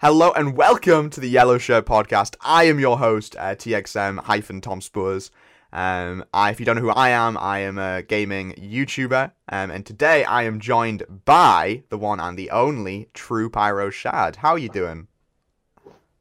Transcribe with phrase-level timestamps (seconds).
[0.00, 2.34] Hello and welcome to the Yellow Shirt Podcast.
[2.40, 5.30] I am your host, uh, TXM hyphen Tom Spoors.
[5.72, 9.70] Um, I, if you don't know who I am, I am a gaming YouTuber, um,
[9.70, 14.36] and today I am joined by the one and the only True Pyro Shad.
[14.36, 15.06] How are you doing?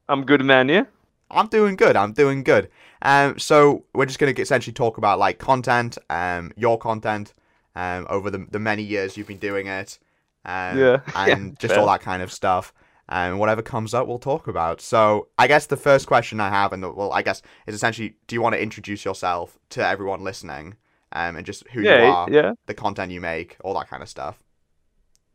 [0.07, 0.70] I'm good, man.
[0.70, 0.84] Yeah.
[1.32, 1.96] I'm doing good.
[1.96, 2.70] I'm doing good.
[3.02, 7.34] Um, so we're just gonna essentially talk about like content, um, your content,
[7.75, 10.00] um, over the the many years you've been doing it,
[10.43, 11.00] um, Yeah.
[11.16, 11.80] and Yeah, just fair.
[11.80, 12.73] all that kind of stuff.
[13.11, 14.81] And whatever comes up, we'll talk about.
[14.81, 18.15] So I guess the first question I have, and the, well, I guess is essentially,
[18.27, 20.75] do you want to introduce yourself to everyone listening,
[21.11, 22.51] um, and just who you are, Yeah.
[22.67, 24.37] the content you make, all that kind of stuff.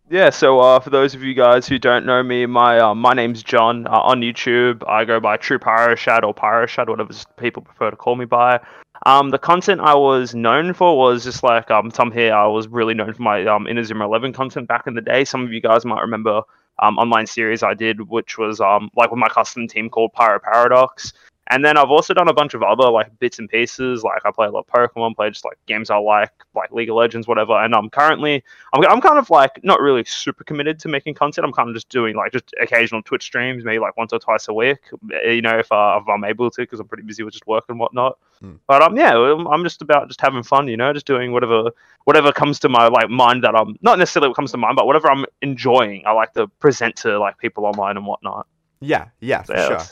[0.08, 0.30] Yeah.
[0.30, 3.42] So, uh, for those of you guys who don't know me, my uh, my name's
[3.42, 3.86] John.
[3.86, 7.90] Uh, on YouTube, I go by True Pyro Shad or Pyro Shad, whatever people prefer
[7.90, 8.60] to call me by.
[9.06, 12.34] Um, the content I was known for was just like um, Tom here.
[12.34, 15.24] I was really known for my um, Inazuma 11 content back in the day.
[15.24, 16.42] Some of you guys might remember
[16.78, 20.38] um, online series I did, which was um, like with my custom team called Pyro
[20.38, 21.12] Paradox.
[21.48, 24.02] And then I've also done a bunch of other like bits and pieces.
[24.02, 26.88] Like I play a lot of Pokemon, play just like games I like, like League
[26.88, 27.52] of Legends, whatever.
[27.52, 31.44] And I'm currently, I'm, I'm kind of like not really super committed to making content.
[31.44, 34.48] I'm kind of just doing like just occasional Twitch streams, maybe like once or twice
[34.48, 34.78] a week.
[35.10, 37.64] You know, if, uh, if I'm able to, because I'm pretty busy with just work
[37.68, 38.18] and whatnot.
[38.40, 38.54] Hmm.
[38.66, 40.66] But um, yeah, I'm I'm just about just having fun.
[40.68, 41.70] You know, just doing whatever
[42.04, 44.86] whatever comes to my like mind that I'm not necessarily what comes to mind, but
[44.86, 46.02] whatever I'm enjoying.
[46.06, 48.46] I like to present to like people online and whatnot.
[48.80, 49.86] Yeah, yeah, So, for yeah, sure.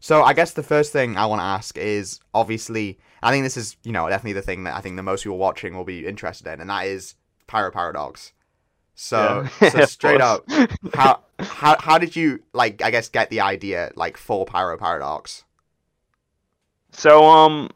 [0.00, 3.56] So I guess the first thing I want to ask is obviously I think this
[3.56, 6.06] is you know definitely the thing that I think the most people watching will be
[6.06, 7.14] interested in, and that is
[7.46, 8.32] Pyro Paradox.
[8.94, 9.70] So Yeah.
[9.70, 10.46] so straight up,
[10.94, 15.44] how how how did you like I guess get the idea like for Pyro Paradox?
[16.92, 17.70] So um,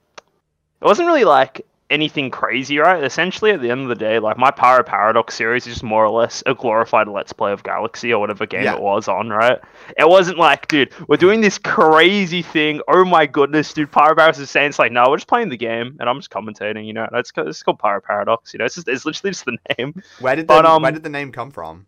[0.81, 3.05] it wasn't really like anything crazy, right?
[3.05, 6.05] Essentially, at the end of the day, like my Pyro Paradox series is just more
[6.05, 8.75] or less a glorified Let's Play of Galaxy or whatever game Yeah.
[8.77, 9.59] it was on, right?
[9.99, 12.81] It wasn't like, dude, we're doing this crazy thing.
[12.89, 15.57] Oh my goodness, dude, Pyro Paradox is saying it's like, no, we're just playing the
[15.57, 16.87] game and I'm just commentating.
[16.87, 18.53] You know, it's called, it's called Pyro Paradox.
[18.55, 20.03] You know, it's just it's literally just the name.
[20.21, 21.87] Where did the But, um, where did the name come from?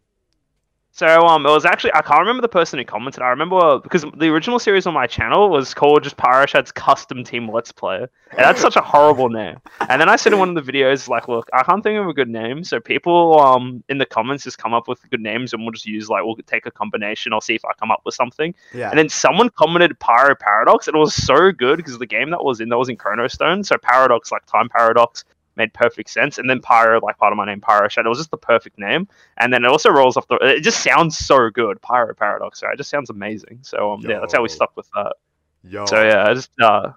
[0.95, 3.21] So um, it was actually I can't remember the person who commented.
[3.21, 7.51] I remember because the original series on my channel was called just Pyroshad's Custom Team
[7.51, 9.57] Let's Play, and that's such a horrible name.
[9.89, 12.07] And then I said in one of the videos like, look, I can't think of
[12.07, 15.53] a good name, so people um in the comments just come up with good names,
[15.53, 17.33] and we'll just use like we'll take a combination.
[17.33, 18.55] I'll see if I come up with something.
[18.73, 18.91] Yeah.
[18.91, 22.45] And then someone commented Pyro Paradox, and it was so good because the game that
[22.45, 25.25] was in that was in Chrono Stone, so Paradox like Time Paradox
[25.57, 26.39] made perfect sense.
[26.39, 29.09] And then Pyro, like part of my name, Pyro Shadow, was just the perfect name.
[29.39, 30.37] And then it also rolls off the.
[30.37, 32.63] It just sounds so good, Pyro Paradox.
[32.63, 32.75] Right?
[32.75, 33.61] It just sounds amazing.
[33.63, 35.15] So um, yeah, that's how we stuck with that.
[35.63, 35.87] Yo.
[35.87, 36.93] So yeah, I just uh,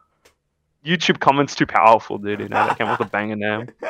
[0.86, 2.40] YouTube comments too powerful, dude.
[2.40, 3.70] You know, that came up with a banger name.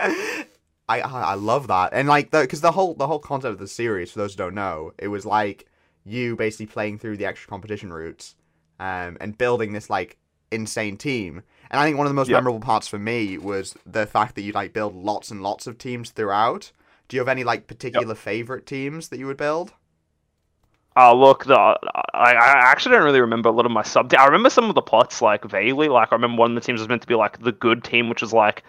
[0.90, 3.60] I I I love that, and like the because the whole the whole concept of
[3.60, 5.68] the series, for those who don't know, it was like
[6.06, 8.36] you basically playing through the extra competition routes,
[8.80, 10.18] um, and building this like
[10.52, 11.44] insane team.
[11.70, 12.38] And I think one of the most Yeah.
[12.38, 15.78] memorable parts for me was the fact that you like build lots and lots of
[15.78, 16.72] teams throughout.
[17.08, 19.74] Do you have any like particular favorite teams that you would build?
[20.96, 21.78] Uh, look, the I,
[22.14, 24.12] I actually don't really remember a lot of my sub.
[24.16, 25.90] I remember some of the plots like vaguely.
[25.90, 28.10] Like I remember one of the teams was meant to be like the good team,
[28.10, 28.64] which was like,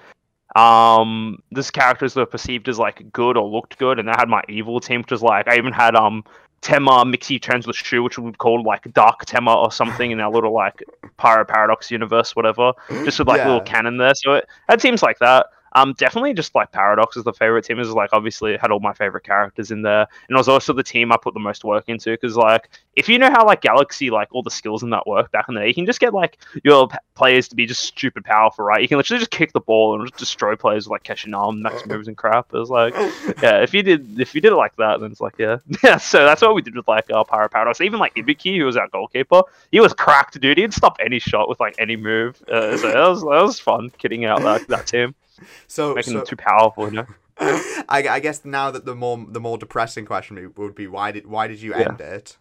[0.54, 4.42] um, this characters were perceived as like good or looked good, and I had my
[4.48, 6.22] evil team, which was like I even had um
[6.62, 10.20] Tenma Mixi Trans with Shu, which we would call like Dark Tenma or something in
[10.20, 10.82] our little like
[11.16, 12.72] Pyro Paradox universe, whatever.
[13.04, 13.46] Just with like Yeah.
[13.46, 14.14] little canon there.
[14.14, 15.46] So it had teams like that.
[15.78, 17.78] Um, definitely just like Paradox is the favorite team.
[17.78, 20.72] Is like obviously it had all my favorite characters in there, and it was also
[20.72, 22.10] the team I put the most work into.
[22.10, 25.30] Because like if you know how like Galaxy like all the skills in that work
[25.30, 27.82] back in the day, you can just get like your p- players to be just
[27.82, 28.82] stupid powerful, right?
[28.82, 31.86] You can literally just kick the ball and just destroy players with like Keshinam, max
[31.86, 32.52] moves and crap.
[32.52, 32.94] It was like
[33.42, 35.98] yeah, if you did if you did it like that, then it's like yeah, yeah.
[35.98, 37.80] So that's what we did with like our Pyro Paradox.
[37.80, 40.58] Even like Ibiki, who was our goalkeeper, he was cracked, dude.
[40.58, 42.42] He'd stop any shot with like any move.
[42.48, 45.14] Uh, so that was that was fun kidding out that that team,
[45.66, 46.86] So, making so them too powerful.
[46.86, 47.06] You know.
[47.40, 51.26] I, I guess now that the more the more depressing question would be why did
[51.26, 51.88] why did you Yeah.
[51.88, 52.36] end it?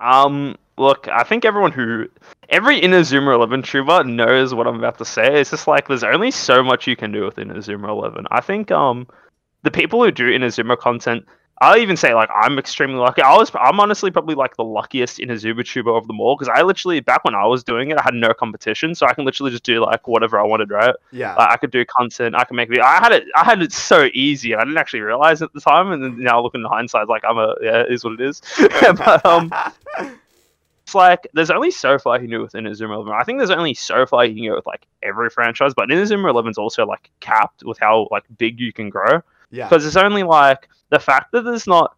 [0.00, 2.06] Um, look, I think everyone who
[2.48, 5.40] every Inazuma Eleven tuber knows what I'm about to say.
[5.40, 8.26] It's just like there's only so much you can do with Inazuma Eleven.
[8.30, 9.06] I think um
[9.64, 11.24] the people who do Inazuma content,
[11.60, 13.22] I'll even say like I'm extremely lucky.
[13.22, 16.62] I was I'm honestly probably like the luckiest Inazuma tuber of them all because I
[16.62, 19.50] literally back when I was doing it, I had no competition, so I can literally
[19.50, 20.94] just do like whatever I wanted, right?
[21.10, 21.34] Yeah.
[21.34, 22.36] Like, I could do content.
[22.36, 22.84] I could make video.
[22.84, 23.24] I had it.
[23.34, 24.52] I had it so easy.
[24.52, 27.08] and I didn't actually realize it at the time, and then now looking in hindsight,
[27.08, 28.40] like I'm a yeah, it is what it is.
[28.96, 29.52] but um,
[30.84, 33.12] it's like there's only so far you can do with Inazuma Eleven.
[33.12, 36.30] I think there's only so far you can go with like every franchise, but Inazuma
[36.30, 39.68] Eleven's also like capped with how like big you can grow yeah.
[39.68, 41.96] because it's only like the fact that there's not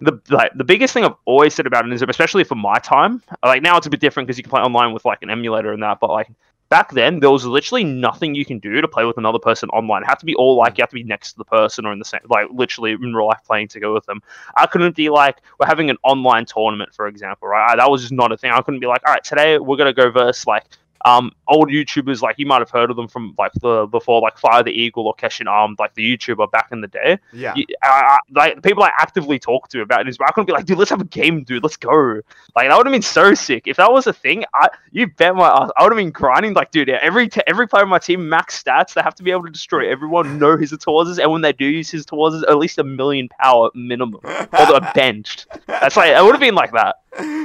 [0.00, 3.62] the like the biggest thing I've always said about Inazuma, especially for my time, like
[3.62, 5.82] now it's a bit different because you can play online with like an emulator and
[5.82, 6.28] that, but like
[6.72, 10.02] back then there was literally nothing you can do to play with another person online.
[10.02, 11.92] It had to be all like you have to be next to the person or
[11.92, 14.22] in the same like literally in real life playing together with them.
[14.56, 17.76] I couldn't be like we're having an online tournament, for example, right?
[17.76, 18.50] That was just not a thing.
[18.50, 20.64] I couldn't be like, all right, today we're gonna go versus like
[21.04, 24.38] um, old YouTubers like you might have heard of them from like the before like
[24.38, 27.18] Fire the Eagle or Keshin Armed, like the YouTuber back in the day.
[27.32, 27.54] Yeah.
[27.56, 30.52] You, I, I, like people I actively talk to about this, but I couldn't be
[30.52, 32.20] like, dude, let's have a game, dude, let's go.
[32.54, 34.44] Like that would have been so sick if that was a thing.
[34.54, 37.66] I you bet my ass, I would have been grinding like, dude, every t- every
[37.66, 38.94] player on my team max stats.
[38.94, 41.64] They have to be able to destroy everyone, know his Tawazes, and when they do
[41.64, 45.46] use his Tawazes, at least a million power minimum, or they're benched.
[45.66, 46.96] That's like it would have been like that.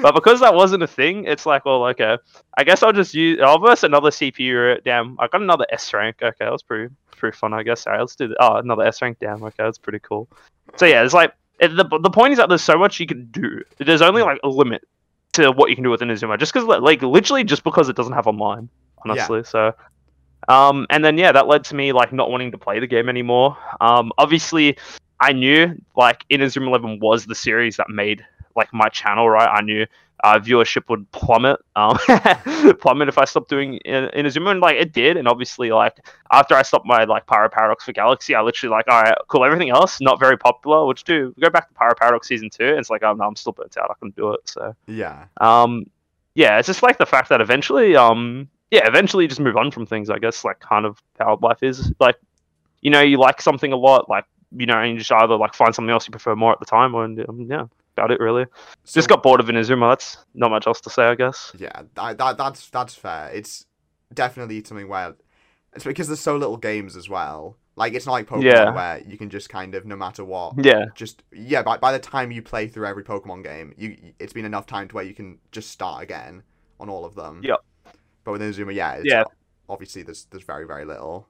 [0.01, 2.18] But because that wasn't a thing, it's like, well, okay,
[2.57, 3.39] I guess I'll just use.
[3.47, 4.83] I'll verse another CPU.
[4.83, 6.17] Damn, I got another S rank.
[6.21, 7.85] Okay, that was pretty pretty fun, I guess.
[7.88, 8.38] Alright, let's do that.
[8.39, 9.17] Oh, another S rank.
[9.19, 10.27] Damn, okay, that's pretty cool.
[10.75, 13.25] So yeah, it's like it, the the point is that there's so much you can
[13.31, 13.61] do.
[13.77, 14.83] There's only like a limit
[15.33, 18.13] to what you can do with Inazuma, just because like literally just because it doesn't
[18.13, 18.69] have online,
[19.05, 19.44] honestly.
[19.44, 19.73] So.
[20.50, 23.09] Um, and then yeah, that led to me like not wanting to play the game
[23.09, 23.57] anymore.
[23.81, 24.77] Um, obviously,
[25.19, 28.23] I knew like Inazuma Eleven was the series that made
[28.57, 29.48] like my channel, right?
[29.48, 29.86] I knew
[30.24, 31.95] uh, viewership would plummet, um,
[32.80, 35.15] plummet if I stopped doing in, Inazuma, and like it did.
[35.15, 35.98] And obviously, like
[36.31, 39.45] after I stopped my like Pyro Paradox for Galaxy, I literally like, all right, cool.
[39.45, 40.86] Everything else not very popular.
[40.88, 43.36] Which do go back to Pyro Paradox season two, and it's like, oh no, I'm
[43.36, 43.92] still burnt out.
[43.92, 44.42] I can do it.
[44.45, 45.25] So Yeah.
[45.39, 45.86] um,
[46.33, 49.71] yeah, it's just like the fact that eventually, um, yeah, eventually you just move on
[49.71, 50.10] from things.
[50.10, 51.92] I guess like kind of how life is.
[52.00, 52.15] Like,
[52.81, 54.25] you know, you like something a lot, like
[54.56, 56.65] you know, and you just either like find something else you prefer more at the
[56.65, 57.65] time, or um, yeah,
[57.97, 58.45] about it really.
[58.83, 59.91] So, Just got bored of Inazuma.
[59.91, 61.51] That's not much else to say, I guess.
[61.57, 63.29] Yeah, that, that that's that's fair.
[63.33, 63.65] It's
[64.13, 65.15] definitely something where
[65.73, 67.57] it's because there's so little games as well.
[67.75, 68.73] Like it's not like Pokemon Yeah.
[68.73, 70.53] where you can just kind of no matter what.
[70.63, 74.33] Yeah, Just yeah, by, by the time you play through every Pokemon game, you it's
[74.33, 76.41] been enough time to where you can just start again
[76.79, 77.41] on all of them.
[77.43, 77.59] Yep.
[78.23, 79.23] But with Inazuma, yeah, it's, Yeah.
[79.69, 81.27] obviously there's there's very very little.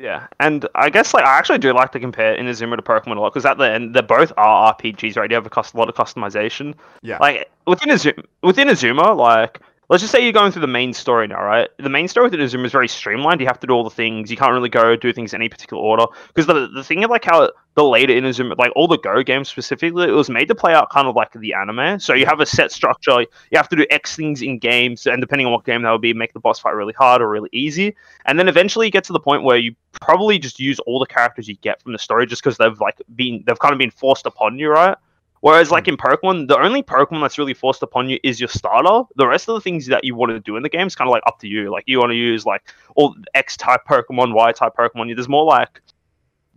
[0.00, 3.20] Yeah, and I guess like I actually do like to compare Inazuma to Pokemon a
[3.20, 5.30] lot because at the end they both are RPGs, right?
[5.30, 6.74] You have a cus- lot of customization.
[7.02, 7.18] Yeah.
[7.20, 11.26] Like within Inazuma, within Inazuma, like let's just say you're going through the main story
[11.26, 11.68] now, right?
[11.78, 13.40] The main story within Inazuma is very streamlined.
[13.40, 14.30] You have to do all the things.
[14.30, 17.10] You can't really go do things in any particular order because the the thing of
[17.10, 20.54] like how the later Inazuma, like all the Go games specifically, it was made to
[20.54, 21.98] play out kind of like the anime.
[21.98, 23.20] So you have a set structure.
[23.20, 26.00] You have to do X things in games, and depending on what game that would
[26.00, 27.96] be, make the boss fight really hard or really easy.
[28.26, 31.06] And then eventually you get to the point where you probably just use all the
[31.06, 33.90] characters you get from the story just because they've like been they've kind of been
[33.90, 34.96] forced upon you, right?
[35.40, 35.88] Whereas like mm.
[35.88, 39.08] in Pokemon, the only Pokemon that's really forced upon you is your starter.
[39.16, 41.08] The rest of the things that you want to do in the game is kind
[41.08, 41.70] of like up to you.
[41.70, 42.62] Like you want to use like
[42.94, 45.14] all X type Pokemon, Y type Pokemon.
[45.14, 45.80] There's more like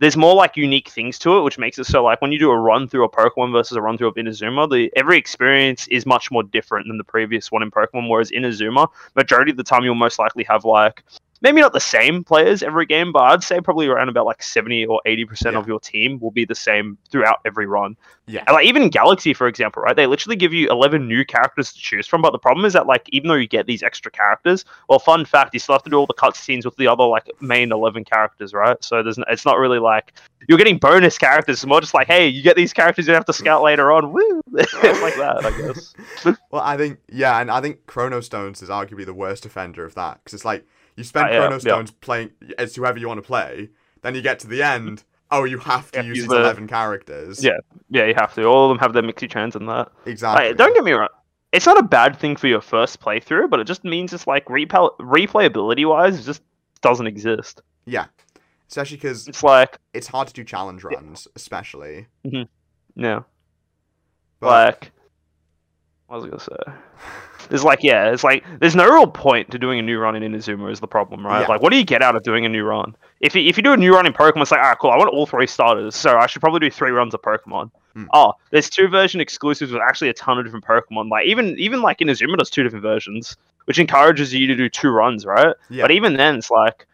[0.00, 2.50] there's more like unique things to it, which makes it so like when you do
[2.50, 6.04] a run through a Pokemon versus a run through of Inazuma, the every experience is
[6.04, 8.08] much more different than the previous one in Pokemon.
[8.08, 11.04] Whereas Inazuma, majority of the time you'll most likely have like
[11.44, 14.84] maybe not the same players every game, but I'd say probably around about like seventy
[14.84, 15.60] or eighty percent Yeah.
[15.60, 17.96] of your team will be the same throughout every run.
[18.26, 18.42] Yeah.
[18.46, 19.94] And like even Galaxy, for example, right?
[19.94, 22.22] They literally give you eleven new characters to choose from.
[22.22, 25.24] But the problem is that like even though you get these extra characters, well, fun
[25.24, 28.02] fact, you still have to do all the cutscenes with the other like main eleven
[28.02, 28.82] characters, right?
[28.82, 30.14] So there's n- it's not really like
[30.48, 31.56] you're getting bonus characters.
[31.58, 34.10] It's more just like, hey, you get these characters you have to scout later on.
[34.12, 34.40] Woo!
[34.50, 34.66] like
[35.16, 35.94] that, I guess.
[36.50, 39.94] Well, I think yeah, and I think Chrono Stones is arguably the worst offender of
[39.96, 40.64] that because it's like
[40.96, 41.58] you spend Uh, yeah, Chrono yeah.
[41.60, 43.70] Stones playing as whoever you want to play,
[44.02, 45.04] then you get to the end.
[45.30, 47.42] Oh, you have to Yeah, use these the- eleven characters.
[47.42, 47.58] Yeah.
[47.90, 48.44] Yeah, you have to.
[48.44, 49.90] All of them have their Mixi Trans and that.
[50.06, 50.48] exactly.
[50.48, 51.08] Like, don't get me wrong.
[51.52, 54.44] It's not a bad thing for your first playthrough, but it just means it's like
[54.46, 56.42] replay- replayability wise, it just
[56.82, 57.62] doesn't exist.
[57.86, 58.06] yeah,
[58.68, 62.06] especially because It's like, it's hard to do challenge runs, especially.
[62.96, 63.24] no,
[64.40, 64.92] But like,
[66.06, 66.72] what was I gonna say?
[67.50, 70.22] It's like, yeah, it's like there's no real point to doing a new run in
[70.32, 71.42] Inazuma is the problem, right?
[71.42, 71.46] Yeah.
[71.46, 72.96] Like, what do you get out of doing a new run?
[73.20, 74.96] If you, if you do a new run in Pokemon, it's like, alright, cool, I
[74.96, 77.70] want all three starters, so I should probably do three runs of Pokemon.
[77.94, 78.04] Hmm.
[78.12, 81.10] Oh, there's two version exclusives with actually a ton of different Pokemon.
[81.10, 84.90] Like even even like Inazuma does two different versions, which encourages you to do two
[84.90, 85.54] runs, right?
[85.70, 86.86] yeah, But even then, it's like,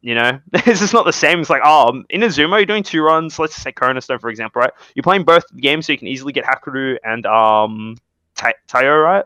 [0.00, 1.40] you know, it's just not the same.
[1.40, 3.38] It's like, oh, Inazuma, you're doing two runs.
[3.38, 4.72] Let's say Chrono Stone, for example, right?
[4.94, 7.96] You're playing both games, so you can easily get Hakuru and um
[8.42, 9.24] Right?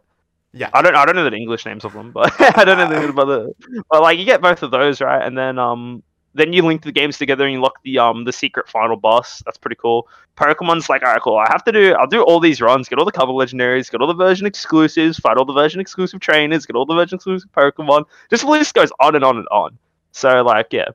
[0.55, 0.69] Yeah.
[0.75, 3.09] I don't, I don't know the English names of them, but I don't know the
[3.09, 3.83] about the.
[3.91, 5.25] But like, you get both of those, right?
[5.25, 6.03] And then um,
[6.35, 9.43] then you link the games together and you lock the um the secret final boss.
[9.45, 10.09] That's pretty cool.
[10.37, 11.37] Pokemon's like, alright, cool.
[11.37, 14.01] I have to do, I'll do all these runs, get all the cover legendaries, get
[14.01, 17.51] all the version exclusives, fight all the version exclusive trainers, get all the version exclusive
[17.53, 18.05] Pokemon.
[18.31, 19.79] Just the list goes on and on and on.
[20.13, 20.89] So like, yeah.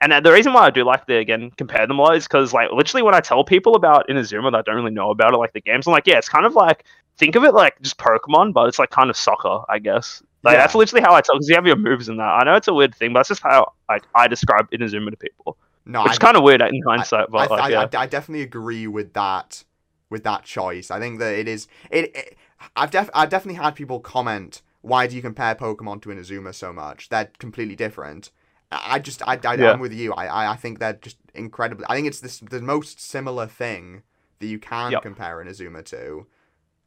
[0.00, 2.24] And uh, the reason why I do like the again compare them a lot is
[2.24, 5.38] because like literally when I tell people about Inazuma that don't really know about it,
[5.38, 6.84] like the games, I'm like, yeah, it's kind of like
[7.16, 10.22] think of it like just Pokemon, but it's like kind of soccer, I guess.
[10.42, 10.58] Like Yeah.
[10.58, 12.22] that's literally how I tell because you have your moves in that.
[12.22, 15.16] I know it's a weird thing, but that's just how like I describe Inazuma to
[15.16, 15.56] people,
[15.86, 17.30] No, which I, is kind of weird in hindsight.
[17.30, 17.88] But I, like, I, yeah.
[17.94, 19.64] I, I definitely agree with that
[20.10, 20.90] with that choice.
[20.90, 22.14] I think that it is it.
[22.16, 22.38] it
[22.76, 26.72] I've def I've definitely had people comment, "Why do you compare Pokemon to Inazuma so
[26.72, 27.08] much?
[27.10, 28.30] They're completely different."
[28.72, 29.72] I I just I, I Yeah.
[29.72, 30.12] I'm with you.
[30.14, 31.84] I, I I think they're just incredibly.
[31.88, 34.02] I think it's this the most similar thing
[34.38, 35.02] that you can Yep.
[35.02, 36.26] compare Inazuma to.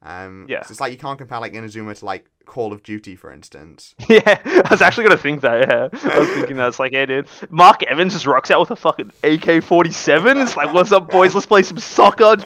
[0.10, 0.62] Um, Yeah.
[0.62, 3.94] 'cause it's like you can't compare like Inazuma to like Call of Duty, for instance.
[4.08, 5.68] Yeah, I was actually gonna think that.
[5.68, 6.70] Yeah, I was thinking that.
[6.70, 10.38] It's like, hey, dude, Mark Evans just rocks out with a fucking AK forty seven.
[10.38, 11.34] It's like, what's up, boys?
[11.36, 12.36] Let's play some soccer.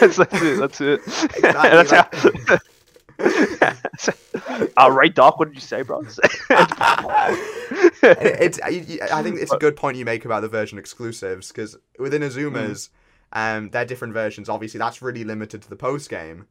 [0.00, 0.58] that's, that's it.
[0.58, 1.00] That's it.
[1.42, 2.08] that's how.
[4.76, 6.00] uh, Ray Dark, what did you say, bro?
[6.00, 6.16] It-
[8.02, 8.68] it's I
[9.12, 12.90] I think it's a good point you make about the version exclusives because with Inazuma's,
[13.32, 14.48] um, they're different versions.
[14.48, 16.46] Obviously, that's really limited to the post game.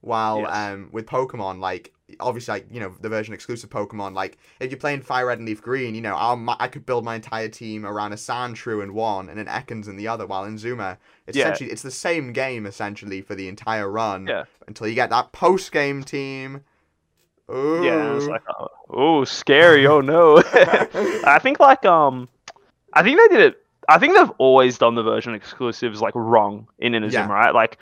[0.00, 0.50] While Yes.
[0.52, 4.78] um, with Pokemon, like obviously, like you know, the version exclusive Pokemon, like if you're
[4.78, 7.86] playing Fire Red and Leaf Green, you know, I'll, I could build my entire team
[7.86, 10.26] around a Sandshrew in one and an Ekans in the other.
[10.26, 11.44] While Inazuma, it's Yeah.
[11.44, 14.26] essentially it's the same game essentially for the entire run.
[14.26, 14.44] Yeah.
[14.68, 16.60] Until you get that post game team.
[17.50, 17.82] Ooh.
[17.84, 18.42] yeah, it's like,
[18.90, 19.86] oh, scary.
[19.86, 20.42] Oh no.
[20.54, 22.28] I think like um,
[22.92, 23.63] I think they did it.
[23.88, 27.26] I think they've always done the version exclusives like wrong in Inazuma, Yeah.
[27.28, 27.54] right?
[27.54, 27.78] Like,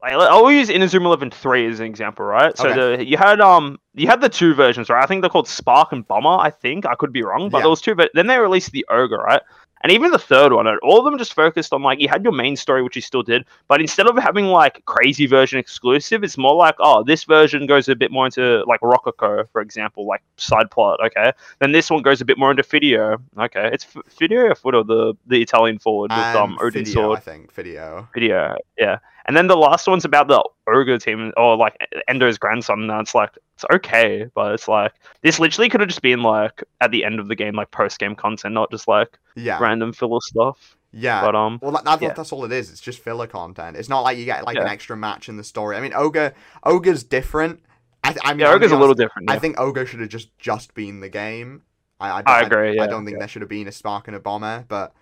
[0.00, 2.56] like I'll use Inazuma Eleven Three as an example, right?
[2.56, 2.96] So Okay.
[2.96, 5.02] the you had um you had the two versions, right?
[5.02, 6.38] I think they're called Spark and Bomber.
[6.40, 7.62] I think I could be wrong, but Yeah.
[7.62, 7.94] there was two.
[7.94, 9.42] But then they released the Ogre, right?
[9.82, 12.32] And even the third one, all of them just focused on like you had your
[12.32, 16.36] main story, which you still did, but instead of having like crazy version exclusive, it's
[16.36, 20.22] more like oh, this version goes a bit more into like Rococo, for example, like
[20.36, 21.00] side plot.
[21.04, 23.20] Okay, then this one goes a bit more into Fidio.
[23.38, 27.18] Okay, it's F- Fidio or Fudo, the the Italian forward with um, Odin video, sword.
[27.18, 28.08] I think video.
[28.14, 28.98] Video, yeah.
[29.28, 31.76] And then the last one's about the ogre team, or like
[32.08, 32.90] Endo's grandson.
[32.90, 34.92] And it's like it's okay, but it's like
[35.22, 37.98] this literally could have just been like at the end of the game, like post
[38.00, 39.58] game content, not just like Yeah.
[39.60, 40.76] random filler stuff.
[40.92, 41.20] Yeah.
[41.20, 42.14] But um, Well, that, that's, Yeah.
[42.14, 42.70] that's all it is.
[42.70, 43.76] It's just filler content.
[43.76, 45.76] It's not like you get like an extra match in the story.
[45.76, 46.32] I mean, Ogre,
[46.64, 47.62] Ogre's different.
[48.02, 49.30] I, th- I mean, yeah, ogre's a little honest, different.
[49.30, 51.62] I think Ogre should have just just been the game.
[52.00, 53.18] I, I, I agree, I, yeah, don't think yeah.
[53.18, 54.94] there should have been a spark and a bomber, but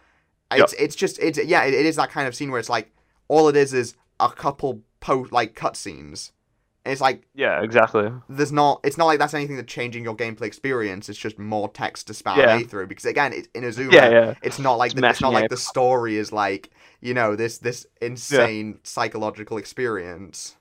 [0.50, 0.60] Yep.
[0.64, 2.90] it's it's just it's yeah, it, it is that kind of scene where it's like
[3.28, 6.32] all it is is a couple post like cutscenes.
[6.84, 8.10] And it's like Yeah, exactly.
[8.28, 11.08] there's not it's not like that's anything that's changing your gameplay experience.
[11.08, 12.58] It's just more text to spam Yeah.
[12.60, 13.92] Through because again, it's Inazuma.
[13.92, 14.34] Yeah, yeah.
[14.42, 16.70] It's not like It's the, it's not like the story is like
[17.00, 20.56] you know this this insane psychological experience.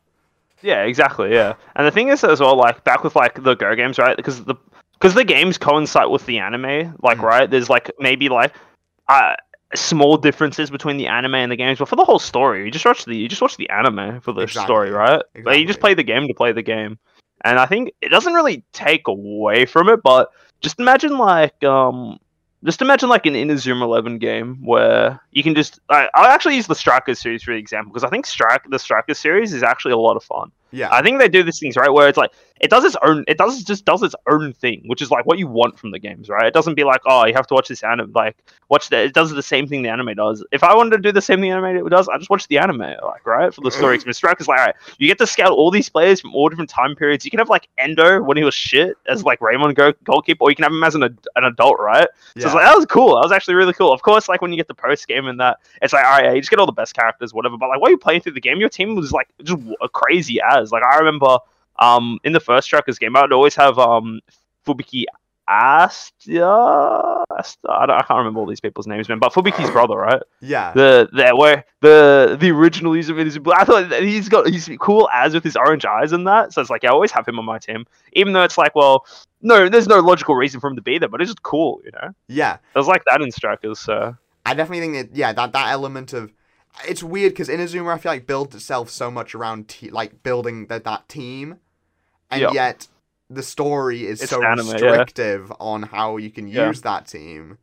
[0.62, 1.32] Yeah, exactly.
[1.32, 4.18] Yeah, and the thing is as well, like back with like the Go games, right?
[4.18, 4.56] Because the
[4.94, 7.22] because the games coincide with the anime, like Mm.
[7.22, 7.50] right?
[7.50, 8.54] There's like maybe like
[9.10, 9.36] uh
[9.76, 12.86] small differences between the anime and the games, but for the whole story, you just
[12.86, 14.66] watch the you just watch the anime for the Exactly.
[14.66, 15.22] story, right?
[15.44, 16.98] Like, you just play the game to play the game,
[17.44, 22.20] and I think it doesn't really take away from it, but just imagine like um.
[22.64, 25.80] Just imagine like an Inazuma Eleven game where you can just.
[25.88, 29.20] I, I'll actually use the Strikers series for example because I think Strike the Strikers
[29.20, 30.52] series is actually a lot of fun.
[30.76, 33.24] Yeah, I think they do these things right where it's like it does its own
[33.28, 36.00] it does just does its own thing, which is like what you want from the
[36.00, 36.46] games, right?
[36.46, 38.38] It doesn't be like, oh, you have to watch this anime like
[38.70, 40.44] watch the it does the same thing the anime does.
[40.52, 42.58] If I wanted to do the same thing the anime does, I just watch the
[42.58, 43.54] anime, like right?
[43.54, 44.18] For the story experience.
[44.18, 46.70] Strike is like, all right, you get to scout all these players from all different
[46.70, 47.26] time periods.
[47.26, 50.50] You can have like Endo when he was shit as like Raimon go- goalkeeper, or
[50.50, 52.08] you can have him as an, ad- an adult, right?
[52.36, 52.42] yeah.
[52.44, 53.16] So it's like that was cool.
[53.16, 53.92] That was actually really cool.
[53.92, 56.26] Of course, like when you get the post game and that, it's like, all right,
[56.26, 57.58] yeah, you just get all the best characters, whatever.
[57.58, 60.40] But like while you're playing through the game, your team was like just w- crazy
[60.42, 60.65] as.
[60.72, 61.38] Like I remember,
[61.80, 64.20] um, in the first Strikers game, I'd always have um
[64.66, 65.06] Fubuki
[65.48, 67.24] Astia.
[67.30, 69.20] Asta- I, don't, I can't remember all these people's names, man.
[69.20, 70.22] But Fubuki's brother, right?
[70.42, 73.38] yeah, The the where the the original user is.
[73.54, 76.54] I thought that he's got he's cool as with his orange eyes and that.
[76.54, 78.76] So it's like yeah, I always have him on my team, even though it's like,
[78.76, 79.06] well,
[79.42, 81.92] no, there's no logical reason for him to be there, but it's just cool, you
[81.92, 82.10] know.
[82.28, 82.56] yeah.
[82.56, 86.14] It was like that in Strikers, so I definitely think that yeah, that that element
[86.14, 86.32] of
[86.88, 90.68] it's weird because Inazuma I feel like builds itself so much around te- like building
[90.68, 91.60] that that team,
[92.32, 92.54] and Yep.
[92.54, 92.88] yet
[93.30, 94.74] the story is It's so anime, yeah.
[94.74, 96.68] restrictive on how you can Yeah.
[96.68, 97.58] use that team.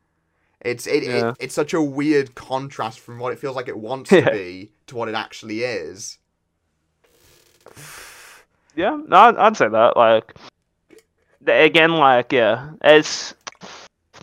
[0.60, 1.30] It's it, Yeah.
[1.30, 4.70] it it's such a weird contrast from what it feels like it wants to be
[4.86, 6.18] to what it actually is.
[8.74, 9.96] yeah, no, I'd, I'd say that.
[9.96, 10.34] Like,
[11.46, 13.34] again, like, yeah, it's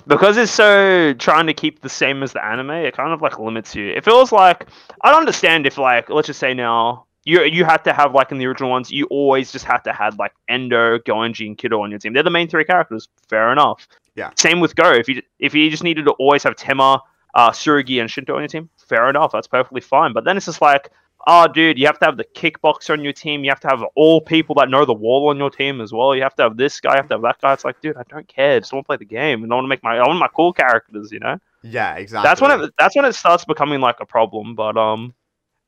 [0.10, 2.72] because it's so trying to keep the same as the anime.
[2.72, 3.92] It kind of like limits you.
[3.92, 4.68] It feels like
[5.02, 8.40] I'd understand if, like, let's just say now you you had to have like in
[8.40, 11.92] the original ones, you always just had to have like Endo, Goenji, and Kiddo on
[11.92, 12.14] your team.
[12.14, 13.08] They're the main three characters.
[13.28, 13.88] Fair enough.
[14.16, 14.32] Yeah.
[14.36, 14.92] Same with Go.
[14.92, 17.02] If you if you just needed to always have Tenma,
[17.36, 19.32] uh, Tsurugi, and Shindo on your team, fair enough.
[19.32, 20.12] That's perfectly fine.
[20.12, 20.90] But then it's just like,
[21.32, 23.44] oh, dude, you have to have the kickboxer on your team.
[23.44, 26.16] You have to have all people that know the wall on your team as well.
[26.16, 26.94] You have to have this guy.
[26.94, 27.54] You have to have that guy.
[27.54, 28.56] It's like, dude, I don't care.
[28.56, 30.20] I just want to play the game, and I want to make my I want
[30.20, 31.12] my cool characters.
[31.12, 31.40] You know.
[31.62, 32.28] Yeah, exactly.
[32.28, 34.56] That's when it that's when it starts becoming like a problem.
[34.56, 35.14] But um,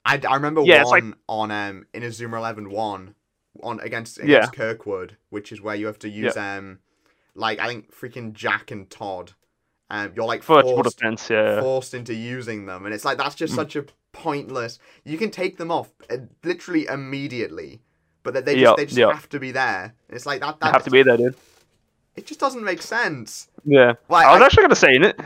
[0.05, 3.15] I, I remember Yeah, one on um Inazuma 11 1
[3.63, 4.57] on against against Yeah.
[4.57, 6.79] Kirkwood, which is where you have to use um
[7.35, 9.33] like I think freaking Jack and Todd.
[9.89, 13.53] Um, you're like forced, defense, yeah, forced into using them, and it's like that's just
[13.53, 13.57] Mm.
[13.57, 14.79] such a pointless.
[15.03, 17.81] You can take them off uh, literally immediately,
[18.23, 19.11] but that they just Yep, they just yep.
[19.11, 19.93] have to be there.
[20.09, 20.59] It's like that.
[20.59, 21.35] they have to be there, dude.
[22.15, 23.47] It just doesn't make sense.
[23.63, 25.19] Yeah, Like I was I- actually gonna say in it.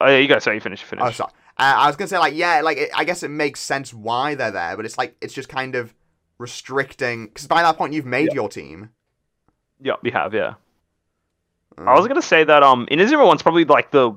[0.00, 0.82] Oh yeah, you guys say you finish.
[0.82, 1.04] Finish.
[1.04, 1.32] Oh, sorry.
[1.58, 4.34] Uh, I was gonna say like yeah, like it, I guess it makes sense why
[4.34, 5.94] they're there, but it's like it's just kind of
[6.38, 8.90] restricting because by that point you've made your team.
[9.80, 10.34] Yeah, we have.
[10.34, 10.54] Yeah.
[11.78, 14.12] Um, I was gonna say that um, Inazuma one's probably like the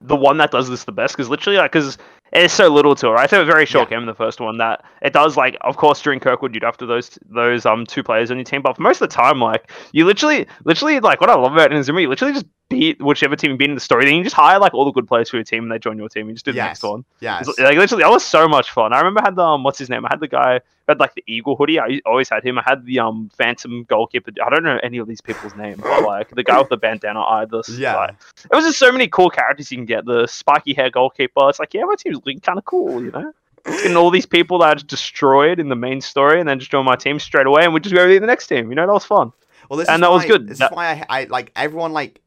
[0.00, 1.98] the one that does this the best because literally like because
[2.34, 3.10] it's so little to it.
[3.10, 3.24] Right?
[3.24, 6.02] It's a very short game in the first one that it does like of course
[6.02, 8.82] during Kirkwood you'd have to those those um two players on your team, but for
[8.82, 12.08] most of the time like you literally literally like what I love about Inazuma you
[12.08, 14.04] literally just beat whichever team beat in the story.
[14.04, 15.98] Then you just hire like all the good players for your team and they join
[15.98, 16.22] your team.
[16.22, 16.68] and You just do the Yes.
[16.68, 17.04] next one.
[17.20, 17.40] Yeah.
[17.58, 18.92] Like literally, that was so much fun.
[18.92, 20.04] I remember I had the um, what's his name?
[20.04, 21.78] I had the guy who had like the eagle hoodie.
[21.78, 22.58] I always had him.
[22.58, 24.32] I had the um phantom goalkeeper.
[24.44, 27.20] I don't know any of these people's names, but like the guy with the bandana
[27.20, 27.44] eye.
[27.44, 27.96] This Yeah.
[27.96, 28.10] like,
[28.50, 30.04] it was just so many cool characters you can get.
[30.06, 31.48] The spiky hair goalkeeper.
[31.50, 33.32] It's like yeah, my team's looking kind of cool, you know.
[33.66, 36.70] And all these people that I just destroyed in the main story, and then just
[36.70, 38.68] join my team straight away, and we just go to the next team.
[38.68, 39.32] You know, that was fun.
[39.70, 40.46] Well, this And is that was good.
[40.48, 42.20] This That- is why I, I like everyone like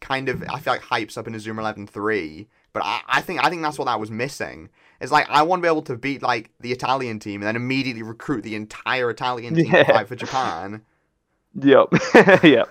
[0.00, 3.50] kind of I feel like hypes up Inazuma 11 3, but I, I think I
[3.50, 4.70] think that's what that was missing.
[5.00, 7.56] It's like I want to be able to beat like the Italian team and then
[7.56, 10.82] immediately recruit the entire Italian team to fight for Japan.
[11.54, 11.88] Yep,
[12.44, 12.68] yep,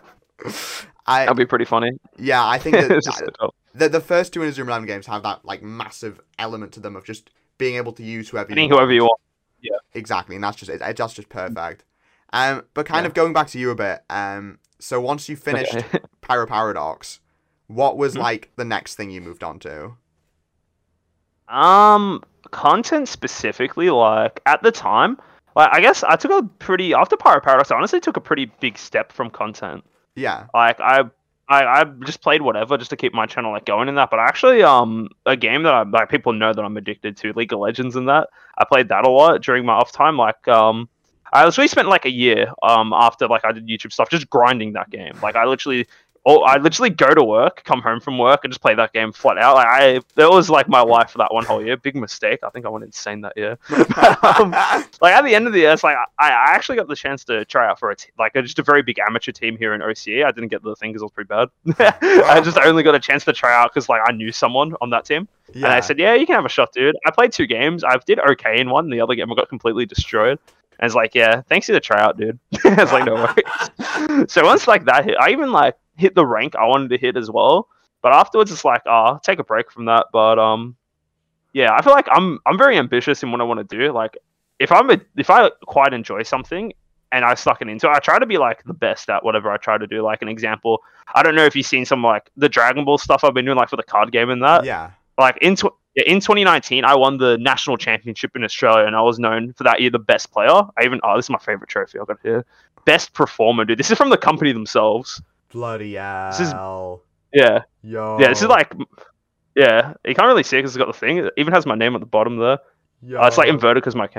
[1.05, 1.91] I that'd be pretty funny.
[2.17, 3.55] yeah, I think that It's just so dope.
[3.73, 7.03] the the first two Inazuma 11 games have that like massive element to them of
[7.05, 9.19] just being able to use whoever you whoever you want.
[9.61, 9.77] Yeah.
[9.93, 11.83] Exactly, and that's just it, that's just perfect.
[12.31, 13.07] Um, but kind Yeah.
[13.07, 14.03] of going back to you a bit.
[14.09, 15.99] Um, so once you finished Okay.
[16.29, 17.19] Pyro Paradox,
[17.65, 18.19] what was Mhm.
[18.19, 19.93] like the next thing you moved on to?
[21.47, 25.17] Um, content specifically, like at the time,
[25.55, 27.71] like I guess I took a pretty after Pyro Paradox.
[27.71, 29.83] I honestly took a pretty big step from content.
[30.15, 31.03] Yeah, Like I,
[31.47, 34.11] I, I just played whatever just to keep my channel like going in that.
[34.11, 37.53] But actually, um, a game that I like people know that I'm addicted to, League
[37.53, 40.15] of Legends, and that I played that a lot during my off time.
[40.17, 40.87] Like um.
[41.31, 44.73] I literally spent like a year um after like I did YouTube stuff just grinding
[44.73, 45.13] that game.
[45.21, 45.85] Like I literally
[46.29, 49.11] oh I literally go to work, come home from work and just play that game
[49.11, 49.55] flat out.
[49.55, 51.75] Like I that was like my life for that one whole year.
[51.75, 52.39] Big mistake.
[52.43, 53.57] I think I went insane that year.
[53.71, 54.51] um,
[55.01, 57.23] like at the end of the year, it's like I, I actually got the chance
[57.25, 59.81] to try out for a t- like just a very big amateur team here in
[59.81, 60.23] OCE.
[60.23, 61.49] I didn't get the thing because it was pretty bad.
[62.27, 64.91] I just only got a chance to try out because like I knew someone on
[64.91, 65.65] that team, yeah.
[65.65, 67.83] and I said, "Yeah, you can have a shot, dude." I played two games.
[67.83, 68.89] I did okay in one.
[68.91, 70.37] The other game I got completely destroyed.
[70.79, 72.39] And it's like, yeah, thanks for the tryout, dude.
[72.51, 74.31] it's like no worries.
[74.31, 77.17] so once like that hit, I even like hit the rank I wanted to hit
[77.17, 77.67] as well.
[78.01, 80.07] But afterwards, it's like, oh, I'll take a break from that.
[80.13, 80.75] But um,
[81.53, 83.91] yeah, I feel like I'm I'm very ambitious in what I want to do.
[83.91, 84.17] Like,
[84.59, 86.73] if I'm a, if I quite enjoy something
[87.11, 89.51] and I suck it into it, I try to be like the best at whatever
[89.51, 90.01] I try to do.
[90.01, 90.81] Like an example,
[91.13, 93.57] I don't know if you've seen some like the Dragon Ball stuff I've been doing,
[93.57, 94.63] like for the card game and that.
[94.63, 98.95] yeah, Like in tw- yeah, in 2019, I won the national championship in Australia, and
[98.95, 100.49] I was known for that year the best player.
[100.51, 102.45] I even oh, this is my favorite trophy I've got here.
[102.85, 103.79] Best performer, dude.
[103.79, 105.21] This is from the company themselves.
[105.51, 106.31] Bloody hell.
[106.31, 106.53] This is-
[107.33, 108.17] Yeah, Yo.
[108.19, 108.29] yeah.
[108.29, 108.73] This is like,
[109.55, 109.93] yeah.
[110.05, 111.17] You can't really see because it's got the thing.
[111.19, 112.59] It even has my name at the bottom there.
[113.03, 113.21] Yo.
[113.21, 114.09] Uh, it's like inverted because my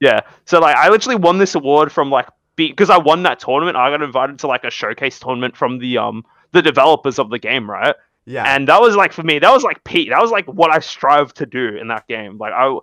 [0.00, 0.20] yeah.
[0.44, 3.76] So like I literally won this award from like because I won that tournament.
[3.76, 7.38] I got invited to like a showcase tournament from the um the developers of the
[7.38, 7.94] game, right?
[8.24, 10.10] Yeah, And that was like for me, that was like Pete.
[10.10, 12.38] That was like what I strived to do in that game.
[12.38, 12.76] Like I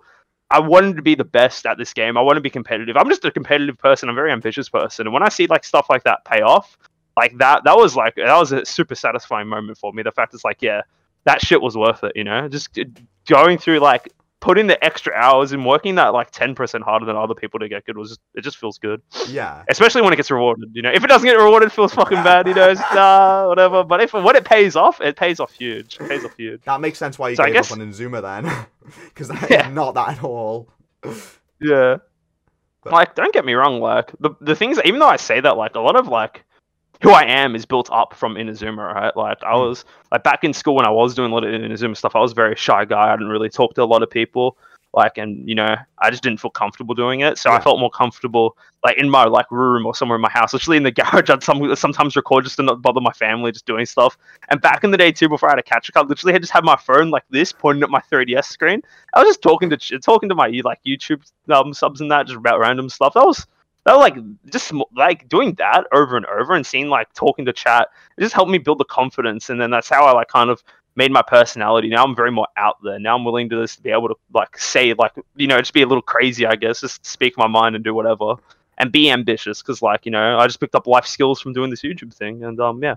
[0.50, 2.18] I wanted to be the best at this game.
[2.18, 2.96] I want to be competitive.
[2.96, 4.08] I'm just a competitive person.
[4.08, 5.06] I'm a very ambitious person.
[5.06, 6.76] And when I see like stuff like that pay off,
[7.16, 10.02] like that that was like that was a super satisfying moment for me.
[10.02, 10.82] The fact is like, yeah,
[11.24, 12.48] that shit was worth it, you know?
[12.48, 12.78] Just
[13.26, 17.34] going through like putting the extra hours and working that like 10% harder than other
[17.34, 20.30] people to get good was just it just feels good yeah, especially when it gets
[20.30, 20.70] rewarded.
[20.72, 22.46] You know, if it doesn't get rewarded, it feels fucking bad.
[22.48, 23.84] You know, it's uh, whatever.
[23.84, 25.98] But if when it pays off, it pays off huge.
[26.00, 26.62] It pays off huge.
[26.64, 28.66] that makes sense why you So gave guess- up on Inazuma then,
[29.14, 29.68] because Yeah.
[29.68, 30.68] not that at all.
[31.60, 31.96] Yeah.
[32.82, 33.78] But- Like, don't get me wrong.
[33.80, 36.44] Like the the things, even though I say that, like a lot of like
[37.02, 39.16] who I am is built up from Inazuma, right?
[39.16, 39.68] Like I Mm.
[39.68, 42.14] was like back in school when I was doing a lot of Inazuma stuff.
[42.14, 43.08] I was a very shy guy.
[43.12, 44.56] I didn't really talk to a lot of people.
[44.92, 47.90] like and you know i just didn't feel comfortable doing it so i felt more
[47.90, 51.30] comfortable like in my like room or somewhere in my house literally in the garage
[51.30, 54.82] i'd some, sometimes record just to not bother my family just doing stuff and back
[54.82, 56.74] in the day too before i had a catch card literally i just had my
[56.74, 58.82] phone like this pointing at my 3ds screen
[59.14, 62.36] i was just talking to talking to my like youtube um, subs and that just
[62.38, 63.46] about random stuff that was
[63.84, 64.16] that like
[64.50, 68.34] just like doing that over and over and seeing like talking to chat it just
[68.34, 70.62] helped me build the confidence and then that's how i like kind of
[70.96, 71.88] made my personality.
[71.88, 72.98] Now I'm very more out there.
[72.98, 75.82] Now I'm willing to just be able to like say like you know just be
[75.82, 78.34] a little crazy, I guess, just speak my mind and do whatever
[78.78, 81.70] and be ambitious because like you know I just picked up life skills from doing
[81.70, 82.96] this YouTube thing and um yeah.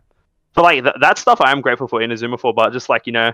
[0.53, 3.07] But like th- that stuff I am grateful for in Inazuma for, but just like
[3.07, 3.31] you know.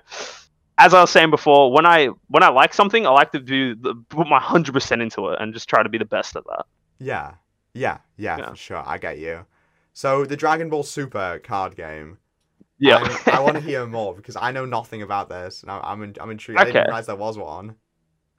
[0.81, 3.75] As I was saying before, when I when I like something, I like to do
[3.75, 6.45] the, put my hundred percent into it and just try to be the best at
[6.45, 6.65] that.
[6.99, 7.33] Yeah,
[7.73, 8.49] yeah, yeah, Yeah.
[8.49, 8.83] for sure.
[8.85, 9.45] I get you.
[9.93, 12.17] So the Dragon Ball Super card game.
[12.77, 15.81] Yeah, I'm- I want to hear more because I know nothing about this, and I-
[15.83, 16.59] I'm in, I'm intrigued.
[16.59, 16.85] I didn't Okay.
[16.87, 17.75] realize there was one.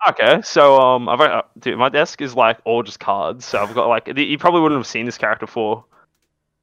[0.08, 3.44] Okay, so um, I've uh, dude, my desk is like all just cards.
[3.44, 5.84] So I've got like you probably wouldn't have seen this character for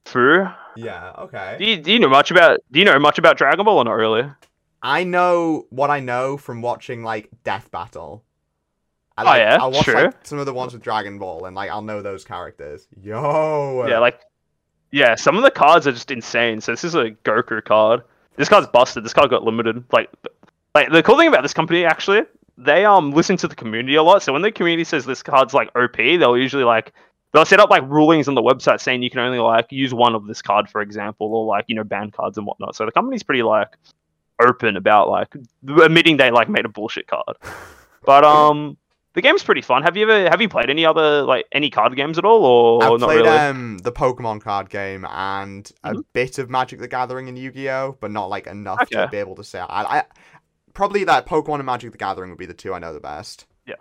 [0.04, 0.48] through.
[0.74, 1.12] Yeah.
[1.18, 1.56] Okay.
[1.58, 3.84] Do you, do you know much about Do you know much about Dragon Ball or
[3.84, 4.28] not really?
[4.82, 8.24] I know what I know from watching like Death Battle.
[9.18, 9.58] I, Oh, like, yeah?
[9.60, 9.94] I'll watch True.
[9.94, 12.86] like some of the ones with Dragon Ball, and like I'll know those characters.
[13.02, 13.86] Yo.
[13.88, 14.20] Yeah, like
[14.90, 16.60] yeah, some of the cards are just insane.
[16.60, 18.02] So this is a Goku card.
[18.36, 19.04] This card's busted.
[19.04, 19.82] This card got limited.
[19.92, 20.10] Like,
[20.74, 22.22] like the cool thing about this company actually,
[22.56, 24.22] they um listen to the community a lot.
[24.22, 26.92] So when the community says this card's like OP, they'll usually like
[27.32, 30.14] they'll set up like rulings on the website saying you can only like use one
[30.14, 32.76] of this card, for example, or like you know ban cards and whatnot.
[32.76, 33.76] So the company's pretty like
[34.40, 35.34] open about like
[35.82, 37.36] admitting they like made a bullshit card.
[38.04, 38.78] But um.
[39.18, 39.82] The game's pretty fun.
[39.82, 42.84] Have you ever have you played any other like any card games at all or
[42.84, 43.28] I've not played really?
[43.36, 46.04] um the Pokemon card game and a Mhm.
[46.12, 49.42] bit of Magic the Gathering and Yu-Gi-Oh, but not like enough to be able to
[49.42, 49.58] say.
[49.58, 50.04] I, I
[50.72, 53.46] probably that Pokemon and Magic the Gathering would be the two I know the best.
[53.66, 53.74] Yeah.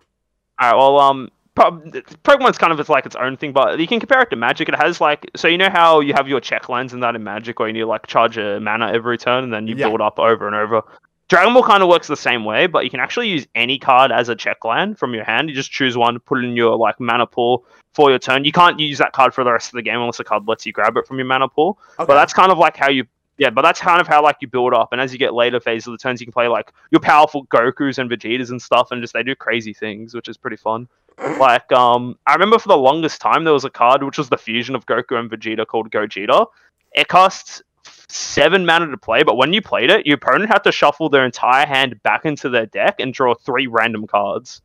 [0.59, 0.75] All right.
[0.75, 4.31] Well, um, Pokemon's kind of it's like its own thing, but you can compare it
[4.31, 4.67] to Magic.
[4.69, 7.23] It has like so you know how you have your check lines and that in
[7.23, 9.87] Magic, where you need like charge a mana every turn and then you Yeah.
[9.89, 10.81] build up over and over.
[11.29, 14.11] Dragon Ball kind of works the same way, but you can actually use any card
[14.11, 15.49] as a check line from your hand.
[15.49, 18.45] You just choose one, put it in your like mana pool for your turn.
[18.45, 20.65] You can't use that card for the rest of the game unless the card lets
[20.65, 21.79] you grab it from your mana pool.
[21.99, 22.05] Okay.
[22.07, 23.05] But that's kind of like how you
[23.37, 24.91] yeah, but that's kind of how like you build up.
[24.91, 27.45] And as you get later phases of the turns, you can play like your powerful
[27.47, 30.87] Gokus and Vegetas and stuff, and just they do crazy things, which is pretty fun.
[31.39, 34.37] Like um, I remember for the longest time there was a card which was the
[34.37, 36.45] fusion of Goku and Vegeta called Gogeta.
[36.93, 37.63] It costs
[38.09, 41.25] seven mana to play, but when you played it, your opponent had to shuffle their
[41.25, 44.61] entire hand back into their deck and draw three random cards.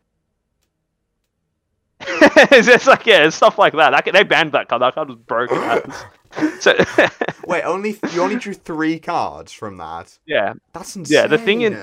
[2.01, 3.91] it's just like yeah, it's stuff like that.
[3.91, 4.13] that.
[4.13, 4.83] They banned that card.
[4.83, 5.57] That card was broken.
[6.61, 6.75] so
[7.47, 10.17] Wait, only you only drew three cards from that.
[10.27, 11.15] yeah, That's insane.
[11.17, 11.79] Yeah, the thing in-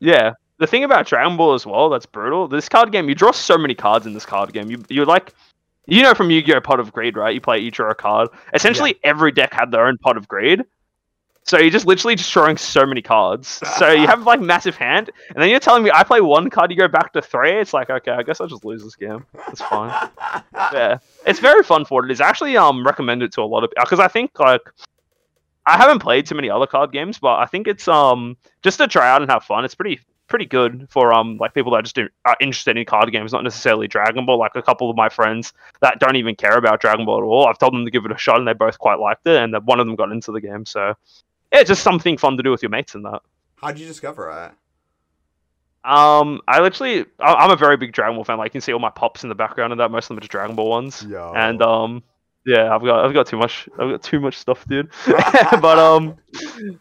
[0.00, 0.32] Yeah.
[0.58, 2.46] The thing about Dragon Ball as well, that's brutal.
[2.46, 4.70] This card game, you draw so many cards in this card game.
[4.70, 5.34] You you're like
[5.86, 6.60] you know from Yu-Gi-Oh!
[6.60, 7.34] Pot of Greed, right?
[7.34, 8.28] You play you draw a card.
[8.54, 10.62] Essentially every deck had their own pot of greed.
[11.44, 13.60] So you're just literally just drawing so many cards.
[13.76, 16.70] So you have like massive hand, and then you're telling me I play one card,
[16.70, 17.58] you go back to three.
[17.60, 19.26] It's like okay, I guess I'll just lose this game.
[19.48, 19.90] It's fine.
[20.54, 22.20] yeah, it's very fun for what it is.
[22.20, 24.62] I actually um recommend it to a lot of because I think like
[25.66, 28.86] I haven't played too many other card games, but I think it's um just to
[28.86, 29.64] try out and have fun.
[29.64, 33.10] It's pretty pretty good for um like people that just do, are interested in card
[33.12, 34.38] games, not necessarily Dragon Ball.
[34.38, 37.46] Like a couple of my friends that don't even care about Dragon Ball at all,
[37.46, 39.54] I've told them to give it a shot, and they both quite liked it, and
[39.66, 40.64] one of them got into the game.
[40.64, 40.94] So
[41.52, 43.20] yeah, it's just something fun to do with your mates and that.
[43.56, 44.52] How'd you discover it?
[45.84, 48.38] Um, I literally, I- I'm a very big Dragon Ball fan.
[48.38, 49.90] Like you can see all my pops in the background and that.
[49.90, 51.04] Most of them are just Dragon Ball ones.
[51.08, 51.30] Yeah.
[51.34, 52.02] and um
[52.44, 56.16] yeah i've got i've got too much i've got too much stuff dude but um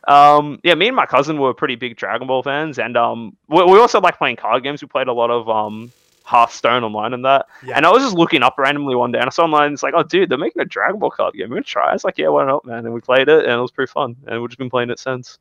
[0.08, 3.64] um yeah me and my cousin were pretty big dragon ball fans and um we,
[3.66, 5.92] we also like playing card games we played a lot of um
[6.32, 7.46] hearthstone online and that.
[7.64, 7.76] Yeah.
[7.76, 9.94] and i was just looking up randomly one day and i saw online it's like
[9.96, 11.50] oh dude they're making a dragon ball card game.
[11.50, 12.86] We're gonna try it's like yeah why not man?
[12.86, 15.00] And we played it and it was pretty fun and we've just been playing it
[15.00, 15.38] since.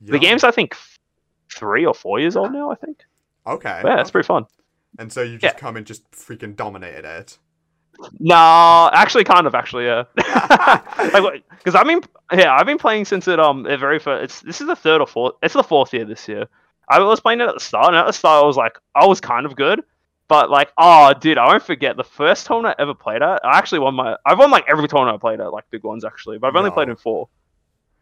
[0.00, 0.74] The game's i think
[1.52, 2.98] three or four years old now i think.
[3.46, 3.78] Okay.
[3.82, 4.46] But yeah it's pretty fun.
[4.98, 7.38] And so you just come and just freaking dominated it.
[8.18, 10.04] no actually kind of actually yeah.
[11.12, 12.00] Like because I mean,
[12.32, 15.00] yeah I've been playing since it um the very first it's this is the third
[15.00, 16.46] or fourth it's the fourth year this year.
[16.88, 19.06] I was playing it at the start and at the start I was like I
[19.06, 19.82] was kind of good
[20.28, 23.58] but like oh dude I won't forget the first tournament I ever played at I
[23.58, 26.38] actually won my I've won like every tournament I played at like big ones actually
[26.38, 27.28] but I've only played in four.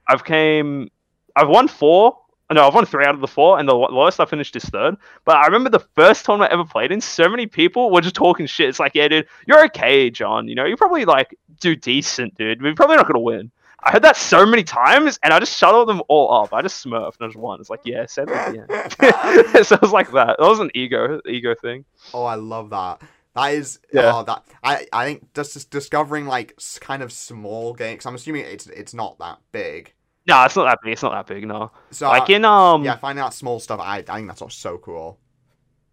[0.08, 0.90] I've came
[1.36, 2.18] I've won four
[2.52, 4.96] no I've won three out of the four and the lowest I finished is third.
[5.24, 8.14] But I remember the first tournament I ever played in so many people were just
[8.14, 8.68] talking shit.
[8.68, 12.62] It's like yeah dude you're okay John you know you probably like do decent dude
[12.62, 13.50] we're probably not gonna win
[13.86, 16.54] I heard that so many times, and I just shut them all up.
[16.54, 17.60] I just smurfed and I just won.
[17.60, 18.66] It's like, yeah, say that again.
[19.64, 20.36] so it was like that.
[20.38, 21.84] That was an ego, ego thing.
[22.14, 23.02] Oh, I love that.
[23.34, 24.12] That is, Yeah.
[24.14, 28.06] oh, that I, I think just, discovering like kind of small games.
[28.06, 29.92] I'm assuming it's it's not that big.
[30.26, 30.92] No, it's not that big.
[30.92, 31.46] It's not that big.
[31.46, 33.80] No, So like in um, yeah, finding out small stuff.
[33.80, 35.18] I, I think that's also so cool.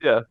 [0.02, 0.22] Yeah.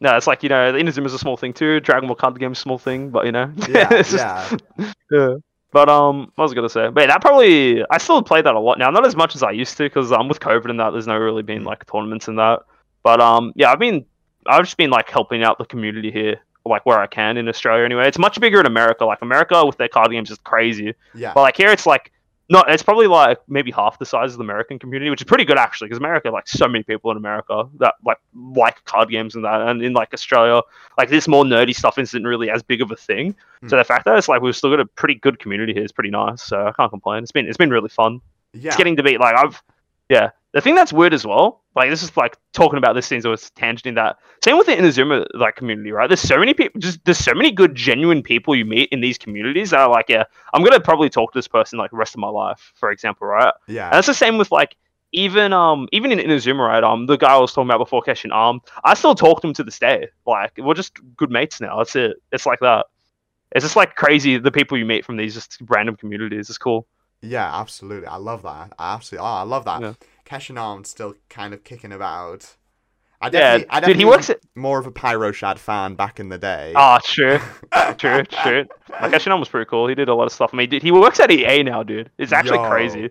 [0.00, 1.80] No, it's like you know, the Inazuma is a small thing too.
[1.80, 5.34] Dragon Ball card game small thing, but you know, Yeah, It's just- yeah, yeah.
[5.70, 6.88] But um, what was I gonna say?
[6.88, 9.42] But yeah, that probably I still play that a lot now, not as much as
[9.42, 11.66] I used to, because um, with COVID and that, there's no really been Mm.
[11.66, 12.60] like tournaments and that.
[13.02, 14.04] But um, yeah, I've been
[14.46, 17.84] I've just been like helping out the community here, like where I can in Australia.
[17.84, 19.04] Anyway, it's much bigger in America.
[19.04, 21.32] Like America with their card games is crazy, yeah.
[21.34, 22.12] but like here it's like
[22.48, 22.70] not.
[22.70, 25.58] It's probably like maybe half the size of the American community, which is pretty good
[25.58, 29.44] actually, because America like so many people in America that like like card games and
[29.44, 30.62] that, and in like Australia,
[30.96, 33.34] like this more nerdy stuff isn't really as big of a thing.
[33.60, 33.68] Hmm.
[33.68, 35.92] So the fact that it's like we've still got a pretty good community here is
[35.92, 36.42] pretty nice.
[36.42, 37.22] So I can't complain.
[37.22, 38.20] It's been it's been really fun.
[38.52, 38.68] yeah.
[38.68, 39.62] It's getting to be like I've
[40.08, 40.30] yeah.
[40.52, 43.32] The thing that's weird as well, like this is like talking about this thing, so
[43.32, 44.16] it's tangenting that.
[44.44, 46.08] Same with the Inazuma like community, right?
[46.08, 49.16] There's so many people, just there's so many good, genuine people you meet in these
[49.16, 52.14] communities that are like, yeah, I'm gonna probably talk to this person like the rest
[52.14, 53.54] of my life, for example, right?
[53.66, 53.86] Yeah.
[53.86, 54.76] And that's the same with like
[55.12, 56.84] even um even in Inazuma, right?
[56.84, 59.54] Um, the guy I was talking about before, Keshin Um, I still talk to him
[59.54, 60.08] to this day.
[60.26, 61.78] Like we're just good mates now.
[61.78, 62.16] That's it.
[62.32, 62.86] It's like that.
[63.52, 66.50] It's just like crazy the people you meet from these just random communities.
[66.50, 66.86] It's cool.
[67.22, 68.06] Yeah, absolutely.
[68.06, 68.72] I love that.
[68.78, 69.26] I absolutely.
[69.26, 69.80] Oh, I love that.
[69.80, 69.94] Yeah.
[70.28, 72.56] Keshin Arm's still kind of kicking about.
[73.20, 74.40] I Yeah, definitely, I dude, he was works at.
[74.54, 76.72] more of a Pyroshad fan back in the day.
[76.74, 77.38] Oh, true,
[77.98, 78.66] true, true.
[79.00, 79.88] Like Keshin was pretty cool.
[79.88, 80.50] He did a lot of stuff.
[80.52, 82.10] I mean, dude, he works at EA now, dude.
[82.18, 82.68] It's actually Yo.
[82.68, 83.10] crazy.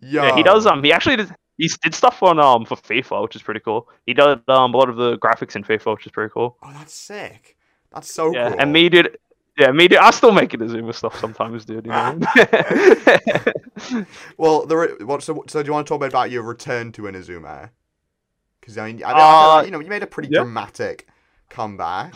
[0.00, 0.22] Yo.
[0.22, 0.66] Yeah, he does.
[0.66, 1.34] Um, he actually did.
[1.56, 3.88] He did stuff on um for FIFA, which is pretty cool.
[4.06, 6.58] He did um a lot of the graphics in FIFA, which is pretty cool.
[6.62, 7.56] Oh, that's sick.
[7.92, 8.58] That's so yeah, cool.
[8.58, 9.18] and me did.
[9.56, 9.98] Yeah, me did.
[9.98, 11.86] I still make Inazuma stuff sometimes, dude.
[11.86, 12.18] You know?
[14.36, 15.22] Well, the re- what?
[15.22, 17.70] So, so do you want to talk about your return to Inazuma?
[18.60, 20.40] Because I mean, I, I Uh, you know, you made a pretty yeah.
[20.40, 21.06] dramatic
[21.50, 22.14] comeback.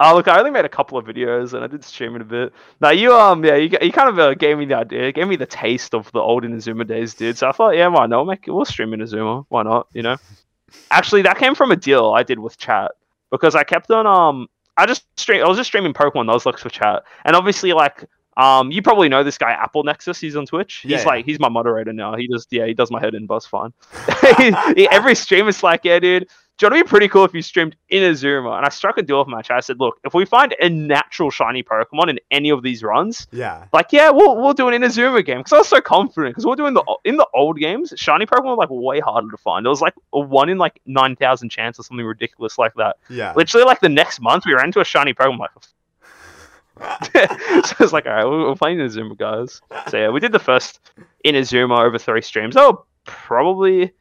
[0.00, 2.24] oh look, I only made a couple of videos and I did stream it a
[2.24, 2.52] bit.
[2.80, 5.36] Now you um yeah you, you kind of uh, gave me the idea, gave me
[5.36, 7.38] the taste of the old Inazuma days, dude.
[7.38, 10.16] So I thought yeah why not make it, we'll stream Inazuma, why not you know?
[10.90, 12.92] Actually, that came from a deal I did with chat
[13.30, 16.70] because I kept on um I just stream I was just streaming Pokemon Nuzlocke for
[16.70, 18.04] chat and obviously like.
[18.36, 20.18] Um, you probably know this guy, Apple Nexus.
[20.18, 20.80] He's on Twitch.
[20.82, 21.04] He's yeah.
[21.04, 22.16] like, he's my moderator now.
[22.16, 23.72] He just, yeah, he does my head in buzz fine.
[24.90, 26.26] Every stream is like, yeah, dude,
[26.62, 28.56] know what'd be pretty cool if you streamed in Inazuma?
[28.56, 29.56] And I struck a deal with my chat.
[29.56, 33.26] I said, look, if we find a natural shiny Pokemon in any of these runs,
[33.32, 33.64] Yeah.
[33.72, 35.38] like, yeah, we'll we'll do an Inazuma game.
[35.38, 36.32] Because I was so confident.
[36.34, 39.36] Because we're doing the in the old games, shiny Pokemon were like way harder to
[39.36, 39.66] find.
[39.66, 42.96] It was like a one in like nine thousand chance or something ridiculous like that.
[43.10, 43.32] Yeah.
[43.34, 45.38] Literally, like the next month, we ran into a shiny Pokemon.
[45.40, 45.50] Like,
[47.64, 49.60] so it's like, all right, we're playing Inazuma, guys.
[49.88, 50.80] So yeah, we did the first
[51.24, 52.56] Inazuma over three streams.
[52.56, 53.92] Oh, probably,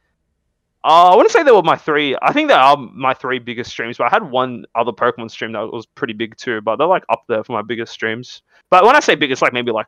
[0.84, 2.16] uh, I wouldn't say they were my three.
[2.22, 3.98] I think they are my three biggest streams.
[3.98, 6.62] But I had one other Pokemon stream that was pretty big too.
[6.62, 8.42] But they're like up there for my biggest streams.
[8.70, 9.88] But when I say biggest, like maybe like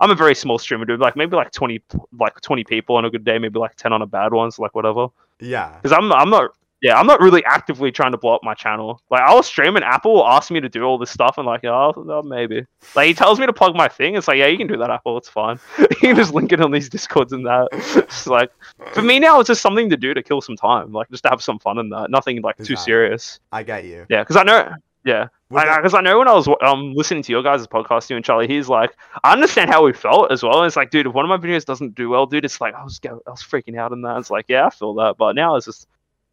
[0.00, 1.00] I'm a very small streamer, dude.
[1.00, 1.82] Like maybe like twenty,
[2.18, 4.50] like twenty people on a good day, maybe like ten on a bad one.
[4.50, 5.08] So like whatever
[5.40, 5.76] yeah.
[5.82, 9.00] because I'm I'm not yeah I'm not really actively trying to blow up my channel.
[9.10, 11.64] Like I'll stream and Apple will ask me to do all this stuff and like
[11.64, 14.16] oh, oh, maybe like he tells me to plug my thing.
[14.16, 15.58] It's like yeah you can do that Apple it's fine.
[15.78, 17.68] you can just link it on these discords and that.
[18.10, 18.50] It's like
[18.92, 21.30] for me now it's just something to do to kill some time like just to
[21.30, 22.10] have some fun in that.
[22.10, 22.84] Nothing like too Exactly.
[22.84, 23.40] serious.
[23.52, 24.06] I get you.
[24.08, 24.72] Yeah because I know
[25.04, 25.28] yeah.
[25.48, 28.46] Because I, know when I was um listening to your guys' podcast, you and Charlie,
[28.46, 30.58] he's like, I understand how we felt as well.
[30.58, 32.74] And it's like, dude, if one of my videos doesn't do well, dude, it's like
[32.74, 34.18] I was I was freaking out in that.
[34.18, 35.88] It's like, yeah, I feel that, but now it's just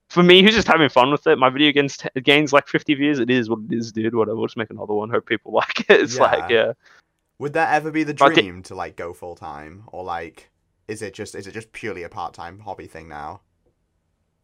[0.09, 1.37] for me, who's just having fun with it.
[1.37, 3.19] My video gains t- gains like 50 views.
[3.19, 4.15] It is what it is, dude.
[4.15, 4.37] Whatever.
[4.37, 5.09] We'll just make another one.
[5.09, 6.01] Hope people like it.
[6.01, 6.65] It's like, Yeah.
[6.67, 6.73] yeah.
[7.39, 10.49] Would that ever be the dream to like go full time, or like,
[10.87, 13.41] is it just is it just purely a part time hobby thing now?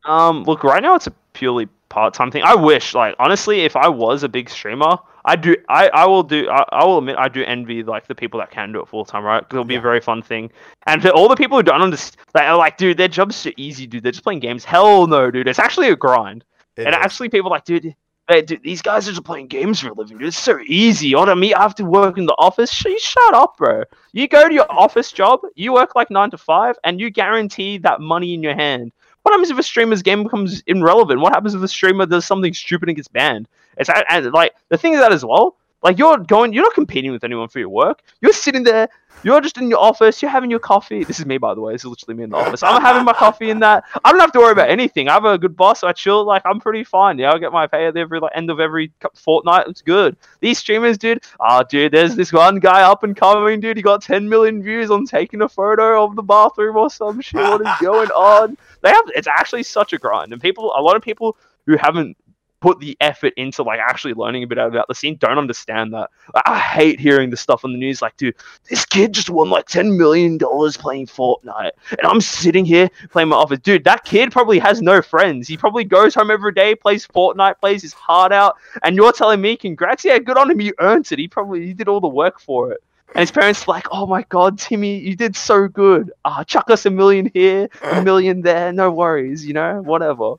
[0.06, 2.43] Um, look, right now it's a purely part-time thing.
[2.43, 6.24] I wish, like, honestly, if I was a big streamer, I do, I, I will
[6.24, 8.88] do, I, I will admit, I do envy like the people that can do it
[8.90, 9.42] full time, right?
[9.42, 9.80] 'Cause it'll be Yeah.
[9.80, 10.52] a very fun thing.
[10.86, 13.52] And for all the people who don't understand, like, are like, dude, their job's so
[13.56, 14.04] easy, dude.
[14.04, 14.66] They're just playing games.
[14.66, 15.48] Hell no, dude.
[15.48, 16.44] It's actually a grind.
[16.76, 17.00] It and is.
[17.02, 17.96] actually, people are like, dude.
[18.30, 20.28] Hey, dude, these guys are just playing games for a living, dude.
[20.30, 21.08] It's so easy.
[21.10, 21.54] You know what I mean?
[21.56, 22.72] I have to work in the office.
[22.72, 23.84] Sh- you shut up, bro.
[24.14, 27.80] You go to your office job, you work like nine to five, and you guarantee
[27.80, 28.94] that money in your hand.
[29.24, 31.22] What happens if a streamer's game becomes irrelevant?
[31.22, 33.48] What happens if a streamer does something stupid and gets banned?
[33.78, 35.56] It's and like the thing is that as well.
[35.84, 38.02] Like you're going, you're not competing with anyone for your work.
[38.22, 38.88] You're sitting there,
[39.22, 41.04] you're just in your office, you're having your coffee.
[41.04, 41.74] This is me, by the way.
[41.74, 42.63] This is literally me in the office.
[42.63, 43.84] I'm having my coffee in that.
[44.04, 45.10] I don't have to worry about anything.
[45.10, 45.84] I have a good boss.
[45.84, 46.24] I chill.
[46.24, 47.19] Like I'm pretty fine.
[47.19, 49.67] Yeah, I get my pay at every like end of every fortnight.
[49.67, 50.15] It's good.
[50.39, 51.22] These streamers, dude.
[51.39, 53.76] Oh, dude, there's this one guy up and coming, dude.
[53.76, 57.41] He got 10 million views on taking a photo of the bathroom or some shit.
[57.41, 58.58] What is going on?
[58.82, 59.06] They have.
[59.15, 60.74] It's actually such a grind, and people.
[60.78, 62.17] A lot of people who haven't
[62.63, 66.10] put the effort into like actually learning a bit about the scene don't understand that.
[66.45, 68.36] I hate hearing the stuff on the news like, dude,
[68.69, 73.28] this kid just won like ten million dollars playing Fortnite, and I'm sitting here playing
[73.28, 73.60] my office.
[73.60, 75.45] Dude, that kid probably has no friends.
[75.45, 79.41] He probably goes home every day, plays Fortnite, plays his heart out, and you're telling
[79.41, 81.19] me, congrats, yeah, good on him, you earned it.
[81.19, 82.82] He probably he did all the work for it.
[83.15, 86.12] And his parents like, oh my god, Timmy, you did so good.
[86.26, 90.36] Ah, chuck us a million here, a million there, no worries, you know, whatever.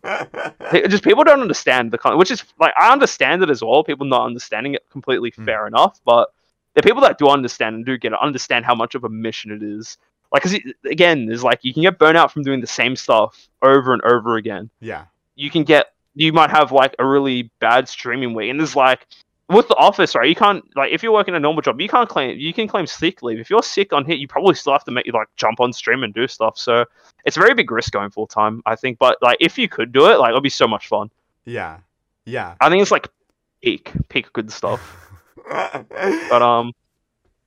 [0.88, 3.84] Just people don't understand the kind, which is like I understand it as well.
[3.84, 5.44] People not understanding it completely Mm.
[5.44, 6.32] fair enough, but
[6.74, 9.50] the people that do understand and do get it understand how much of a mission
[9.52, 9.96] it is.
[10.32, 13.48] Like, cause it, again, there's like you can get burnout from doing the same stuff
[13.62, 15.04] over and over again yeah.
[15.36, 19.06] you can get you might have like a really bad streaming week and there's like
[19.50, 22.08] with the office right you can't like if you're working a normal job you can't
[22.08, 24.84] claim you can claim sick leave if you're sick on hit you probably still have
[24.84, 26.84] to make you like jump on stream and do stuff so
[27.26, 29.92] it's a very big risk going full time i think but like if you could
[29.92, 31.10] do it like it'd be so much fun
[31.44, 31.78] Yeah.
[32.24, 32.54] Yeah.
[32.60, 33.08] i think it's like
[33.62, 34.96] peak peak good stuff
[35.50, 36.72] but um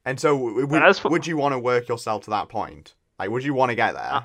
[0.06, 2.94] and so, w- would, And for- would you want to work yourself to that point?
[3.20, 4.24] Like, would you want to get there?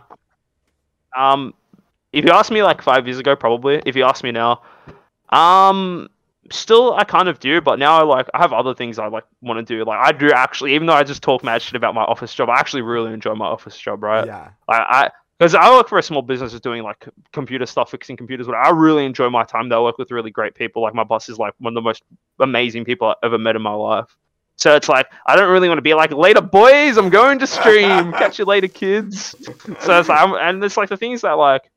[1.16, 1.54] Um,
[2.12, 3.82] if you asked me like five years ago, probably.
[3.84, 4.62] If you ask me now,
[5.30, 6.08] um,
[6.50, 9.24] still I kind of do, but now I like I have other things I like
[9.40, 9.84] want to do.
[9.84, 12.48] Like I do actually, even though I just talk mad shit about my office job,
[12.48, 14.26] I actually really enjoy my office job, right?
[14.26, 14.50] yeah.
[14.68, 18.16] I, I because I work for a small business that's doing like computer stuff, fixing
[18.16, 18.46] computers.
[18.46, 19.78] But I really enjoy my time there.
[19.78, 20.82] I work with really great people.
[20.82, 22.04] Like my boss is like one of the most
[22.38, 24.16] amazing people I've ever met in my life.
[24.54, 26.96] So it's like I don't really want to be like later, boys.
[26.96, 28.12] I'm going to stream.
[28.12, 29.34] Catch you later, kids.
[29.80, 31.71] So it's like, I'm, and it's like the things that like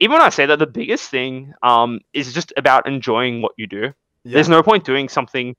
[0.00, 3.66] even when I say that, the biggest thing um is just about enjoying what you
[3.66, 3.92] do.
[4.24, 4.34] Yeah.
[4.34, 5.56] There's no point doing something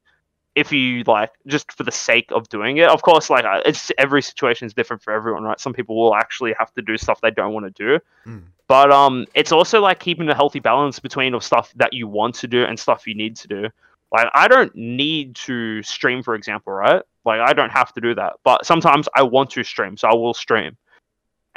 [0.56, 2.90] if you like just for the sake of doing it.
[2.90, 5.60] Of course, like it's every situation is different for everyone, right?
[5.60, 8.00] Some people will actually have to do stuff they don't want to do.
[8.26, 8.44] Mm.
[8.68, 12.36] But um, it's also like keeping a healthy balance between of stuff that you want
[12.36, 13.70] to do and stuff you need to do.
[14.12, 17.04] Like I don't need to stream, for example, right?
[17.24, 20.16] Like I don't have to do that, but sometimes I want to stream, so I
[20.16, 20.76] will stream.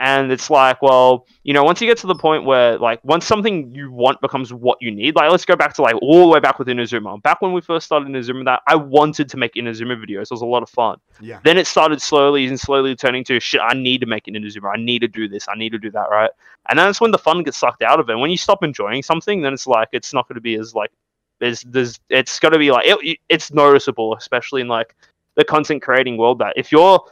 [0.01, 3.27] And it's like, well, you know, once you get to the point where, like, once
[3.27, 6.29] something you want becomes what you need, like, let's go back to like all the
[6.29, 7.23] way back with Inazuma.
[7.23, 10.23] Back when we first started Inazuma, that I wanted to make Inazuma videos.
[10.23, 10.99] It was a lot of fun.
[11.21, 11.41] Yeah.
[11.45, 13.61] Then it started slowly and slowly turning to shit.
[13.63, 14.73] I need to make an Inazuma.
[14.75, 15.47] I need to do this.
[15.51, 16.31] I need to do that, right?
[16.71, 18.17] And then that's when the fun gets sucked out of it.
[18.17, 20.93] When you stop enjoying something, then it's like it's not going to be as like
[21.41, 24.97] there's there's it's going to be like it, it's noticeable, especially in like
[25.35, 26.39] the content creating world.
[26.39, 27.05] That if you're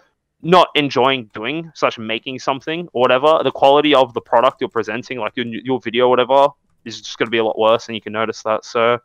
[0.42, 5.18] not enjoying doing such making something or whatever, the quality of the product you're presenting,
[5.18, 6.48] like your your video, whatever,
[6.84, 8.64] is just going to be a lot worse, and you can notice that.
[8.64, 8.98] So.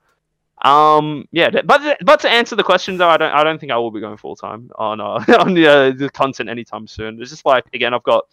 [0.61, 1.27] Um.
[1.31, 3.91] Yeah, but but to answer the question though, I don't I don't think I will
[3.91, 7.19] be going full time on uh, on the, uh, the content anytime soon.
[7.19, 8.25] It's just like again, I've got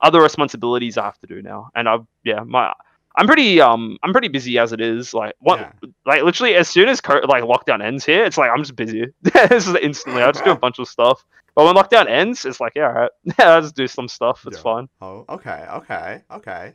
[0.00, 2.74] other responsibilities I have to do now, and I've yeah my
[3.16, 5.12] I'm pretty um I'm pretty busy as it is.
[5.14, 5.72] Like what Yeah.
[6.06, 9.06] like literally as soon as co- like lockdown ends here, it's like I'm just busy.
[9.22, 10.22] this is instantly.
[10.22, 11.24] I just do a bunch of stuff.
[11.54, 14.44] But when lockdown ends, it's like yeah, all right, yeah, I'll just do some stuff.
[14.46, 14.62] It's Yeah.
[14.62, 14.88] fine.
[15.00, 16.74] Oh, okay, okay, okay.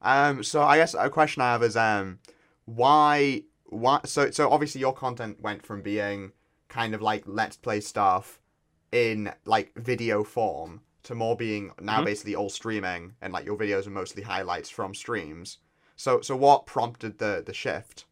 [0.00, 2.18] Um, so I guess a question I have is um,
[2.64, 4.00] why, why?
[4.04, 6.32] So, so obviously your content went from being
[6.68, 8.40] kind of like let's play stuff
[8.92, 12.04] in like video form to more being now Mhm.
[12.04, 15.58] basically all streaming and like your videos are mostly highlights from streams.
[15.96, 18.04] So, so what prompted the the shift?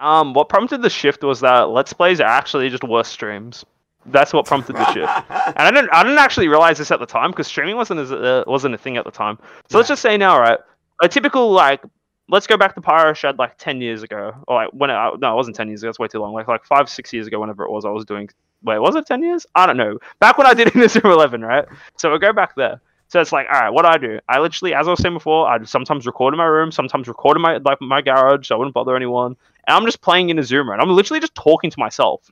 [0.00, 3.64] Um, what prompted the shift was that let's plays are actually just worse streams.
[4.06, 5.12] That's what prompted the shift.
[5.56, 8.12] And I didn't, I didn't actually realize this at the time because streaming wasn't as
[8.12, 9.38] uh, wasn't a thing at the time.
[9.70, 10.58] So let's just say now, right?
[11.02, 11.80] A typical like,
[12.28, 15.16] let's go back to Pyro Shad like ten years ago, or like when it, uh,
[15.18, 15.88] no, it wasn't ten years ago.
[15.88, 16.34] That's way too long.
[16.34, 18.28] Like like five, six years ago, whenever it was, I was doing.
[18.64, 19.46] Wait, was it ten years?
[19.54, 19.98] I don't know.
[20.20, 21.66] Back when I did Inazuma Eleven, right?
[21.96, 22.80] So we'll go back there.
[23.08, 24.18] So it's like, all right, what do I do?
[24.28, 27.36] I literally, as I was saying before, I'd sometimes record in my room, sometimes record
[27.36, 29.36] in my like my garage, so I wouldn't bother anyone.
[29.66, 32.30] And I'm just playing Inazuma, and I'm literally just talking to myself,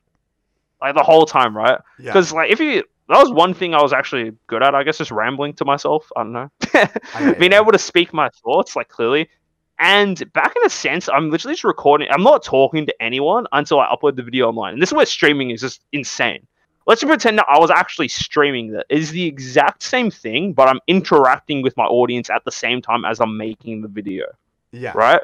[0.81, 1.79] like the whole time, right?
[1.99, 2.11] yeah.
[2.11, 4.97] Because like if you that was one thing I was actually good at, I guess,
[4.97, 6.11] just rambling to myself.
[6.15, 9.29] I don't know, get being able to speak my thoughts like clearly.
[9.79, 12.07] And back in a sense, I'm literally just recording.
[12.11, 14.73] I'm not talking to anyone until I upload the video online.
[14.73, 16.45] And this is where streaming is just insane.
[16.85, 18.85] Let's just pretend that I was actually streaming that.
[18.89, 22.81] It is the exact same thing, but I'm interacting with my audience at the same
[22.81, 24.25] time as I'm making the video
[24.73, 24.91] yeah.
[24.95, 25.21] right?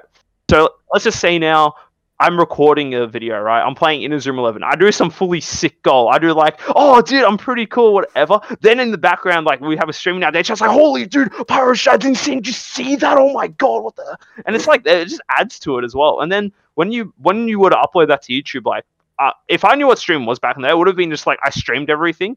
[0.49, 1.75] So let's just say now
[2.21, 3.61] I'm recording a video, right?
[3.61, 4.61] I'm playing Inazuma 11.
[4.61, 6.09] I do some fully sick goal.
[6.09, 8.41] I do like, oh, dude, I'm pretty cool, whatever.
[8.59, 10.29] Then in the background, like we have a stream now.
[10.29, 12.39] They're just like, holy dude, Pyro Shad's insane.
[12.39, 13.17] Did you see that?
[13.17, 14.17] Oh my god, what the?
[14.45, 16.19] And it's like it just adds to it as well.
[16.19, 18.83] And then when you when you were to upload that to YouTube, like,
[19.17, 21.25] uh, if I knew what stream was back in there, it would have been just
[21.25, 22.35] like I streamed everything.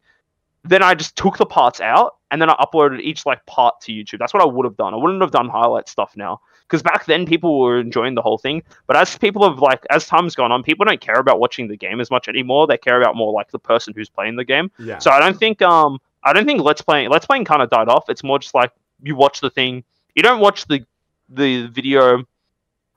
[0.64, 3.93] Then I just took the parts out and then I uploaded each like part to
[3.93, 4.20] YouTube.
[4.20, 4.95] That's what I would have done.
[4.95, 6.41] I wouldn't have done highlight stuff now
[6.73, 8.62] because back then people were enjoying the whole thing.
[8.87, 11.77] But as people have like as time's gone on, people don't care about watching the
[11.77, 12.66] game as much anymore.
[12.66, 14.70] They care about more like the person who's playing the game.
[14.79, 14.99] Yeah.
[14.99, 17.89] So I don't think um I don't think let's playing let's playing kind of died
[17.89, 18.09] off.
[18.09, 19.85] It's more just like you watch the thing.
[20.14, 20.81] You don't watch the
[21.29, 22.25] the video.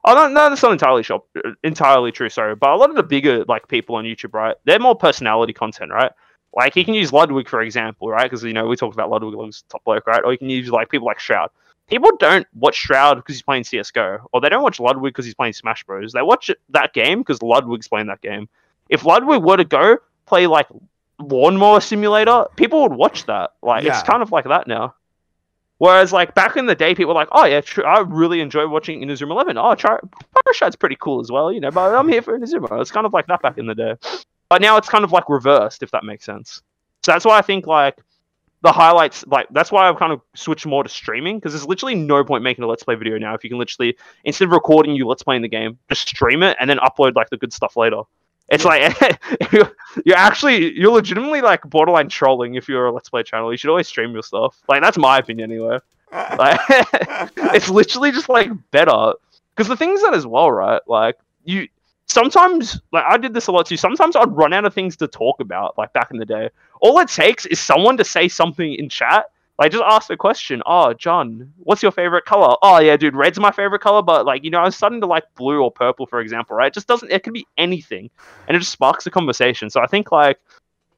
[0.06, 1.24] Oh no, no, that's not entirely sure,
[1.64, 2.30] entirely true.
[2.30, 4.56] Sorry, but a lot of the bigger like people on YouTube, right?
[4.64, 6.14] They're more personality content, right?
[6.54, 8.24] Like you can use Ludwig for example, right?
[8.24, 10.24] Because you know we talked about Ludwig Ludwig's top bloke, right?
[10.24, 11.50] Or you can use like people like Shroud.
[11.88, 15.36] People don't watch Shroud because he's playing CS:GO, or they don't watch Ludwig because he's
[15.36, 16.14] playing Smash Bros.
[16.14, 18.50] They watch that game because Ludwig's playing that game.
[18.90, 20.68] If Ludwig were to go play like
[21.20, 23.52] Lawnmower Simulator, people would watch that.
[23.62, 23.94] Like Yeah.
[24.00, 24.96] it's kind of like that now.
[25.78, 29.02] Whereas like back in the day, people were like, "Oh yeah, I really enjoy watching
[29.02, 29.58] Inazuma Eleven.
[29.58, 30.00] Oh, try
[30.54, 32.80] Shad's pretty cool as well, you know." But I'm here for Inazuma.
[32.82, 33.96] It's kind of like that back in the day.
[34.50, 36.62] But now it's kind of like reversed, if that makes sense.
[37.04, 37.98] So that's why I think like
[38.66, 41.94] the highlights, like that's why I've kind of switched more to streaming because there's literally
[41.94, 44.96] no point making a let's play video now if you can literally instead of recording
[44.96, 47.54] you let's play in the game, just stream it and then upload like the good
[47.54, 48.02] stuff later.
[48.50, 49.00] It's like
[49.52, 49.72] you're
[50.06, 53.52] you're actually you're legitimately like borderline trolling if you're a let's play channel.
[53.52, 54.60] You should always stream your stuff.
[54.68, 55.80] Like that's my opinion anyway.
[56.38, 56.60] Like
[57.38, 59.14] it's literally just like better
[59.54, 60.82] because the thing is that as well, right?
[60.88, 61.68] Like you
[62.08, 63.78] sometimes like I did this a lot too.
[63.78, 65.78] Sometimes I'd run out of things to talk about.
[65.78, 66.50] Like back in the day,
[66.82, 69.26] all it takes is someone to say something in chat.
[69.58, 70.62] Like just ask a question.
[70.66, 72.56] Oh, John, what's your favorite color?
[72.62, 74.02] Oh yeah, dude, red's my favorite color.
[74.02, 76.56] But like you know, I was starting to like blue or purple, for example.
[76.58, 76.68] Right?
[76.68, 77.12] It just doesn't.
[77.12, 78.10] It can be anything,
[78.48, 79.70] and it just sparks a conversation.
[79.70, 80.40] So I think like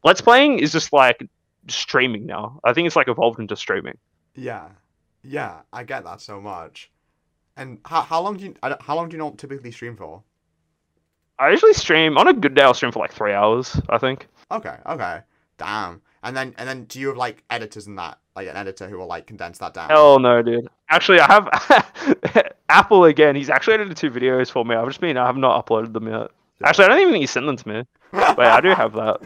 [0.04, 1.28] let's playing is just like
[1.68, 2.60] streaming now.
[2.64, 3.98] I think it's like evolved into streaming.
[4.36, 4.70] yeah.
[5.24, 5.62] Yeah.
[5.74, 6.90] I get that so much.
[7.58, 10.24] And how, how long do you how long do you not typically stream for?
[11.40, 12.64] I usually stream on a good day.
[12.64, 13.80] I'll stream for like three hours.
[13.90, 14.28] I think.
[14.52, 14.76] Okay.
[14.86, 15.22] Okay.
[15.58, 16.02] Damn.
[16.24, 18.98] And then and then do you have like editors in that like an editor who
[18.98, 19.90] will like condense that down?
[19.90, 20.68] Hell no, dude.
[20.90, 23.36] Actually, I have Apple again.
[23.36, 24.76] He's actually edited two videos for me.
[24.76, 26.30] I've just been, I have not uploaded them yet.
[26.64, 27.84] Actually, I don't even think he sent them to me.
[28.14, 29.18] Wait, I do have that.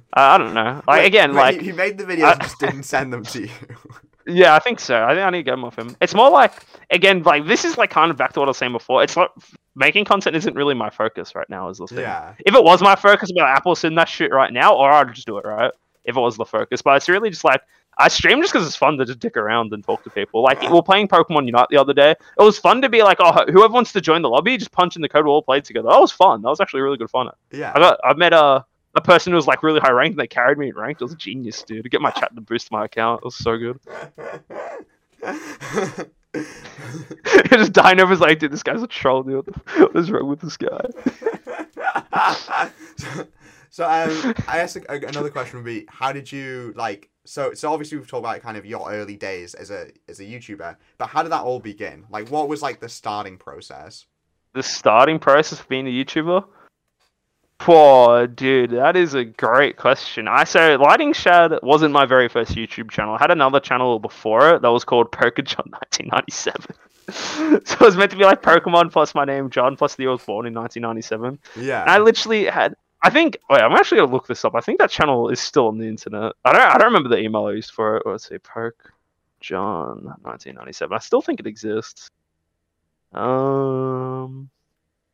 [0.12, 0.82] I, I don't know.
[0.86, 3.24] Like Wait, again, wait, like he, he made the videos I- just didn't send them
[3.24, 3.48] to you.
[4.26, 5.04] yeah, I think so.
[5.04, 5.96] I think I need to get them off him.
[6.00, 6.52] It's more like
[6.90, 9.02] again, like this is like kind of back to what I was saying before.
[9.02, 9.30] It's like
[9.74, 11.68] making content isn't really my focus right now.
[11.68, 11.98] Is the thing.
[12.00, 12.34] yeah.
[12.44, 15.14] If it was my focus, be like Apple send that shit right now, or I'd
[15.14, 15.72] just do it right.
[16.04, 17.62] If it was the focus, but it's really just like
[17.98, 20.42] I stream just because it's fun to just dick around and talk to people.
[20.42, 22.10] Like we're playing Pokemon Unite the other day.
[22.10, 24.96] It was fun to be like, oh, whoever wants to join the lobby, just punch
[24.96, 25.24] in the code.
[25.24, 25.88] We all played together.
[25.88, 26.42] That was fun.
[26.42, 27.30] That was actually really good fun.
[27.50, 27.72] Yeah.
[27.74, 28.64] I got I met a
[28.96, 31.02] a person who was like really high ranked and they carried me in ranked.
[31.02, 31.84] It was a genius, dude.
[31.84, 33.78] To get my chat to boost my account, it was so good.
[37.50, 39.46] just Dino was like, dude, this guy's a troll, dude.
[39.76, 40.86] What is wrong with this guy?
[42.34, 43.28] so,
[43.70, 47.10] so um, I guess another question would be, how did you like?
[47.24, 50.24] So, so obviously we've talked about kind of your early days as a as a
[50.24, 52.06] YouTuber, but how did that all begin?
[52.08, 54.06] Like, what was like the starting process?
[54.56, 56.42] the starting process of being a YouTuber?
[57.58, 60.28] Poor dude, that is a great question.
[60.28, 63.14] I so Lighting Shad wasn't my very first YouTube channel.
[63.14, 66.76] I had another channel before it that was called PokeJohn 1997.
[67.10, 70.10] so it was meant to be like Pokemon plus my name John plus the year
[70.10, 71.38] I was born in 1997.
[71.64, 71.82] Yeah.
[71.82, 72.74] And I literally had.
[73.02, 73.38] I think.
[73.48, 74.56] Wait, I'm actually gonna look this up.
[74.56, 76.32] I think that channel is still on the internet.
[76.44, 76.62] I don't.
[76.62, 78.02] I don't remember the email I used for it.
[78.04, 78.92] Let's see, Poke
[79.40, 80.92] John 1997.
[80.92, 82.10] I still think it exists.
[83.12, 84.50] Um.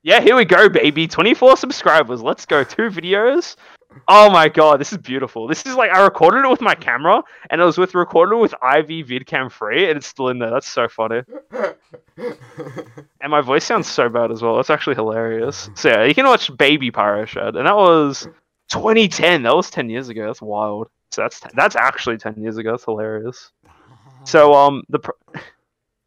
[0.03, 1.07] Yeah, here we go, baby.
[1.07, 2.23] 24 subscribers.
[2.23, 2.65] Let's go.
[2.65, 3.57] Two videos.
[4.09, 5.47] Oh my god, this is beautiful.
[5.47, 8.55] This is like I recorded it with my camera, and it was with recorded with
[8.63, 10.51] Ivy VidCam free, and it's still in there.
[10.51, 11.23] That's so funny.
[12.17, 14.57] And my voice sounds so bad as well.
[14.57, 15.71] That's actually hilarious.
[15.75, 18.27] So yeah, you can watch Baby Pyro Shad, and that was
[18.71, 19.43] 2010.
[19.43, 20.27] That was 10 years ago.
[20.27, 20.89] That's wild.
[21.13, 22.73] So that's that's actually 10 years ago.
[22.73, 23.53] That's hilarious.
[24.25, 25.39] So um the pr-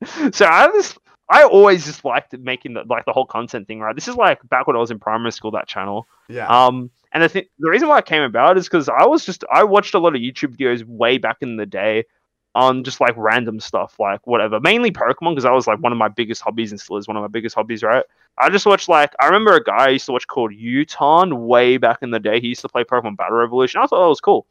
[0.32, 0.98] so I was
[1.30, 3.80] I always just liked making the like the whole content thing.
[3.80, 3.96] Right.
[3.96, 5.52] This is like back when I was in primary school.
[5.52, 6.08] That channel.
[6.28, 6.48] yeah.
[6.48, 9.44] Um, and the thing, the reason why it came about is because I was just
[9.52, 12.06] I watched a lot of YouTube videos way back in the day
[12.54, 14.60] on just like random stuff, like whatever.
[14.60, 17.18] Mainly Pokemon because that was like one of my biggest hobbies and still is one
[17.18, 18.04] of my biggest hobbies, right?
[18.38, 21.78] I just watched like I remember a guy I used to watch called Uton way
[21.78, 22.40] back in the day.
[22.40, 23.82] He used to play Pokemon Battle Revolution.
[23.82, 24.46] I thought that was cool.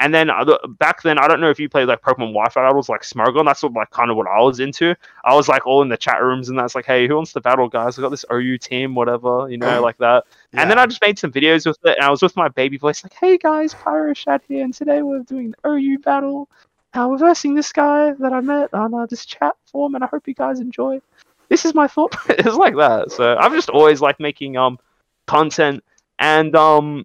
[0.00, 0.30] And then
[0.78, 3.44] back then, I don't know if you played like Pokemon Wi-Fi battles like Smogon.
[3.44, 4.96] That's what like kind of what I was into.
[5.24, 7.40] I was like all in the chat rooms and that's like, hey, who wants to
[7.42, 7.98] battle, guys?
[7.98, 10.24] I got this OU team, whatever, you know, like that.
[10.52, 10.62] Yeah.
[10.62, 12.78] And then I just made some videos with it, and I was with my baby
[12.78, 16.48] voice, like, "Hey guys, Pyro Shad here, and today we're doing the OU battle.
[16.94, 20.06] Uh, we're versing this guy that I met on uh, this chat forum, and I
[20.06, 21.00] hope you guys enjoy.
[21.50, 23.12] This is my thought." it's like that.
[23.12, 24.78] So I've just always like making um
[25.26, 25.84] content,
[26.18, 27.04] and um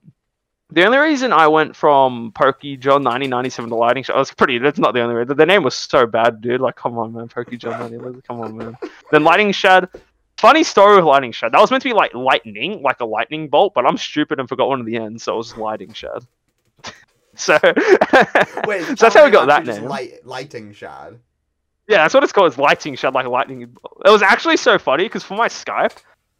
[0.72, 4.58] the only reason I went from Pokey John 1997 to Lightning Shad, that's pretty.
[4.58, 5.38] That's not the only reason.
[5.38, 6.60] The name was so bad, dude.
[6.60, 8.22] Like, come on, man, Pokey John 19.
[8.28, 8.78] Come on, man.
[9.12, 9.90] Then Lightning Shad.
[10.38, 11.54] Funny story with Lightning Shad.
[11.54, 14.50] That was meant to be like lightning, like a lightning bolt, but I'm stupid and
[14.50, 16.26] forgot one of the ends, so it was Lightning Shad.
[17.36, 17.58] so,
[18.68, 19.86] Wait, so that's how we got that name.
[19.86, 21.20] Light, lighting shad.
[21.88, 22.48] Yeah, that's what it's called.
[22.48, 23.62] It's lighting shad like a lightning.
[23.62, 25.96] It was actually so funny because for my Skype,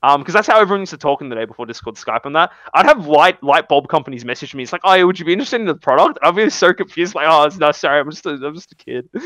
[0.06, 2.36] um, because that's how everyone used to talk in the day before Discord, Skype, and
[2.36, 2.52] that.
[2.76, 4.62] I'd have light light bulb companies message me.
[4.62, 6.20] It's like, oh, would you be interested in the product?
[6.22, 8.76] I'd be so confused, like, oh, it's no, sorry, I'm just a, I'm just a
[8.76, 9.10] kid.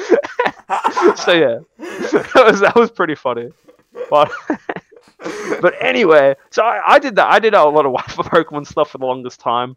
[1.18, 3.50] so yeah, that was that was pretty funny.
[4.10, 4.32] But
[5.62, 7.28] but anyway, so I, I did that.
[7.28, 9.76] I did a lot of Wi-Fi Pokemon stuff for the longest time.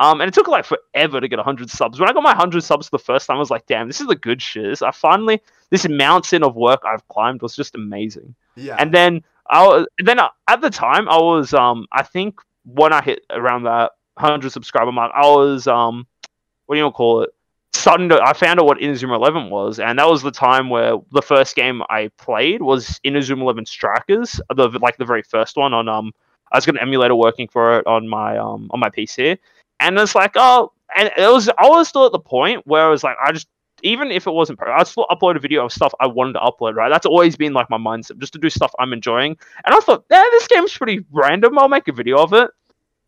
[0.00, 2.00] Um, and it took like forever to get 100 subs.
[2.00, 4.06] When I got my 100 subs the first time, I was like, damn, this is
[4.06, 4.82] the good shit.
[4.82, 8.34] I finally, this mountain of work I've climbed was just amazing.
[8.56, 8.76] yeah.
[8.78, 13.02] And then I was, then at the time I was, um, I think when I
[13.02, 16.06] hit around that 100 subscriber mark, I was, um,
[16.66, 17.30] what do you call it?
[17.72, 21.22] To, I found out what Inazuma 11 was, and that was the time where the
[21.22, 25.88] first game I played was Inazuma 11 Strikers, the like the very first one on
[25.88, 26.12] um.
[26.52, 29.38] I was got an emulator working for it on my um on my PC,
[29.78, 32.88] and it's like oh, and it was I was still at the point where I
[32.88, 33.46] was like I just
[33.82, 36.74] even if it wasn't, I'd still upload a video of stuff I wanted to upload.
[36.74, 39.36] Right, that's always been like my mindset, just to do stuff I'm enjoying.
[39.64, 41.58] And I thought, yeah, this game's pretty random.
[41.58, 42.50] I'll make a video of it,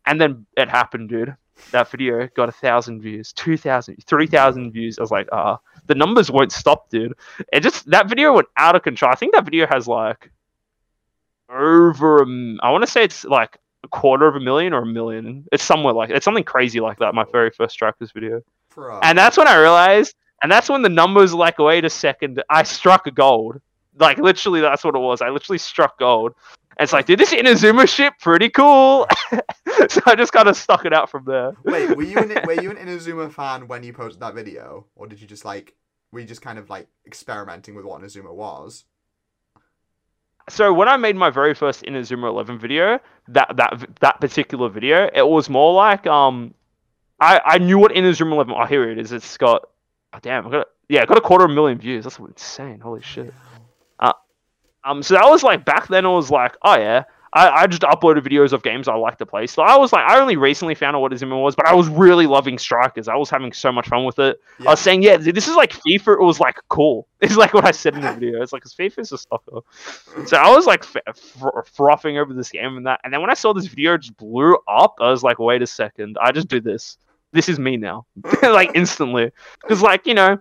[0.05, 1.35] and then it happened, dude.
[1.71, 4.97] That video got a thousand views, two thousand, three thousand views.
[4.97, 7.13] I was like, ah, the numbers won't stop, dude.
[7.53, 9.11] It just that video went out of control.
[9.11, 10.31] I think that video has like
[11.49, 12.23] over,
[12.61, 15.45] I want to say it's like a quarter of a million or a million.
[15.51, 17.13] It's somewhere like it's something crazy like that.
[17.13, 18.41] My very first Strikers video.
[18.73, 18.99] Bro.
[19.03, 22.63] And that's when I realized, and that's when the numbers like, wait a second, I
[22.63, 23.61] struck a gold.
[23.97, 25.21] Like literally, that's what it was.
[25.21, 26.33] I literally struck gold.
[26.77, 29.07] And it's like, did this Inazuma shit pretty cool.
[29.87, 31.53] so I just kind of stuck it out from there.
[31.63, 35.07] Wait, were you an were you an Inazuma fan when you posted that video, or
[35.07, 35.75] did you just like
[36.11, 38.83] were you just kind of like experimenting with what Inazuma was?
[40.49, 45.09] So when I made my very first Inazuma 11 video, that that that particular video,
[45.13, 46.53] it was more like um,
[47.21, 48.53] I I knew what Inazuma 11.
[48.57, 49.13] Oh, here it is.
[49.13, 49.69] It's got,
[50.13, 52.03] oh, damn, I got yeah, it got a quarter of a million views.
[52.03, 52.79] That's insane.
[52.79, 53.33] Holy shit.
[54.85, 56.05] Um, so that was like back then.
[56.05, 59.25] It was like, oh yeah, I, I just uploaded videos of games I like to
[59.25, 59.47] play.
[59.47, 61.87] So I was like, I only recently found out what Inazuma was, but I was
[61.87, 63.07] really loving Strikers.
[63.07, 64.41] I was having so much fun with it.
[64.59, 66.19] I was saying, yeah, this is like FIFA.
[66.19, 67.07] It was like cool.
[67.21, 68.41] It's like what I said in the video.
[68.41, 69.61] It's like, 'cause FIFA's a soccer.
[70.27, 72.99] So I was like f- fr- frothing over this game and that.
[73.05, 75.67] And then when I saw this video just blew up, I was like, wait a
[75.67, 76.97] second, I just do this.
[77.33, 78.05] This is me now,
[78.41, 79.31] like instantly.
[79.61, 80.37] Because like you know,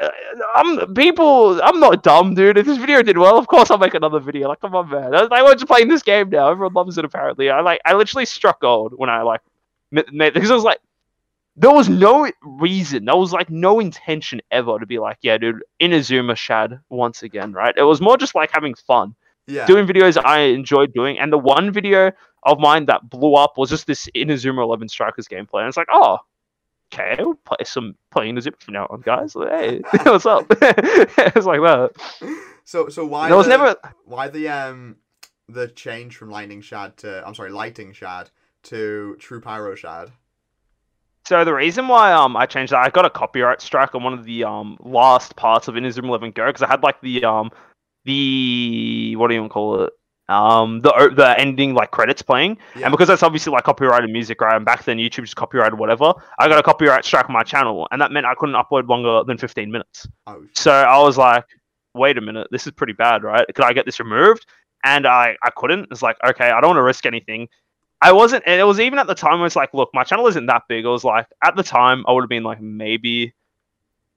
[0.00, 0.08] uh,
[0.56, 1.60] I'm people.
[1.62, 2.58] I'm not dumb, dude.
[2.58, 4.48] If this video did well, of course I'll make another video.
[4.48, 5.14] Like, come on, man.
[5.14, 6.50] I, I want to play this game now.
[6.50, 7.04] Everyone loves it.
[7.04, 7.80] Apparently, I like.
[7.84, 9.40] I literally struck gold when I like
[9.92, 10.80] made because I was like,
[11.56, 13.04] there was no reason.
[13.06, 17.52] There was like no intention ever to be like, yeah, dude, Inazuma Shad once again,
[17.52, 17.74] right?
[17.76, 19.14] It was more just like having fun
[19.46, 19.66] Yeah.
[19.66, 21.18] doing videos I enjoyed doing.
[21.18, 22.12] And the one video
[22.44, 25.60] of mine that blew up was just this Inazuma 11 Strikers gameplay.
[25.60, 26.18] And it's like, oh,
[26.92, 29.34] okay, we'll play some play Inazuma from now on, guys.
[29.34, 30.46] Like, hey, what's up?
[30.50, 31.90] it's like that.
[32.64, 33.76] So so why There was the, never.
[34.04, 34.96] why the um
[35.48, 38.30] the change from lightning shad to I'm sorry lighting shad
[38.64, 40.10] to true pyro shad?
[41.26, 44.12] So the reason why um I changed that, I got a copyright strike on one
[44.14, 47.50] of the um last parts of Inazuma 11 Go because I had like the um
[48.04, 49.92] the what do you even call it
[50.28, 52.86] um the the ending like credits playing Yeah.
[52.86, 56.12] and because that's obviously like copyrighted music right and back then YouTube just copyrighted whatever
[56.38, 59.22] I got a copyright strike on my channel and that meant I couldn't upload longer
[59.26, 61.44] than 15 minutes oh so I was like
[61.94, 64.44] wait a minute this is pretty bad right could I get this removed
[64.84, 67.48] and I I couldn't it's like okay I don't want to risk anything
[68.00, 69.40] I wasn't, and it was even at the time.
[69.40, 70.84] I was like, look, my channel isn't that big.
[70.84, 73.34] It was like at the time, I would have been like maybe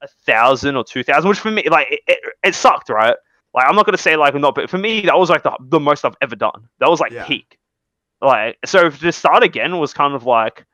[0.00, 3.16] a thousand or two thousand, which for me, like, it, it, it sucked, right?
[3.54, 5.80] Like, I'm not gonna say like not, but for me, that was like the, the
[5.80, 6.68] most I've ever done.
[6.80, 7.26] That was like Yeah.
[7.26, 7.58] peak.
[8.20, 10.64] Like, so to start again was kind of like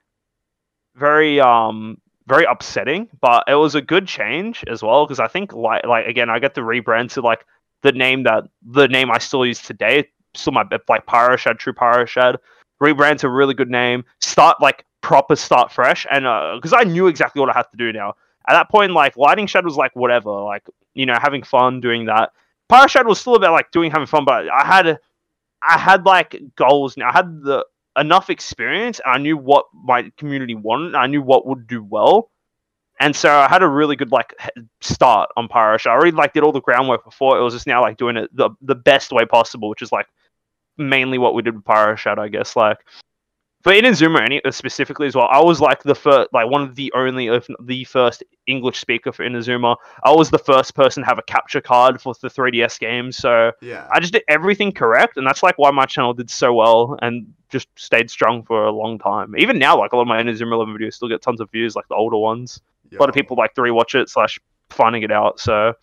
[0.94, 5.52] very um very upsetting, but it was a good change as well because I think
[5.52, 7.44] like like again, I get the rebrand to like
[7.82, 10.08] the name that the name I still use today.
[10.34, 12.36] Still my like Pyroshad, True Pyroshad
[12.82, 14.04] rebrand to a really good name.
[14.20, 16.24] Start like proper start fresh, and
[16.56, 18.14] because I knew exactly what I had to do now.
[18.48, 20.64] At that point, like Lightning Shad was like whatever, like
[20.94, 22.30] you know, having fun doing that.
[22.68, 24.98] Pyro Shadow was still about like doing having fun, but I had,
[25.62, 27.08] I had like goals now.
[27.08, 27.64] I had the
[27.96, 30.94] enough experience, and I knew what my community wanted.
[30.94, 32.30] I knew what would do well,
[33.00, 34.34] and so I had a really good like
[34.80, 35.94] start on Pyro Shadow.
[35.94, 37.38] I already like did all the groundwork before.
[37.38, 40.06] It was just now like doing it the the best way possible, which is like
[40.76, 42.56] mainly what we did with Pyro Shadow, I guess.
[42.56, 42.78] Like
[43.68, 46.74] for Inazuma any uh, specifically as well, I was like the first, like one of
[46.74, 49.76] the only, if the first English speaker for Inazuma.
[50.02, 53.52] I was the first person to have a capture card for the 3DS game, so
[53.60, 53.86] Yeah.
[53.92, 57.26] I just did everything correct, and that's like why my channel did so well and
[57.50, 59.34] just stayed strong for a long time.
[59.36, 61.76] Even now, like a lot of my Inazuma 11 videos still get tons of views,
[61.76, 62.62] like the older ones.
[62.90, 64.38] A lot of people like to rewatch it slash
[64.70, 65.40] finding it out.
[65.40, 65.74] So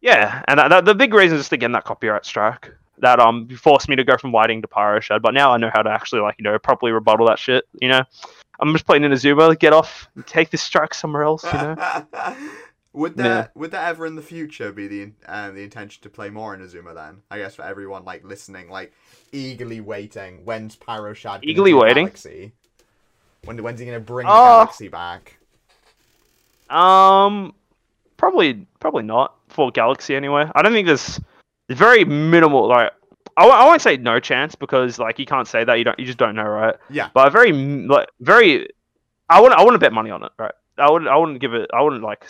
[0.00, 3.48] yeah, and that, that, the big reason is to get that copyright strike that um
[3.48, 5.22] forced me to go from Whiting to pyro shad.
[5.22, 7.64] But now I know how to actually like you know properly rebuttal that shit.
[7.80, 8.02] You know,
[8.60, 11.44] I'm just playing Inazuma, get off, take this strike somewhere else.
[11.44, 11.76] You know.
[12.92, 13.46] would that Yeah.
[13.54, 16.94] would that ever in the future be the um, the intention to play more Inazuma
[16.94, 17.22] then?
[17.30, 18.92] I guess for everyone like listening, like
[19.32, 20.44] eagerly waiting.
[20.44, 21.40] When's Pyro Shad?
[21.42, 22.06] Eagerly waiting?
[22.06, 22.52] Galaxy?
[23.44, 25.38] When when's he gonna bring Uh, the galaxy back?
[26.68, 27.54] Um,
[28.16, 30.48] probably probably not for Galaxy anyway.
[30.54, 31.20] I don't think there's
[31.78, 32.92] very minimal like.
[33.36, 36.04] I, I won't say no chance because like you can't say that you don't you
[36.04, 36.74] just don't know right.
[36.90, 37.08] Yeah.
[37.14, 38.68] But a very like very,
[39.28, 40.52] I wouldn't I wouldn't bet money on it right.
[40.76, 42.26] I wouldn't I wouldn't give it I wouldn't like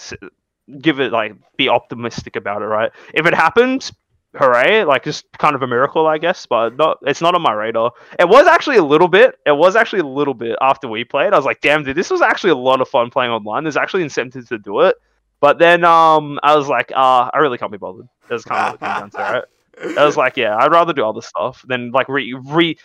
[0.81, 2.93] give it like be optimistic about it right.
[3.15, 3.93] If it happens,
[4.35, 4.85] hooray!
[4.85, 7.93] Like just kind of a miracle I guess, but not it's not on my radar.
[8.19, 9.37] It was actually a little bit.
[9.47, 11.33] It was actually a little bit after we played.
[11.33, 13.65] I was like, damn, dude, this was actually a lot of fun playing online.
[13.65, 14.97] There's actually incentives to do it.
[15.41, 18.07] But then um, I was like, uh, I really can't be bothered.
[18.31, 19.99] That's kind of what it right?
[19.99, 22.79] I was like, yeah, I'd rather do other stuff than like re re.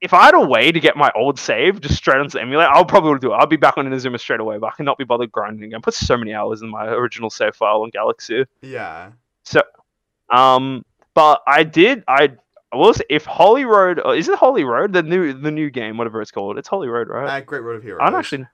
[0.00, 2.70] If I had a way to get my old save just straight onto the emulator,
[2.70, 3.36] I'll probably do it.
[3.36, 5.78] I'll be back on Inazuma straight away, but I cannot be bothered grinding again.
[5.78, 8.44] I put so many hours in my original save file on Galaxy.
[8.62, 9.10] yeah.
[9.44, 9.62] So,
[10.30, 12.04] um, but I did.
[12.06, 12.28] I
[12.92, 16.20] say if Holy Road uh, is it Holy Road the new the new game whatever
[16.20, 16.58] it's called.
[16.58, 17.38] It's Holy Road, right?
[17.38, 18.00] Uh, Great Road of Heroes.
[18.02, 18.46] I'm actually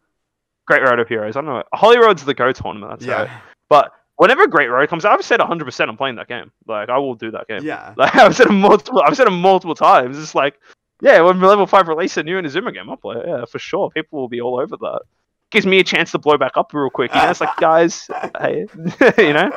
[0.67, 1.37] Great Road of Heroes.
[1.37, 1.63] I don't know.
[1.73, 2.91] Holy Road's the Go tournament.
[2.93, 3.23] That's Yeah.
[3.25, 3.31] right.
[3.69, 6.51] But whenever Great Road comes out, I've said 100 percent I'm playing that game.
[6.67, 7.63] Like I will do that game.
[7.65, 7.95] Yeah.
[7.99, 9.03] Like I've said it multiple.
[9.05, 10.19] I've said it multiple times.
[10.19, 10.61] It's like,
[11.01, 13.25] yeah, when level five release a new Inazuma game, I'll play it.
[13.27, 13.91] Yeah, for sure.
[13.91, 15.03] People will be all over that.
[15.51, 17.15] Gives me a chance to blow back up real quick.
[17.15, 18.09] You know, it's like guys,
[18.41, 18.67] hey,
[19.19, 19.51] you know.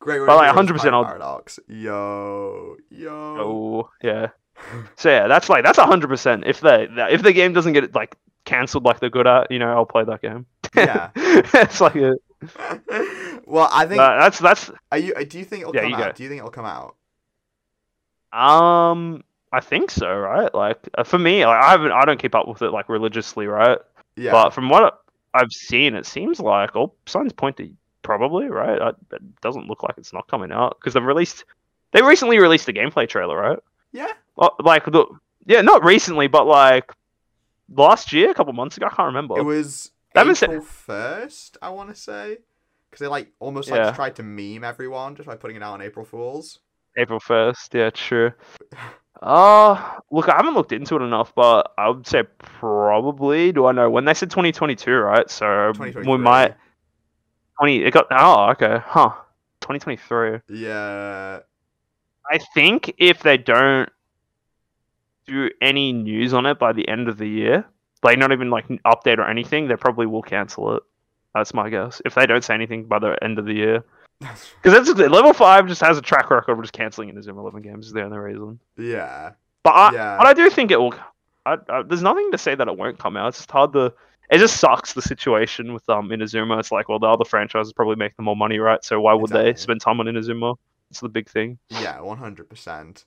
[0.00, 1.58] Great Road But, like, 100% by I'll- Paradox.
[1.68, 2.76] Yo.
[2.90, 3.10] Yo.
[3.10, 4.28] Oh yeah.
[4.96, 6.44] So yeah, that's like that's hundred percent.
[6.46, 9.70] If the if the game doesn't get like cancelled like they're good at, you know,
[9.70, 10.46] I'll play that game.
[10.74, 11.10] Yeah.
[11.14, 12.16] it's like a,
[13.46, 14.00] well, I think.
[14.00, 15.14] uh, that's that's are you?
[15.24, 16.04] Do you think it'll Yeah, come you out?
[16.10, 16.12] go.
[16.12, 16.96] Do you think it'll come out?
[18.32, 19.22] um
[19.52, 20.52] I think so, right?
[20.54, 23.46] Like uh, for me, like I haven't I don't keep up with it like religiously,
[23.46, 23.78] right?
[24.16, 24.32] Yeah.
[24.32, 25.00] But from what
[25.32, 27.70] I've seen, it seems like all signs point to
[28.02, 28.80] probably right.
[28.80, 31.44] I, it doesn't look like it's not coming out because they've released
[31.92, 33.58] they recently released a gameplay trailer, right?
[33.92, 34.12] yeah.
[34.38, 35.06] Oh, like the
[35.46, 36.92] yeah, not recently, but like
[37.74, 38.86] last year, a couple months ago.
[38.86, 39.38] I can't remember.
[39.38, 41.56] It was haven't April first.
[41.62, 42.38] I want to say
[42.90, 43.86] because they like almost Yeah.
[43.86, 46.60] like tried to meme everyone just by putting it out on April Fools.
[46.96, 47.74] April first.
[47.74, 48.32] Yeah, true.
[49.22, 53.52] Uh look, I haven't looked into it enough, but I would say probably.
[53.52, 55.30] Do I know when they said 2022, right?
[55.30, 56.54] So we might
[57.58, 57.82] 20.
[57.84, 59.14] It got oh okay, huh?
[59.60, 60.40] 2023.
[60.48, 61.40] Yeah.
[62.30, 63.88] I think if they don't
[65.26, 67.64] do any news on it by the end of the year,
[68.02, 70.82] like not even like an update or anything, they probably will cancel it.
[71.36, 72.00] That's my guess.
[72.06, 73.84] If they don't say anything by the end of the year,
[74.20, 77.88] because that's level five just has a track record of just canceling Inazuma 11 games.
[77.88, 78.58] Is the only reason.
[78.78, 79.32] yeah.
[79.62, 80.16] But I, Yeah.
[80.16, 80.94] but I do think it will.
[81.44, 83.28] I, I, there's nothing to say that it won't come out.
[83.28, 83.92] It's just hard to.
[84.30, 86.58] It just sucks the situation with um Inazuma.
[86.58, 88.82] It's like, well, the other franchises probably make them more money, right?
[88.82, 90.56] So why would they spend time on Inazuma?
[90.90, 91.58] It's the big thing.
[91.68, 92.00] Yeah.
[92.00, 93.04] One hundred percent.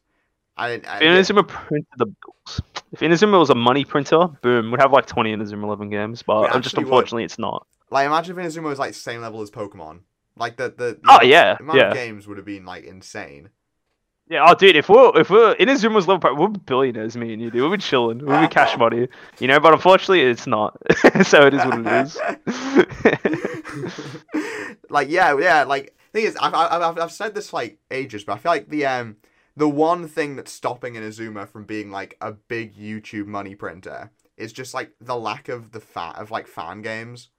[0.55, 0.67] I.
[0.67, 0.99] I If yeah.
[1.01, 2.61] Inazuma printed the bills,
[2.91, 6.21] if Inazuma was a money printer, boom, we'd have like 20 Inazuma 11 games.
[6.21, 7.65] But just unfortunately, it's not.
[7.91, 10.01] Like imagine if Inazuma was like same level as Pokemon.
[10.35, 10.75] Like the the.
[10.75, 11.87] the Oh, amount- yeah, amount yeah.
[11.89, 13.49] of games would have been like insane.
[14.29, 17.61] Yeah, oh, dude, if we're if we're Inazuma's level, we're billionaires, me and you, dude.
[17.61, 18.23] We'll be chilling.
[18.23, 19.07] We'll be cash money,
[19.39, 19.59] you know.
[19.59, 20.77] But unfortunately, it's not.
[21.23, 22.19] so it is what it is.
[24.89, 25.63] like yeah, yeah.
[25.63, 28.69] Like thing is, I've, I've I've I've said this like ages, but I feel like
[28.69, 29.17] the um
[29.57, 34.53] the one thing that's stopping Inazuma from being like a big YouTube money printer is
[34.53, 37.29] just like the lack of the fat of like fan games.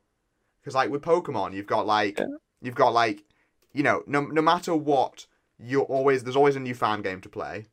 [0.61, 2.26] Because like with Pokemon, you've got like Yeah.
[2.61, 3.24] you've got like
[3.72, 5.26] you know no no matter what
[5.58, 7.66] you're always there's always a new fan game to play.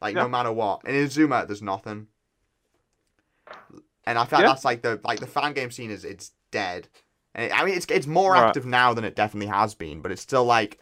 [0.00, 0.22] Like Yeah.
[0.22, 2.08] no matter what, and in Inazuma there's nothing.
[4.04, 6.88] and I feel like that's like the like the fan game scene is it's dead.
[7.34, 8.46] And it- I mean, it's it's more Right.
[8.48, 10.78] active now than it definitely has been, but it's still like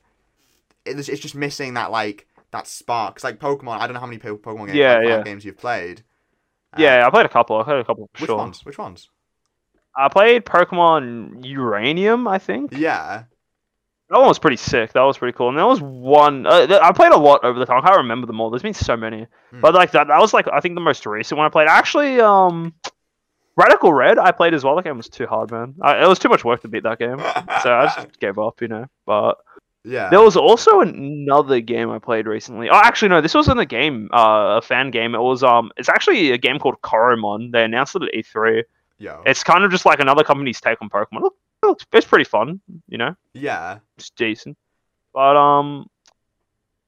[0.85, 3.15] it's it's just missing that like that spark.
[3.17, 5.23] 'Cause, like Pokemon, I don't know how many Pokemon games, Yeah, like, yeah.
[5.23, 6.03] games you've played.
[6.73, 7.59] Uh, yeah, I played a couple.
[7.61, 8.37] I played a couple Which sure.
[8.37, 8.65] ones?
[8.65, 9.09] Which ones?
[9.97, 12.73] I played Pokemon Uranium, I think.
[12.77, 13.25] Yeah.
[14.11, 14.93] That one was pretty sick.
[14.93, 15.51] That was pretty cool.
[15.51, 16.45] And there was one.
[16.45, 17.79] Uh, th- I played a lot over the time.
[17.79, 18.51] I can't remember them all.
[18.51, 19.27] There's been so many.
[19.51, 19.61] Hmm.
[19.61, 21.69] But like that, that was like I think the most recent one I played.
[21.69, 22.75] Actually, um,
[23.55, 24.75] Radical Red I played as well.
[24.75, 25.77] That game was too hard, man.
[25.81, 28.61] I, it was too much work to beat that game, so I just gave up.
[28.61, 28.87] You know.
[29.07, 29.39] But
[29.85, 30.09] yeah.
[30.11, 32.69] there was also another game I played recently.
[32.69, 35.15] Oh, actually, no, this wasn't a game, uh, a fan game.
[35.15, 37.53] It was um, it's actually a game called Coromon.
[37.53, 38.65] They announced it at E3.
[39.01, 39.23] Yo.
[39.25, 41.23] It's kind of just like another company's take on Pokemon.
[41.23, 42.61] Look, look, it's pretty fun.
[42.87, 43.17] You know.
[43.33, 43.79] yeah.
[43.97, 44.57] it's decent.
[45.15, 45.87] But um,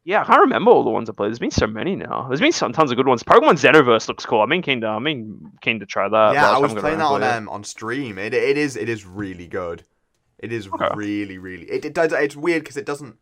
[0.04, 1.28] yeah, I can't remember all the ones I played.
[1.30, 2.26] There's been so many now.
[2.28, 3.22] There's been some tons of good ones.
[3.22, 4.42] Pokemon Xenoverse looks cool.
[4.42, 6.34] I mean, keen to, I mean, keen to try that.
[6.34, 8.18] yeah, I was playing that on um, on stream.
[8.18, 9.82] It it is it is really good.
[10.38, 10.88] It is Okay.
[10.94, 11.64] really really.
[11.64, 12.12] It, it does.
[12.12, 13.16] It's weird because it doesn't.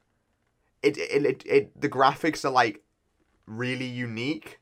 [0.82, 2.82] It, it it it the graphics are like
[3.46, 4.58] really unique,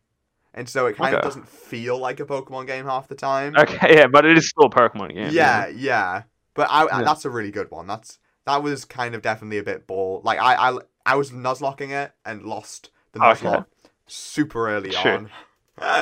[0.55, 3.55] and so it kind of doesn't feel like a Pokemon game half the time.
[3.57, 5.33] Okay, yeah, but it is still a Pokemon game.
[5.33, 6.23] yeah, yeah.
[6.55, 7.03] But I, Yeah.
[7.03, 7.87] that's a really good one.
[7.87, 10.21] That's that was kind of definitely a bit ball.
[10.25, 13.59] Like I I I was nuzlocking it and lost the Okay.
[13.59, 13.67] nuzlocke
[14.07, 15.15] super early Sure.
[15.15, 15.31] on.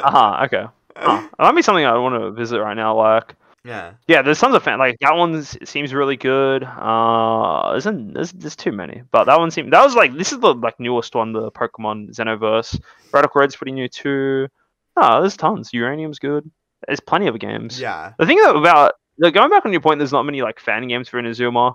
[0.03, 0.45] Uh huh.
[0.47, 0.67] Okay.
[1.05, 2.97] That might be something I want to visit right now.
[2.97, 3.35] Like,
[3.67, 3.95] yeah.
[4.07, 4.79] yeah, there's tons of fan.
[4.79, 6.63] Like that one seems really good.
[6.65, 10.39] Uh, isn't there's, there's too many, but that one seemed that was like this is
[10.39, 12.81] the like newest one, the Pokemon Xenoverse.
[13.13, 14.49] Radical Red's pretty new too.
[14.97, 15.73] No, there's tons.
[15.73, 16.51] Uranium's good.
[16.87, 17.81] There's plenty of games.
[17.81, 18.13] Yeah.
[18.19, 21.09] The thing about like, going back on your point, there's not many like fan games
[21.09, 21.75] for Inazuma.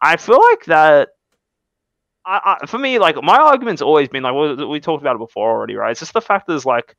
[0.00, 1.10] I feel like that.
[2.24, 5.20] I, I, for me, like my argument's always been like we, we talked about it
[5.20, 5.90] before already, right?
[5.92, 6.96] It's just the fact that there's like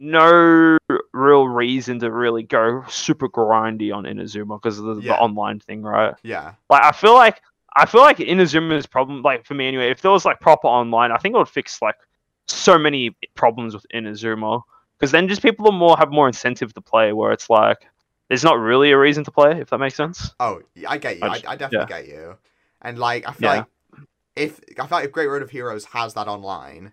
[0.00, 0.78] no
[1.12, 5.12] real reason to really go super grindy on Inazuma because of the, Yeah.
[5.12, 6.14] the online thing, right?
[6.22, 6.54] Yeah.
[6.70, 7.40] Like I feel like
[7.76, 11.12] I feel like Inazuma's problem, like for me anyway, if there was like proper online,
[11.12, 11.96] I think it would fix like
[12.48, 14.62] so many problems with Inazuma.
[14.98, 17.86] Because then just people are more have more incentive to play, where it's like
[18.28, 20.34] there's not really a reason to play, if that makes sense.
[20.40, 21.22] Oh, yeah, I get you.
[21.24, 22.36] I I, just- I definitely get you.
[22.82, 23.56] And like, I feel Yeah.
[23.56, 23.66] like
[24.36, 26.92] if I feel like if Great Road of Heroes has that online,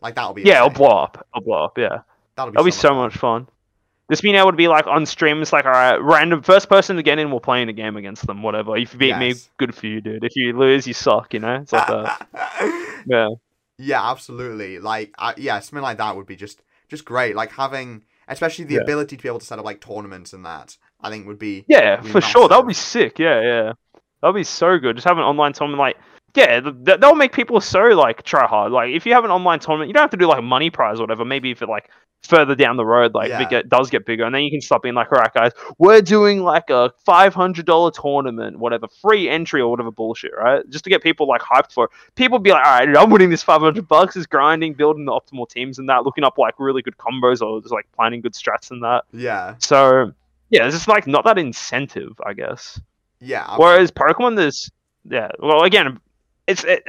[0.00, 1.26] like that'll be Yeah, it'll blow up.
[1.34, 1.78] It'll blow up.
[1.78, 2.00] Yeah,
[2.36, 3.48] That'll be that'll be so so much fun.
[4.10, 6.96] Just being able to be like on stream, it's like all right, random first person
[6.96, 8.42] to get in, we're playing a game against them.
[8.42, 8.76] Whatever.
[8.76, 10.24] If you beat me, good for you, dude.
[10.24, 11.32] If you lose, you suck.
[11.34, 12.28] You know, it's like that.
[13.06, 13.28] Yeah.
[13.78, 14.78] yeah, absolutely.
[14.78, 17.34] Like, I, yeah, something like that would be just just great.
[17.34, 18.82] Like having, especially the Yeah.
[18.82, 20.76] ability to be able to set up like tournaments and that.
[21.00, 22.48] I think would be Yeah, Be for sure.
[22.48, 23.18] That would be sick.
[23.18, 23.72] Yeah, yeah.
[24.20, 24.94] That would be so good.
[24.96, 25.96] Just have an online tournament, like,
[26.36, 28.70] yeah, th- th- that'll make people so like try hard.
[28.70, 31.00] Like, if you have an online tournament, you don't have to do like money prize
[31.00, 31.24] or whatever.
[31.24, 31.90] Maybe if it like
[32.22, 33.42] further down the road, like Yeah.
[33.42, 35.52] it get, does get bigger, and then you can stop being like, all right, guys,
[35.78, 40.68] we're doing like a five hundred dollar tournament, whatever, free entry or whatever bullshit, right?
[40.70, 41.90] Just to get people like hyped for it.
[42.14, 44.16] People be like, all right, dude, I'm winning this five hundred bucks.
[44.16, 47.60] Is grinding, building the optimal teams and that, looking up like really good combos or
[47.60, 49.04] just like planning good strats and that.
[49.12, 50.12] yeah, So
[50.50, 52.80] yeah, it's just like not that incentive, I guess.
[53.20, 53.56] yeah.
[53.56, 54.70] Whereas Pokemon, there's
[55.04, 55.28] yeah.
[55.40, 55.98] Well, again,
[56.46, 56.84] it's it.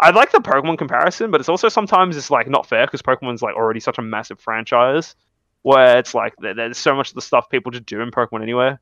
[0.00, 3.42] I like the Pokemon comparison, but it's also sometimes it's like not fair because Pokemon's
[3.42, 5.14] like already such a massive franchise,
[5.62, 8.76] where it's like there's so much of the stuff people just do in Pokemon anyway.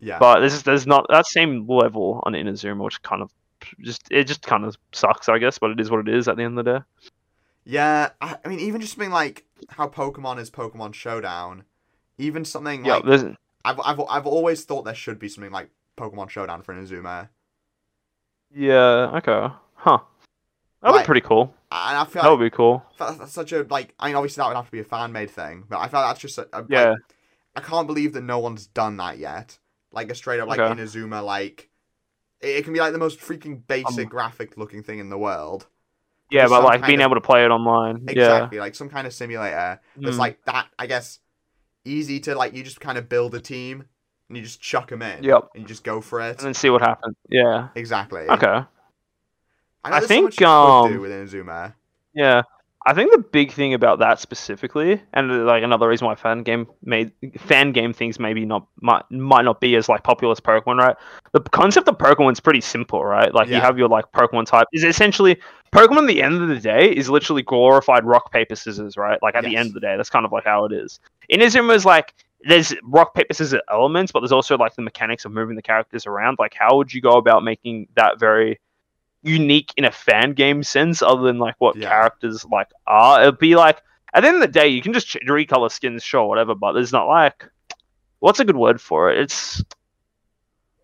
[0.00, 0.18] yeah.
[0.18, 3.32] But there's there's not that same level on Inazuma, which kind of
[3.82, 5.58] just it just kind of sucks, I guess.
[5.58, 6.84] But it is what it is at the end of the day.
[7.64, 11.64] Yeah, I, I mean, even just something like how Pokemon is Pokemon Showdown,
[12.18, 13.24] even something Yeah, like there's
[13.64, 17.28] I've, I've I've always thought there should be something like Pokemon Showdown for Inazuma,
[18.54, 19.98] yeah okay, huh?
[20.80, 21.54] That'd Like- be pretty cool.
[21.72, 22.84] and I feel That like would be cool.
[22.98, 23.94] that's, such a like.
[23.98, 26.00] I mean, obviously that would have to be a fan made thing, but I feel
[26.00, 26.94] like that's just a, a, like, Yeah.
[27.56, 29.58] I can't believe that no one's done that yet.
[29.90, 30.80] Like a straight up like Okay.
[30.80, 31.68] Inazuma, like
[32.40, 35.18] it, it can be like the most freaking basic Um, graphic looking thing in the
[35.18, 35.66] world.
[36.30, 38.04] Yeah, but like being of- able to play it online.
[38.06, 39.76] Exactly, like some kind of simulator Yeah.
[39.96, 40.20] that's Mm.
[40.20, 40.68] like that.
[40.78, 41.18] I guess
[41.84, 42.54] easy to like.
[42.54, 43.84] You just kind of build a team
[44.28, 45.24] and you just chuck them in.
[45.24, 45.48] Yep.
[45.54, 46.36] And you just go for it.
[46.38, 47.16] and then see what happens.
[47.30, 47.68] Yeah.
[47.74, 48.28] Exactly.
[48.28, 48.60] Okay.
[49.84, 51.74] I, I so think, you could do um, with Inazuma.
[52.14, 52.42] Yeah.
[52.86, 56.66] I think the big thing about that specifically, and like another reason why fan game
[56.82, 60.78] made fan game things maybe not might might not be as like popular as Pokemon,
[60.78, 60.96] right?
[61.32, 63.34] The concept of Pokemon's pretty simple, right?
[63.34, 65.36] Like you have your like Pokemon type is essentially
[65.70, 66.04] Pokemon.
[66.04, 69.18] At the end of the day, is literally glorified rock paper scissors, right?
[69.22, 70.98] Like at the end of the day, that's kind of like how it is.
[71.30, 75.32] Inazuma is like there's rock paper scissors elements, but there's also like the mechanics of
[75.32, 76.38] moving the characters around.
[76.38, 78.60] Like how would you go about making that very
[79.22, 81.88] unique in a fan game sense other than like what Yeah.
[81.88, 83.82] characters like are it'd be like
[84.14, 86.54] at the end of the day, you can just recolor skins, sure, whatever.
[86.54, 87.44] But there's not like,
[88.20, 89.18] what's a good word for it?
[89.18, 89.62] It's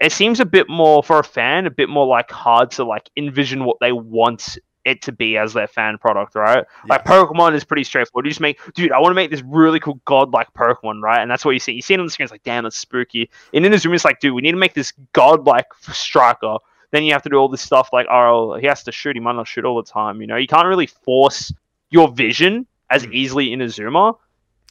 [0.01, 3.09] it seems a bit more for a fan, a bit more like hard to like
[3.16, 6.66] envision what they want it to be as their fan product, right?
[6.87, 8.26] Like Pokemon is pretty straightforward.
[8.26, 11.22] You just make, dude, I want to make this really cool godlike Pokemon, right?
[11.22, 11.72] And that's what you see.
[11.72, 13.30] You see it on the screen, it's like, damn, that's spooky.
[13.55, 16.59] And in Inazuma, it's like, dude, we need to make this godlike striker.
[16.95, 19.16] Then you have to do all this stuff like, oh, he has to shoot.
[19.16, 20.20] He might not shoot all the time.
[20.20, 21.53] You know, you can't really force
[21.90, 23.12] your vision as Mm.
[23.12, 24.16] easily Inazuma,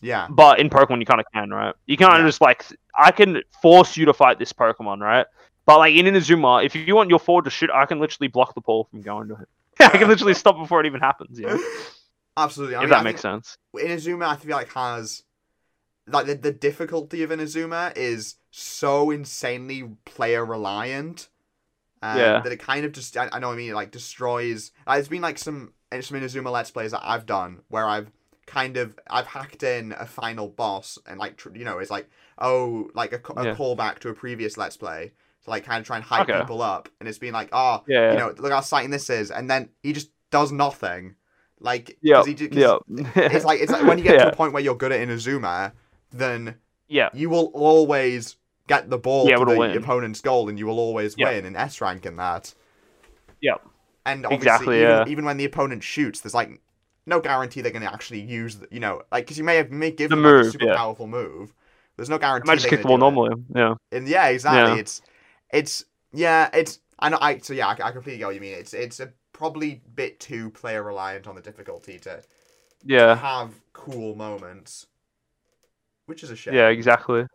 [0.02, 0.28] Yeah.
[0.30, 1.76] but in Pokemon you kind of can, right?
[1.86, 2.28] You of Yeah.
[2.30, 2.66] just like,
[2.98, 5.26] I can force you to fight this Pokemon, right?
[5.66, 8.56] But like in Inazuma, if you want your forward to shoot, I can literally block
[8.56, 9.50] the ball from going to it.
[9.82, 11.38] I can literally stop before it even happens.
[11.38, 11.58] Yeah,
[12.38, 12.76] Absolutely.
[12.78, 13.58] I if mean, that I makes sense.
[13.76, 15.24] Inazuma, I feel like has
[16.08, 21.28] like the, the difficulty of Inazuma is so insanely player reliant.
[22.04, 22.40] Um, Yeah.
[22.42, 24.72] That it kind of just I, I know what I mean it like destroys.
[24.86, 28.12] Uh, there's been like some some Inazuma let's plays that I've done where I've
[28.46, 32.10] kind of I've hacked in a final boss and like tr- you know it's like
[32.40, 33.56] oh like a, a Yeah.
[33.56, 35.14] callback to a previous let's play
[35.46, 36.40] to like kind of try and hype Okay.
[36.40, 38.12] people up and it's been like oh Yeah.
[38.12, 41.16] you know look how exciting this is and then he just does nothing
[41.60, 42.16] like yeah.
[42.16, 43.12] 'cause he ju- 'cause Yeah.
[43.16, 44.30] it's like it's like when you get to yeah.
[44.30, 45.72] a point where you're good at Inazuma,
[46.12, 46.56] then
[46.90, 47.10] yeah.
[47.14, 48.36] you will always
[48.68, 49.78] get the ball Be to the win.
[49.78, 51.30] opponent's goal, and you will always Yeah.
[51.32, 52.54] win in S rank in that.
[53.42, 53.56] Yeah.
[54.06, 55.06] And obviously, Exactly, even, yeah.
[55.08, 56.62] even when the opponent shoots, there's like
[57.06, 59.72] no guarantee they're going to actually use, the, you know, like because you may have
[59.72, 60.76] may give The them like, a move, super yeah.
[60.76, 61.54] powerful move.
[61.96, 62.50] There's no guarantee.
[62.50, 63.30] I might just kick the ball gonna do it.
[63.30, 63.44] normally.
[63.56, 63.98] Yeah.
[63.98, 64.74] And yeah, exactly.
[64.76, 64.80] Yeah.
[64.80, 65.02] It's
[65.52, 68.54] it's yeah, it's I know I so yeah, I, I completely get what you mean.
[68.56, 72.22] It's it's a probably bit too player reliant on the difficulty to
[72.84, 73.16] Yeah.
[73.16, 74.88] have cool moments,
[76.06, 76.54] which is a shame.
[76.56, 76.70] Yeah.
[76.70, 77.26] Exactly.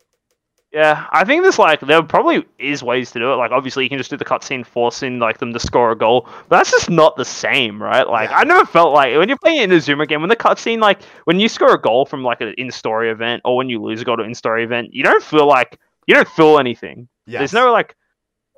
[0.70, 3.36] Yeah, I think there's like there probably is ways to do it.
[3.36, 6.28] Like obviously you can just do the cutscene forcing like them to score a goal,
[6.48, 8.06] but that's just not the same, right?
[8.06, 8.36] Like Yeah.
[8.36, 11.48] I never felt like when you're playing Inazuma game, when the cutscene like when you
[11.48, 14.22] score a goal from like an in-story event or when you lose a goal to
[14.22, 17.08] an in-story event, you don't feel like you don't feel anything.
[17.26, 17.38] Yes.
[17.40, 17.96] There's no like,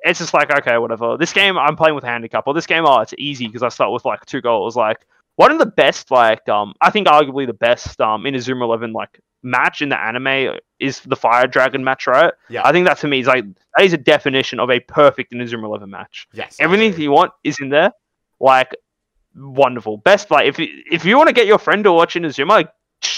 [0.03, 1.15] it's just like okay, whatever.
[1.17, 3.93] This game I'm playing with handicap, or this game, oh, it's easy because I start
[3.93, 4.75] with like two goals.
[4.75, 5.05] Like
[5.35, 9.19] one of the best, like um, I think arguably the best um Inazuma 11 like
[9.43, 12.33] match in the anime is the Fire Dragon match, right?
[12.49, 12.61] Yeah.
[12.63, 15.63] I think that to me is like that is a definition of a perfect Inazuma
[15.65, 16.27] 11 match.
[16.33, 16.57] yes.
[16.59, 17.91] Everything you want is in there,
[18.39, 18.75] like
[19.35, 19.97] wonderful.
[19.97, 22.73] Best like if you, if you want to get your friend to watch Inazuma, like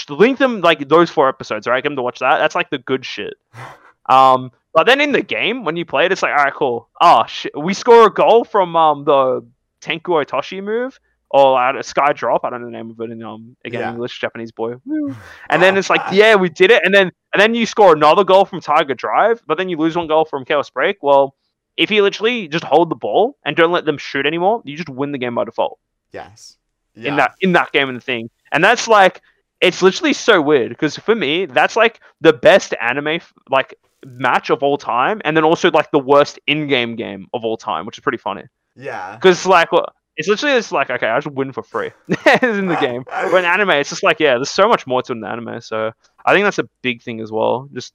[0.08, 1.82] link them like those four episodes, right?
[1.82, 2.38] Get them to watch that.
[2.38, 3.34] That's like the good shit.
[4.06, 6.90] Um, but then in the game when you play it, it's like all right, cool.
[7.00, 9.46] Oh shit, we score a goal from um the
[9.80, 11.00] Tenku Otoshi move.
[11.36, 13.90] Or uh, Sky Drop, I don't know the name of it in um again Yeah.
[13.90, 14.74] English Japanese boy.
[14.86, 15.16] Woo.
[15.50, 16.80] And then it's like, yeah, we did it.
[16.84, 19.96] And then and then you score another goal from Tiger Drive, but then you lose
[19.96, 21.02] one goal from Chaos Break.
[21.02, 21.34] Well,
[21.76, 24.88] if you literally just hold the ball and don't let them shoot anymore, you just
[24.88, 25.80] win the game by default
[26.12, 26.56] Yes.
[26.94, 28.30] in that in that game and the thing.
[28.52, 29.20] And that's like
[29.60, 33.18] it's literally so weird because for me, that's like the best anime
[33.50, 33.74] like
[34.06, 37.86] match of all time, and then also like the worst in-game game of all time,
[37.86, 38.44] which is pretty funny.
[38.76, 39.16] Yeah.
[39.16, 41.90] Because like what it's literally just like okay, I just win for free
[42.42, 43.04] in the game.
[43.36, 45.60] In anime, it's just like yeah, there's so much more to in anime.
[45.60, 45.92] So
[46.24, 47.68] I think that's a big thing as well.
[47.72, 47.94] Just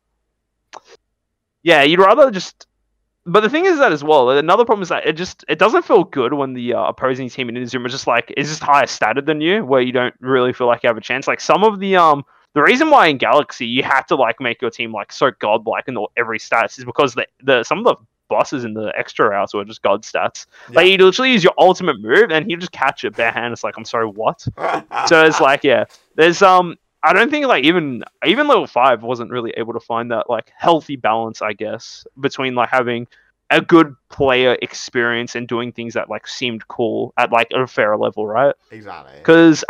[1.63, 2.65] yeah, you'd rather just.
[3.25, 4.31] But the thing is that as well.
[4.31, 7.49] Another problem is that it just it doesn't feel good when the uh, opposing team
[7.49, 10.51] in Inazuma is just like is just higher statted than you, where you don't really
[10.51, 11.27] feel like you have a chance.
[11.27, 14.61] Like some of the um the reason why in Galaxy you have to like make
[14.61, 17.83] your team like so godlike in all, every stats is because the the some of
[17.83, 17.95] the
[18.29, 20.45] bosses in the extra routes were just god stats.
[20.69, 20.93] Like Yeah.
[20.93, 23.51] you literally use your ultimate move and he just catch it bare hand.
[23.51, 24.41] It's like I'm sorry, what?
[25.07, 25.83] so it's like yeah
[26.15, 30.11] there's um i don't think like even even level five wasn't really able to find
[30.11, 33.07] that like healthy balance i guess between like having
[33.51, 37.95] a good player experience and doing things that like seemed cool at like a fair
[37.97, 39.13] level right exactly.
[39.17, 39.63] because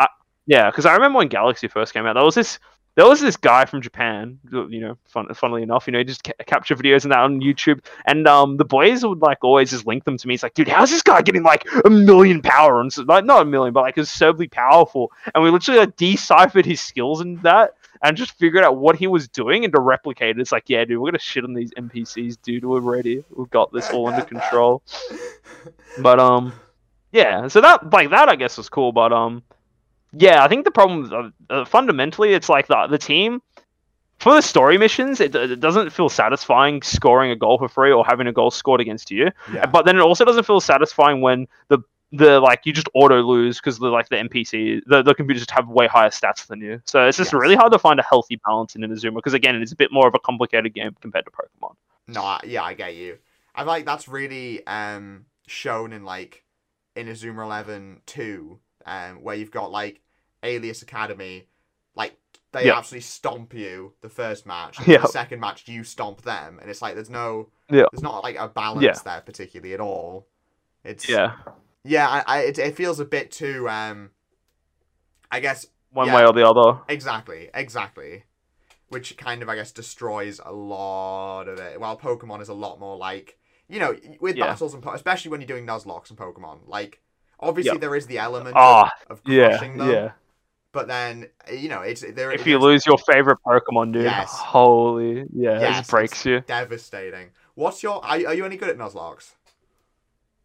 [0.47, 2.57] yeah because i remember when galaxy first came out there was this
[2.99, 6.21] there was this guy from Japan, you know, fun, funnily enough, you know, he just
[6.21, 9.87] ca- capture videos and that on YouTube, and um, the boys would like always just
[9.87, 10.33] link them to me.
[10.33, 13.43] It's like, dude, how's this guy getting like a million power and so, like not
[13.43, 15.13] a million, but like absurdly powerful?
[15.33, 19.07] And we literally like deciphered his skills and that, and just figured out what he
[19.07, 20.41] was doing and to replicate it.
[20.41, 22.65] It's like, yeah, dude, we're gonna shit on these NPCs, dude.
[22.65, 23.23] We're ready.
[23.29, 24.83] We've got this all under control.
[26.01, 26.53] But um,
[27.11, 27.47] yeah.
[27.47, 28.91] So that like that I guess was cool.
[28.91, 29.43] But um,
[30.11, 33.41] yeah, I think the problem uh, uh, fundamentally it's like the the team
[34.19, 35.19] for the story missions.
[35.21, 38.81] It, it doesn't feel satisfying scoring a goal for free or having a goal scored
[38.81, 39.31] against you.
[39.45, 39.65] yeah.
[39.65, 41.79] But then it also doesn't feel satisfying when the
[42.11, 45.51] the like you just auto lose because the like the NPC the, the computers just
[45.51, 46.81] have way higher stats than you.
[46.85, 47.39] So it's just Yes.
[47.39, 49.91] really hard to find a healthy balance in Inazuma because again it is a bit
[49.91, 51.75] more of a complicated game compared to Pokemon.
[52.07, 53.19] No, I, yeah, I get you.
[53.53, 56.43] I like that's really um shown in like
[56.95, 60.01] Inazuma Eleven Two, um, where you've got like
[60.43, 61.47] Aliea Academy,
[61.95, 62.17] like
[62.51, 62.77] they Yeah.
[62.77, 64.77] absolutely stomp you the first match.
[64.87, 64.99] Yeah.
[64.99, 67.85] The second match you stomp them, and it's like there's no Yeah.
[67.91, 68.93] there's not like a balance Yeah.
[69.03, 70.27] there particularly at all.
[70.83, 71.35] It's Yeah,
[71.83, 72.07] yeah.
[72.09, 74.11] I, I it, it feels a bit too um.
[75.31, 76.15] I guess one Yeah.
[76.15, 76.81] way or the other.
[76.87, 78.23] exactly exactly,
[78.87, 81.79] which kind of I guess destroys a lot of it.
[81.79, 84.47] While Pokemon is a lot more like you know with Yeah.
[84.47, 87.01] battles and po- especially when you're doing Nuzlocke and Pokemon like.
[87.39, 87.81] Obviously, Yep.
[87.81, 90.11] there is the element Ah, of, of Yeah, crushing them, yeah.
[90.71, 92.31] but then you know it's there.
[92.31, 94.31] If you lose your favorite Pokemon, dude, Yes.
[94.37, 96.43] holy, yeah, it Yes, just breaks you.
[96.47, 97.31] devastating.
[97.55, 98.03] What's your?
[98.03, 99.33] Are, are you any good at Nuzlockes?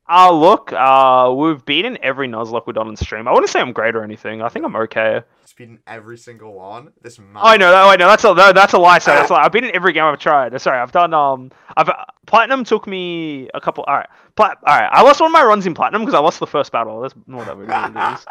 [0.06, 3.26] Uh look, uh, we've beaten every Nuzlocke we've done on stream.
[3.26, 4.42] I wouldn't say I'm great or anything.
[4.42, 5.22] I think I'm okay.
[5.46, 6.92] Speeding every single one.
[7.00, 7.32] This man.
[7.36, 7.72] Oh, I know.
[7.72, 8.98] I know that's a no, that's a lie.
[8.98, 9.44] Sorry, that's a lie.
[9.44, 10.60] I've been in every game I've tried.
[10.60, 11.88] Sorry, I've done um, I've
[12.34, 13.84] platinum took me a couple.
[13.84, 14.58] All right, plat.
[14.66, 16.72] All right, I lost one of my runs in platinum because I lost the first
[16.72, 17.00] battle.
[17.00, 18.26] That's whatever it is.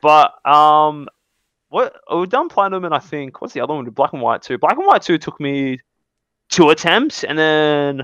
[0.00, 1.08] But um,
[1.68, 3.84] what oh, we've done platinum and I think what's the other one?
[3.86, 4.56] Black and white two.
[4.56, 5.80] Black and white two took me
[6.48, 8.02] two attempts, and then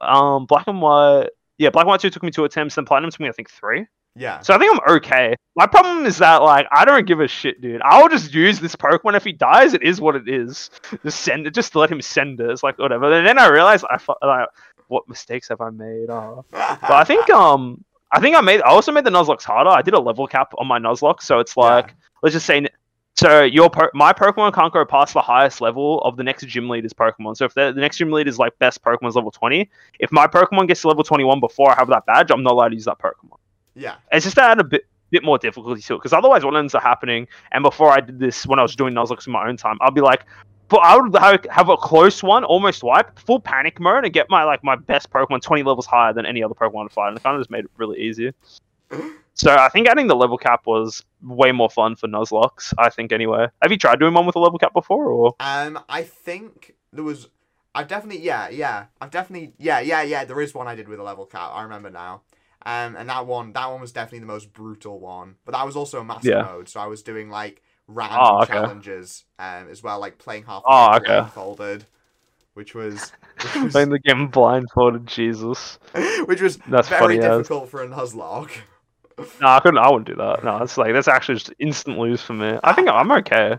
[0.00, 1.28] um, black and white.
[1.58, 3.50] Yeah, black and white two took me two attempts, then platinum took me I think
[3.50, 3.86] three.
[4.16, 4.40] yeah.
[4.40, 5.36] So I think I'm okay.
[5.56, 7.82] My problem is that like I don't give a shit, dude.
[7.84, 9.16] I'll just use this Pokemon.
[9.16, 10.70] If he dies, it is what it is.
[11.02, 11.54] Just send it.
[11.54, 12.50] Just let him send it.
[12.50, 13.12] It's like whatever.
[13.12, 14.48] And then I realized I like
[14.92, 16.10] what mistakes have I made?
[16.10, 16.44] Oh.
[16.50, 19.70] But I think um I think I made I also made the Nuzlocke harder.
[19.70, 22.66] I did a level cap on my Nuzlocke, so it's like let's just say
[23.14, 26.92] so your my Pokemon can't go past the highest level of the next gym leader's
[26.92, 27.36] Pokemon.
[27.36, 30.68] So if the, next gym leader is like best Pokemon's level twenty, if my Pokemon
[30.68, 32.84] gets to level twenty one before I have that badge, I'm not allowed to use
[32.84, 33.38] that Pokemon.
[33.74, 33.96] yeah.
[34.12, 36.74] It's just to add a bit bit more difficulty to it because otherwise what ends
[36.74, 39.58] up happening and before I did this when I was doing Nuzlocke in my own
[39.58, 40.24] time I'll be like
[40.72, 44.28] but I would have, have a close one almost wipe full panic mode and get
[44.28, 47.16] my like my best Pokemon 20 levels higher than any other Pokemon to fight and
[47.16, 48.32] it kind of just made it really easy
[49.34, 53.12] so I think adding the level cap was way more fun for Nuzlockes I think
[53.12, 56.74] anyway have you tried doing one with a level cap before or Um, I think
[56.92, 57.28] there was.
[57.74, 58.86] I've definitely yeah yeah.
[59.00, 60.26] I've definitely yeah yeah yeah.
[60.26, 61.52] There is one I did with a level cap.
[61.54, 62.20] I remember now.
[62.66, 65.36] Um, and that one that one was definitely the most brutal one.
[65.46, 66.42] But that was also a master Yeah.
[66.42, 67.62] mode, so I was doing like
[67.94, 68.54] random Oh, okay.
[68.54, 71.06] challenges um as well, like playing half Oh, okay.
[71.06, 71.84] blindfolded,
[72.54, 73.12] which was
[73.42, 75.78] which was, playing the game blindfolded Jesus
[76.26, 78.50] which was That's very funny difficult for a Nuzlocke.
[79.40, 79.78] No, I couldn't.
[79.78, 80.42] I wouldn't do that.
[80.44, 82.58] No, it's like that's actually just instant lose for me.
[82.64, 83.58] I think I'm okay.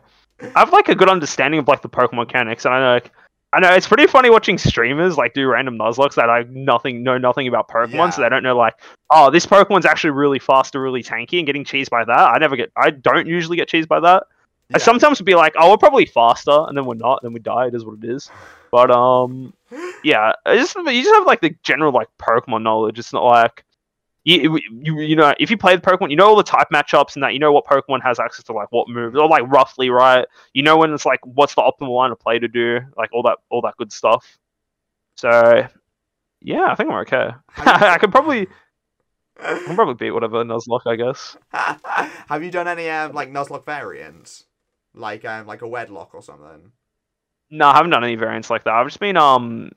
[0.56, 3.12] I have like a good understanding of like the Pokemon mechanics, and I know like
[3.54, 7.18] I know it's pretty funny watching streamers like do random Nuzlockes that I nothing know
[7.18, 8.74] nothing about Pokemon, so they don't know like
[9.12, 12.18] oh this Pokemon's actually really fast or really tanky, and getting cheesed by that.
[12.18, 12.72] I never get.
[12.76, 14.24] I don't usually get cheesed by that.
[14.74, 17.34] I sometimes would be like, oh, we're probably faster, and then we're not, and then
[17.34, 17.68] we die.
[17.68, 18.32] It is what it is.
[18.72, 19.54] But um,
[20.04, 22.98] yeah, just, you just have like the general like Pokemon knowledge.
[22.98, 23.64] It's not like
[24.26, 27.16] you, you you know if you play the Pokemon, you know all the type matchups
[27.16, 27.34] and that.
[27.34, 30.26] You know what Pokemon has access to, like what moves, or like roughly right.
[30.54, 33.24] You know when it's like what's the optimal line of play to do, like all
[33.24, 34.38] that all that good stuff.
[35.16, 35.68] So
[36.42, 37.30] yeah, I think I'm okay.
[37.58, 38.48] I could probably
[39.40, 41.36] I can probably beat whatever Nuzlocke, I guess.
[42.28, 44.46] Have you done any um like Nuzlocke variants,
[44.94, 46.72] like um like a Wedlocke or something?
[47.50, 48.74] No, I haven't done any variants like that.
[48.74, 49.72] I've just been um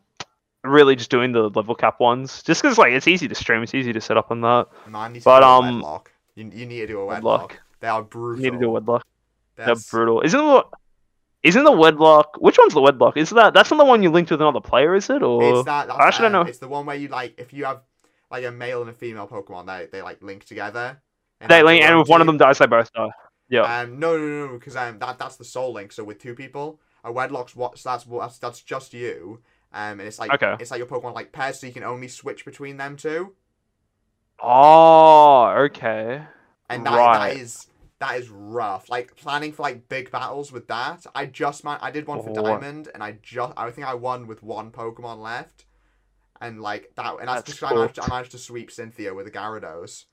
[0.69, 3.75] really just doing the level cap ones, just because like it's easy to stream, it's
[3.75, 4.67] easy to set up on that.
[4.89, 6.07] Man, you need to But, um, Wedlocke.
[6.35, 7.23] You, you need to do a Wedlocke.
[7.23, 7.53] Wedlocke.
[7.81, 8.43] They are You brutal.
[8.45, 9.03] need to do a Wedlocke.
[9.57, 10.21] They're That's- brutal.
[10.23, 10.65] Isn't the
[11.43, 12.41] isn't the Wedlocke?
[12.41, 13.17] Which one's the Wedlocke?
[13.17, 14.95] Is that that's not the one you linked with another player?
[14.95, 15.43] Is it or?
[15.59, 15.91] It's that.
[15.91, 16.49] I actually um, don't know.
[16.49, 17.83] It's the one where you like if you have
[18.31, 21.01] like a male and a female Pokemon, they they like link together.
[21.41, 23.11] and They link, and if one of them dies, they both die.
[23.49, 23.63] Yeah.
[23.63, 25.93] Um, no, no, no, no, because um, that that's the soul link.
[25.93, 27.79] So with two people, a Wedlocke's what?
[27.79, 29.41] So that's that's that's just you.
[29.77, 30.57] Um, and it's like Okay.
[30.59, 33.35] it's like your Pokemon like pairs, so you can only switch between them two.
[34.41, 36.23] Oh, okay.
[36.69, 37.35] and that, Right.
[37.35, 37.69] that is
[37.99, 38.89] that is rough.
[38.89, 41.07] Like planning for like big battles with that.
[41.15, 42.43] I just man, I did one for Oh.
[42.43, 45.67] Diamond, and I just I think I won with one Pokemon left,
[46.41, 49.15] and like that, and that's, That's just I managed, to, I managed to sweep Cynthia
[49.15, 50.05] with a Gyarados.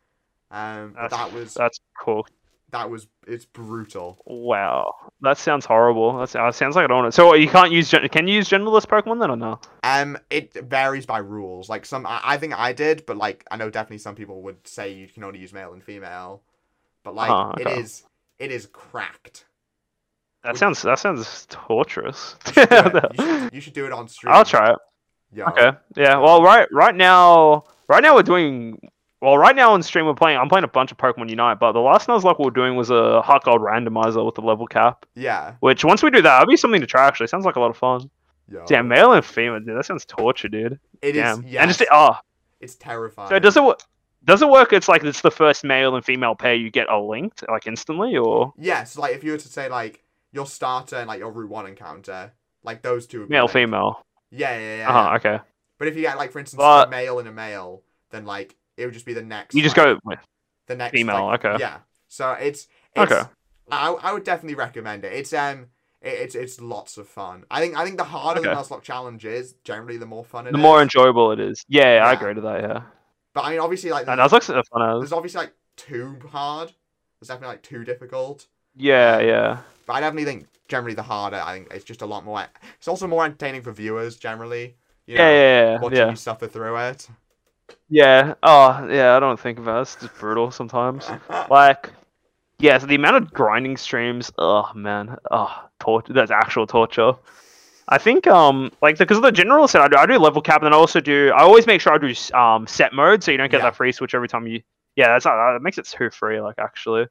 [0.51, 2.27] Um, that was that's cool.
[2.73, 4.17] That was it's brutal.
[4.25, 6.17] Wow, that sounds horrible.
[6.17, 7.11] That sounds, sounds like I don't to.
[7.11, 9.59] So you can't use gen- can you use genderless Pokemon then or no?
[9.83, 11.69] Um, it varies by rules.
[11.69, 14.67] Like some, I, I think I did, but like I know definitely some people would
[14.67, 16.41] say you can only use male and female.
[17.03, 17.79] But like Ah, it okay.
[17.79, 18.03] is,
[18.39, 19.45] it is cracked.
[20.43, 22.35] That Would- sounds that sounds torturous.
[22.47, 23.05] You should, do it.
[23.17, 24.33] You should, you should do it on stream.
[24.33, 24.77] I'll try it.
[25.31, 25.45] Yo.
[25.45, 25.71] Okay.
[25.95, 26.17] Yeah.
[26.17, 28.79] Well, right right now, right now we're doing.
[29.23, 30.37] Well, right now on stream we're playing.
[30.37, 32.89] I'm playing a bunch of Pokemon Unite, but the last Nuzlocke we were doing was
[32.89, 35.05] a Heart Gold randomizer with the level cap.
[35.15, 35.53] Yeah.
[35.61, 37.07] Which once we do that, that'll be something to try.
[37.07, 38.09] Actually, sounds like a lot of fun.
[38.51, 38.65] Yo.
[38.67, 39.77] Damn, male and female, dude.
[39.77, 40.77] That sounds torture, dude.
[41.01, 41.21] It is.
[41.23, 41.43] Damn.
[41.47, 41.61] Yes.
[41.61, 42.15] And just oh,
[42.59, 43.29] It's terrifying.
[43.29, 43.77] so does it wo-
[44.25, 44.73] does it work?
[44.73, 48.17] It's like it's the first male and female pair you get a linked like instantly,
[48.17, 50.03] or Yes, like if you were to say like
[50.33, 53.25] your starter and like your Route One encounter, like those two.
[53.29, 54.05] Male, female.
[54.31, 54.89] Yeah, yeah, yeah.
[54.89, 55.15] Uh huh.
[55.15, 55.39] Okay.
[55.77, 58.57] But if you get like, for instance, But- a male and a male, then like
[58.77, 59.55] it would just be the next.
[59.55, 60.19] You just like, go with
[60.67, 61.25] the next email.
[61.27, 61.57] like- okay.
[61.59, 61.79] Yeah.
[62.07, 63.23] So it's, it's Okay.
[63.71, 65.13] I, I would definitely recommend it.
[65.13, 65.67] It's um
[66.01, 67.45] it, it's it's lots of fun.
[67.49, 68.59] I think I think the harder the Okay.
[68.59, 70.61] Nuzlocke challenge is, generally the more fun it The is.
[70.61, 71.63] more enjoyable it is.
[71.67, 72.61] Yeah, I agree to that.
[72.61, 72.81] Yeah.
[73.33, 76.71] But I mean, obviously, like there's, Nuzlocke's a fun there's obviously like too hard.
[77.19, 78.47] There's definitely like too difficult.
[78.75, 79.57] Yeah, um, yeah.
[79.87, 81.41] But I definitely think generally the harder.
[81.43, 82.45] I think it's just a lot more.
[82.77, 84.75] It's also more entertaining for viewers generally.
[85.07, 85.79] You know, Yeah, yeah, yeah.
[85.81, 86.09] Watching Yeah.
[86.11, 87.07] you suffer through it.
[87.89, 88.35] Yeah.
[88.43, 89.15] Oh, yeah.
[89.15, 89.81] I don't think about it.
[89.83, 91.09] It's just brutal sometimes.
[91.49, 91.91] Like,
[92.59, 92.77] yeah.
[92.77, 94.31] So the amount of grinding streams.
[94.37, 95.17] Oh man.
[95.31, 96.13] Oh, torture.
[96.13, 97.13] That's actual torture.
[97.87, 100.61] I think um like because of the general set I do I do level cap
[100.61, 103.31] and then I also do I always make sure I do um set mode so
[103.31, 103.63] you don't get Yeah.
[103.65, 104.61] that free switch every time you
[104.95, 107.07] yeah that's not that makes it too free like actually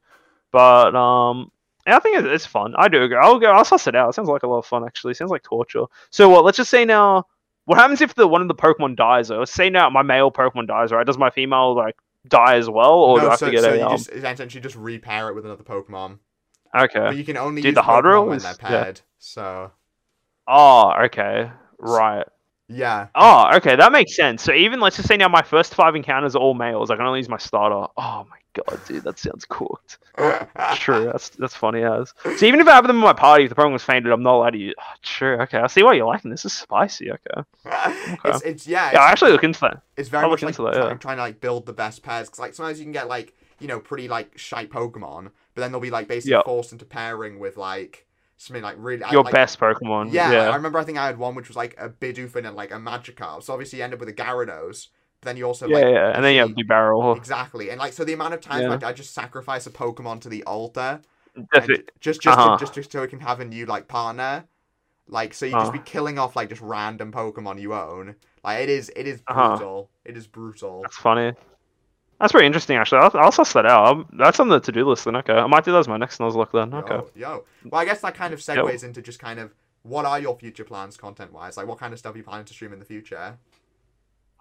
[0.50, 1.50] but um
[1.86, 4.14] yeah, I think it's fun I do agree I'll go I'll suss it out it
[4.14, 6.86] sounds like a lot of fun actually sounds like torture so what let's just say
[6.86, 7.26] now
[7.64, 10.30] what happens if the one of the Pokemon dies though let's say now my male
[10.30, 11.96] Pokemon dies right does my female like
[12.28, 13.96] die as well or do I no, have so, to get so a you um
[13.96, 16.18] just essentially just repair it with another Pokemon.
[16.76, 18.68] okay But you can only Do use the hard roll when they're yeah.
[18.68, 19.00] paired.
[19.18, 19.72] So
[20.46, 22.26] oh okay right
[22.68, 23.08] yeah.
[23.14, 24.42] Oh, okay, that makes sense.
[24.42, 26.90] So even let's just say now my first five encounters are all males.
[26.90, 27.86] I can only use my starter.
[27.96, 29.98] Oh my god, dude, that sounds cooked.
[30.76, 32.12] True, that's that's funny as.
[32.36, 34.22] So even if I have them in my party, if the problem was fainted, I'm
[34.22, 34.74] not allowed to use.
[34.78, 35.36] Oh, true.
[35.42, 36.42] Okay, I see why you're liking this.
[36.42, 37.10] This is spicy.
[37.10, 37.42] Okay.
[38.24, 38.86] It's it's yeah.
[38.88, 39.82] It's, Yeah, I actually look into that.
[39.96, 40.94] it's very I'll much look like into that, yeah.
[40.98, 42.28] trying to like build the best pairs.
[42.28, 45.72] Cause like sometimes you can get like you know pretty like shite Pokemon, but then
[45.72, 46.44] they'll be like basically Yep.
[46.44, 50.12] forced into pairing with like something like really I- Your like, best Pokemon.
[50.12, 50.50] Yeah, Yeah.
[50.50, 50.78] I remember.
[50.78, 53.42] I think I had one which was like a Bidoof and like a Magikarp.
[53.42, 54.88] So obviously you end up with a Gyarados.
[55.22, 57.16] But then you also Yeah, like yeah, and then you have Bibarel.
[57.16, 57.70] exactly.
[57.70, 58.70] And like so the amount of times Yeah.
[58.70, 61.00] my dad just sacrifice a Pokemon to the altar
[61.52, 61.84] Definitely.
[62.00, 62.56] just just Uh-huh.
[62.56, 64.44] to, just to, so it can have a new like partner.
[65.06, 65.60] Like so you Uh.
[65.60, 68.16] just be killing off like just random Pokemon you own.
[68.42, 69.56] Like it is it is Uh-huh.
[69.56, 69.90] brutal.
[70.04, 70.82] It is brutal.
[70.82, 71.34] That's funny.
[72.20, 73.00] That's pretty interesting, actually.
[73.00, 73.96] I'll, I'll suss that out.
[73.96, 75.16] i that's on the to-do list then.
[75.16, 76.72] Okay, I might do that as my next Nuzlocke then.
[76.72, 76.94] Okay.
[76.94, 77.44] Yo, yo.
[77.68, 78.64] Well, I guess that kind of Yo.
[78.64, 81.56] segues into just kind of what are your future plans content wise?
[81.56, 83.36] Like what kind of stuff are you planning to stream in the future?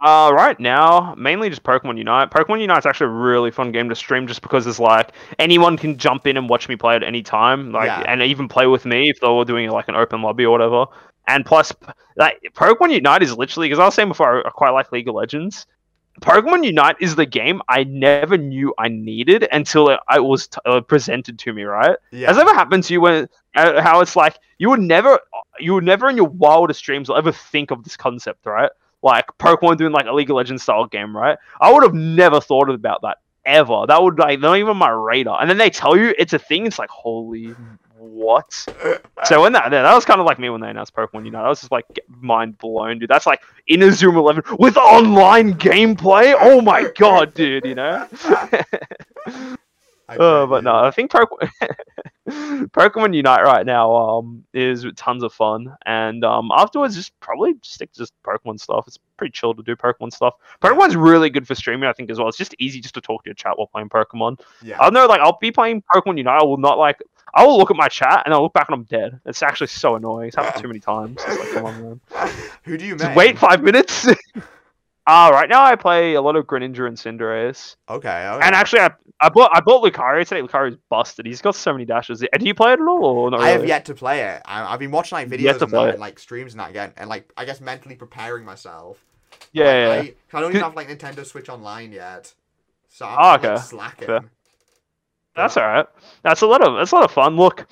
[0.02, 2.32] Uh, right now, mainly just Pokemon Unite.
[2.32, 5.96] Pokemon Unite's actually a really fun game to stream just because it's like anyone can
[5.98, 8.04] jump in and watch me play at any time, like Yeah.
[8.08, 10.86] and even play with me if they were doing like an open lobby or whatever.
[11.28, 11.72] And plus,
[12.18, 15.14] like Pokemon Unite is literally because I was saying before, I, quite like League of
[15.14, 15.68] Legends.
[16.20, 20.58] Pokemon Unite is the game I never knew I needed until it, it was t-
[20.66, 21.62] uh, presented to me.
[21.64, 21.96] Right?
[22.12, 22.28] Yeah.
[22.28, 25.20] Has ever happened to you when uh, how it's like you would never
[25.60, 28.72] you would never in your wildest dreams will ever think of this concept, right?
[29.02, 31.38] Like Pokemon doing like a League of Legends style game, right?
[31.60, 33.86] I would have never thought about that ever.
[33.88, 35.42] That would like not even my radar.
[35.42, 36.66] And then they tell you it's a thing.
[36.66, 37.56] It's like holy
[37.98, 38.68] what?
[39.26, 41.46] So when that that was kind of like me when they announced Pokemon Unite.
[41.46, 43.08] I was just like mind blown, dude.
[43.08, 46.36] That's like Inazuma 11 with online gameplay.
[46.40, 47.66] Oh my god, dude.
[47.66, 48.08] You know.
[50.20, 51.50] Uh, but no, I think Pokemon,
[52.70, 57.92] Pokemon Unite right now um is tons of fun, and um afterwards just probably stick
[57.94, 58.86] to just Pokemon stuff.
[58.88, 60.36] It's pretty chill to do Pokemon stuff.
[60.62, 62.28] Pokemon's really good for streaming, I think, as well.
[62.28, 64.40] It's just easy just to talk to your chat while playing Pokemon.
[64.62, 64.80] Yeah.
[64.80, 66.42] I know, like I'll be playing Pokemon Unite.
[66.42, 67.02] I will not like.
[67.34, 69.20] I will look at my chat and I'll look back and I'm dead.
[69.26, 70.28] It's actually so annoying.
[70.28, 71.18] It's happened too many times.
[71.26, 72.02] It's like, come on.
[72.64, 74.06] Who do you Just wait five minutes.
[75.08, 77.76] Uh, right now I play a lot of Greninja and Cinderace.
[77.90, 78.28] Okay.
[78.28, 78.46] okay.
[78.46, 80.42] And actually, I, I bought I bought Lucario today.
[80.42, 81.26] Lucario's busted.
[81.26, 82.20] He's got so many dashes.
[82.20, 84.42] Do you play it at all, or not I have yet to play it.
[84.46, 87.10] I, I've been watching like videos and, that, and like streams and that again, and
[87.10, 89.04] like I guess mentally preparing myself.
[89.54, 89.64] Yeah,
[89.98, 90.14] Like, yeah.
[90.34, 92.32] I, I don't even have like Nintendo Switch Online yet,
[92.88, 93.62] so I'm, Oh, I'm, like, okay.
[93.62, 94.08] slacking.
[94.08, 94.20] Fair.
[95.36, 95.86] That's all right.
[96.24, 97.38] That's a lot of that's a lot of fun.
[97.38, 97.66] Look,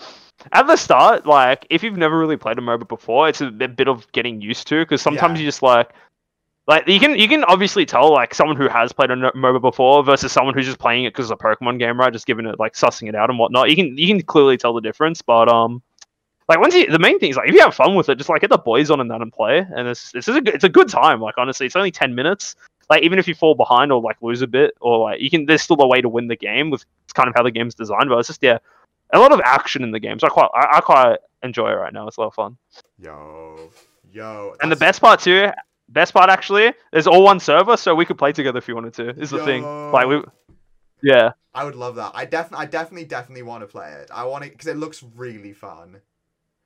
[0.51, 3.75] at the start, like if you've never really played a MOBA before, it's a bit
[3.75, 5.43] bit of getting used to because sometimes Yeah.
[5.43, 5.91] you just like.
[6.69, 10.03] Like you can you can obviously tell like someone who has played a MOBA before
[10.03, 12.13] versus someone who's just playing it because it's a Pokemon game, right?
[12.13, 13.71] Just giving it like sussing it out and whatnot.
[13.71, 15.81] You can you can clearly tell the difference, but um,
[16.47, 18.29] like once you the main thing is like if you have fun with it, just
[18.29, 20.53] like get the boys on and that and play, and it's this is a good,
[20.53, 21.19] it's a good time.
[21.19, 22.55] Like honestly, it's only ten minutes.
[22.87, 25.47] Like even if you fall behind or like lose a bit, or like you can,
[25.47, 27.73] there's still a way to win the game with it's kind of how the game's
[27.73, 28.09] designed.
[28.09, 28.59] But it's just yeah,
[29.11, 30.19] a lot of action in the game.
[30.19, 32.07] So I quite I, I quite enjoy it right now.
[32.07, 32.57] It's a lot of fun.
[32.99, 33.71] Yo,
[34.11, 34.55] yo.
[34.61, 35.49] And the best part too,
[35.89, 38.93] best part actually, there's all one server, so we could play together if you wanted
[38.95, 39.09] to.
[39.19, 39.63] Is the thing.
[39.91, 40.23] Like we,
[41.01, 42.11] yeah, I would love that.
[42.13, 44.09] I definitely, I definitely, definitely want to play it.
[44.13, 45.97] I want it because it looks really fun.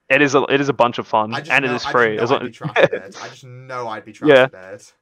[0.09, 2.17] it is a it is a bunch of fun, and know, it is I free.
[2.17, 3.17] just know I'd be trash at it.
[3.21, 4.43] I just know I'd be trash Yeah.
[4.59, 4.93] at it.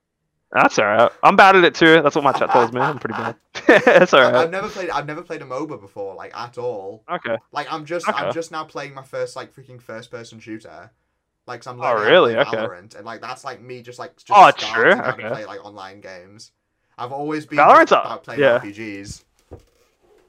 [0.54, 1.10] That's alright.
[1.24, 2.02] I'm bad at it too.
[2.02, 2.82] That's what my chat tells me.
[2.82, 3.38] I'm pretty bad.
[3.86, 4.36] That's I- alright.
[4.36, 4.90] I've never played.
[4.90, 7.06] I've never played a MOBA before, like at all.
[7.10, 7.38] Okay.
[7.54, 8.06] Like I'm just.
[8.10, 10.92] I'm just now playing my first like freaking first person shooter.
[11.52, 12.36] Like, I'm Oh, how to really?
[12.38, 12.58] Okay.
[12.58, 14.94] Valorant, and like that's like me just like just Oh, true?
[14.94, 15.28] Okay.
[15.28, 16.52] play like online games.
[16.98, 18.60] I've always been Valorant's about playing yeah.
[18.60, 19.24] RPGs.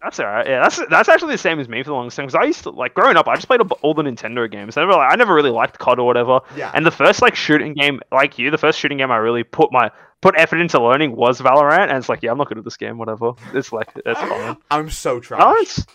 [0.02, 0.48] That's alright.
[0.48, 2.26] Yeah, that's that's actually the same as me for the longest time.
[2.26, 4.76] Because I used to like growing up, I just played all the Nintendo games.
[4.76, 6.40] I never, like, I never really liked COD or whatever.
[6.56, 6.72] Yeah.
[6.74, 9.70] And the first like shooting game, like you, the first shooting game I really put
[9.70, 11.88] my put effort into learning was Valorant.
[11.88, 12.98] And it's like, yeah, I'm not good at this game.
[12.98, 13.34] Whatever.
[13.54, 14.56] It's like it's fine.
[14.72, 15.40] I'm so trash.
[15.40, 15.86] Valorant's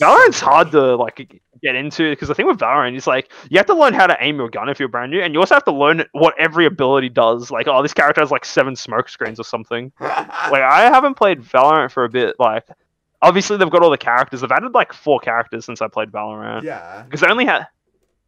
[0.00, 3.66] Valorant's hard to like get into because the thing with Valorant is like you have
[3.66, 5.64] to learn how to aim your gun if you're brand new, and you also have
[5.64, 7.50] to learn what every ability does.
[7.50, 9.92] Like, oh, this character has like seven smoke screens or something.
[10.50, 12.36] Like, I haven't played Valorant for a bit.
[12.38, 12.68] Like,
[13.22, 14.42] obviously they've got all the characters.
[14.42, 17.02] They've added like four characters since I played Valorant yeah.
[17.02, 17.66] because they only had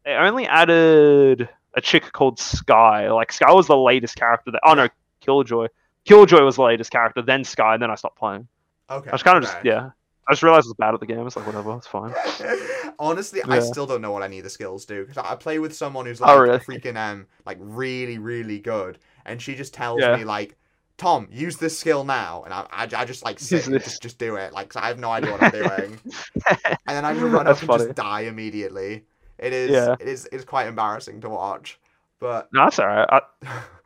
[0.03, 3.09] they only added a chick called Skye.
[3.11, 4.51] Like, Skye was the latest character.
[4.51, 4.89] That oh no,
[5.21, 5.67] Killjoy.
[6.05, 8.47] Killjoy was the latest character, then Skye, and then I stopped playing.
[8.89, 9.09] Okay.
[9.09, 9.91] I was kind of just yeah.
[10.27, 11.25] I just realized I was bad at the game.
[11.25, 12.15] It's like whatever, it's fine.
[12.99, 15.75] Honestly, I still don't know what any of the skills do because I play with
[15.75, 16.59] someone who's Oh, like really?
[16.67, 20.09] freaking um like really really good, and she just tells Yeah.
[20.09, 20.57] me like,
[20.97, 24.17] Tom, use this skill now, and I I, I just like sit and just just
[24.19, 26.01] do it like 'cause I have no idea what I'm doing,
[26.87, 29.05] and then I just run That's up and just die immediately.
[29.37, 29.97] It is Yeah.
[29.99, 31.79] it is it's quite embarrassing to watch,
[32.19, 33.07] but No, that's alright.
[33.09, 33.21] I,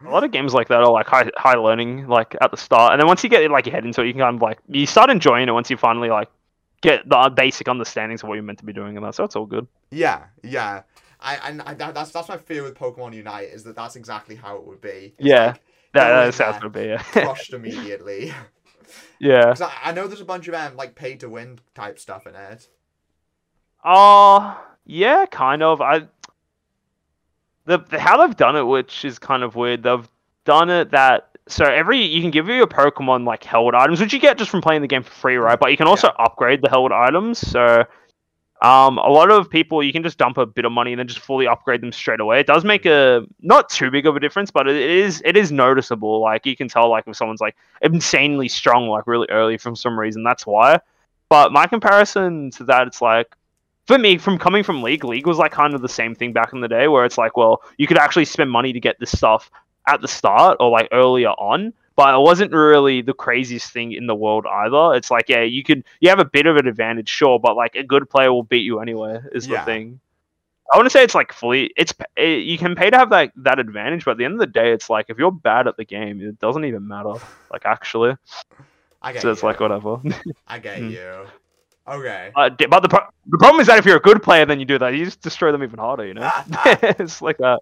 [0.06, 2.94] a lot of games like that are like high high learning like at the start,
[2.94, 4.60] and then once you get like your head into it, you can kind of like
[4.68, 6.30] you start enjoying it once you finally like
[6.82, 9.36] get the basic understandings of what you're meant to be doing, and that's so it's
[9.36, 9.68] all good.
[9.92, 10.84] yeah yeah.
[11.20, 14.36] I and I, that, that's that's my fear with Pokemon Unite is that that's exactly
[14.36, 15.14] how it would be.
[15.20, 15.46] It's Yeah.
[15.46, 15.62] like,
[15.94, 16.60] That, Go in that's how it's there.
[16.60, 16.86] gonna be.
[16.88, 17.04] Yeah.
[17.14, 18.34] crushed immediately.
[19.20, 22.26] Yeah, I, I know there's a bunch of um like pay to win type stuff
[22.28, 22.68] in it.
[23.84, 24.56] Uh
[24.86, 25.82] yeah, kind of.
[25.82, 26.08] I
[27.66, 29.84] the, the how they've done it, which is kind of weird.
[29.84, 30.08] They've
[30.46, 34.20] done it that so every you can give your Pokemon like held items, which you
[34.20, 35.60] get just from playing the game for free, right?
[35.60, 37.40] But you can also upgrade the held items.
[37.40, 37.84] So
[38.62, 41.08] um, a lot of people you can just dump a bit of money and then
[41.08, 42.40] just fully upgrade them straight away.
[42.40, 45.52] It does make a not too big of a difference, but it is it is
[45.52, 46.22] noticeable.
[46.22, 50.00] Like you can tell like if someone's like insanely strong like really early from some
[50.00, 50.24] reason.
[50.24, 50.80] That's why.
[51.28, 53.36] But my comparison to that, it's like
[53.88, 56.54] for me, from coming from League, League was like kind of the same thing back
[56.54, 59.12] in the day, where it's like, well, you could actually spend money to get this
[59.12, 59.50] stuff
[59.88, 64.06] at the start or like earlier on, but it wasn't really the craziest thing in
[64.08, 64.96] the world either.
[64.96, 67.76] It's like, yeah, you could, you have a bit of an advantage, sure, but like
[67.76, 69.60] a good player will beat you anyway, is Yeah.
[69.60, 70.00] the thing.
[70.74, 73.34] I want to say it's like fully, it's it, you can pay to have that
[73.38, 75.76] that advantage, but at the end of the day, it's like if you're bad at
[75.76, 77.16] the game, it doesn't even matter.
[77.52, 78.16] Like actually,
[79.02, 79.48] I get so it's you.
[79.50, 79.98] like whatever.
[80.48, 80.90] I get Hmm.
[80.92, 81.26] you.
[81.88, 82.36] Okay.
[82.36, 84.66] Uh, but the, pro- the problem is that if you're a good player, then you
[84.66, 84.94] do that.
[84.96, 86.06] You just destroy them even harder.
[86.06, 86.30] You know,
[86.82, 87.60] it's like that.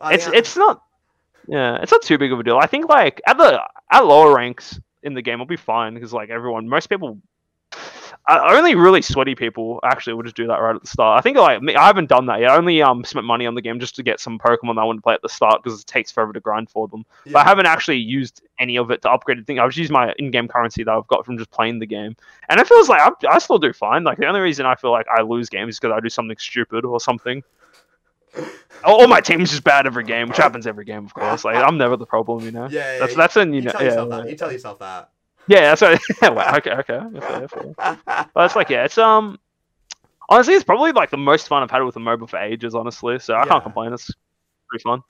[0.00, 0.82] I It's think it's not.
[1.48, 2.58] Yeah, it's not too big of a deal.
[2.58, 3.60] I think like at the
[3.90, 7.18] at lower ranks in the game, it'll be fine because like everyone, most people,
[8.38, 11.18] only really sweaty people actually will just do that right at the start.
[11.18, 12.50] I think like I haven't done that yet.
[12.50, 14.84] I only um spent money on the game just to get some Pokemon that I
[14.84, 17.04] want to play at the start because it takes forever to grind for them.
[17.24, 17.32] yeah.
[17.32, 19.58] But I haven't actually used any of it to upgrade the thing.
[19.58, 22.14] I've just used my in-game currency that I've got from just playing the game,
[22.48, 24.04] and it feels like I, I still do fine.
[24.04, 26.36] Like the only reason I feel like I lose games is because I do something
[26.38, 27.42] stupid or something.
[28.84, 31.44] All or my team's just bad every game, which happens every game, of course.
[31.44, 32.68] Like I'm never the problem, you know.
[32.70, 33.72] Yeah, yeah, That's you- that's in you you know.
[33.72, 34.30] tell yourself yeah, that.
[34.30, 35.10] You tell yourself that.
[35.50, 35.74] Yeah.
[35.74, 36.00] That's right.
[36.22, 37.00] Wow, okay, okay.
[37.14, 37.74] yeah, fair, fair.
[38.34, 39.38] But it's like yeah, it's um.
[40.30, 42.74] Honestly, it's probably like the most fun I've had with a mobile for ages.
[42.74, 43.52] Honestly, so I Yeah.
[43.52, 43.92] can't complain.
[43.92, 44.10] It's
[44.68, 45.00] pretty fun.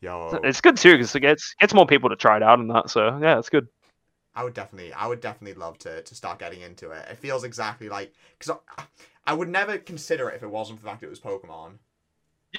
[0.00, 2.70] Yo, It's good too because it gets gets more people to try it out and
[2.70, 2.90] that.
[2.90, 3.68] So yeah, it's good.
[4.36, 7.08] I would definitely, I would definitely love to to start getting into it.
[7.10, 8.84] It feels exactly like because I,
[9.26, 11.78] I would never consider it if it wasn't for the fact it was Pokemon.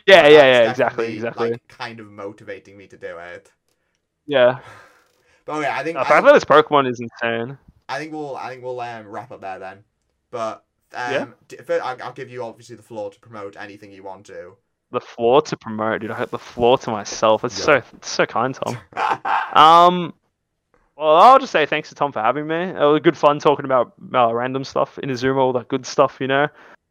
[0.06, 0.64] Yeah, yeah, yeah.
[0.64, 1.52] Exactly, exactly.
[1.52, 3.52] Like kind of motivating me to do it.
[4.28, 4.60] yeah.
[5.48, 7.58] But okay, I think The I think, that this Pokemon is insane.
[7.90, 9.84] I think we'll I think we'll um, wrap up there then.
[10.30, 10.64] But
[10.94, 11.26] um, Yeah.
[11.48, 14.58] d- fir- I'll, I'll give you obviously the floor to promote anything you want to.
[14.92, 16.12] The floor to promote, dude.
[16.12, 17.44] I had the floor to myself.
[17.44, 17.66] It's Yeah.
[17.66, 18.78] so it's so kind, Tom.
[19.54, 20.14] Um,
[20.98, 22.56] well, I'll just say thanks to Tom for having me.
[22.64, 26.28] It was good fun talking about uh, random stuff Inazuma, all that good stuff, you
[26.28, 26.48] know.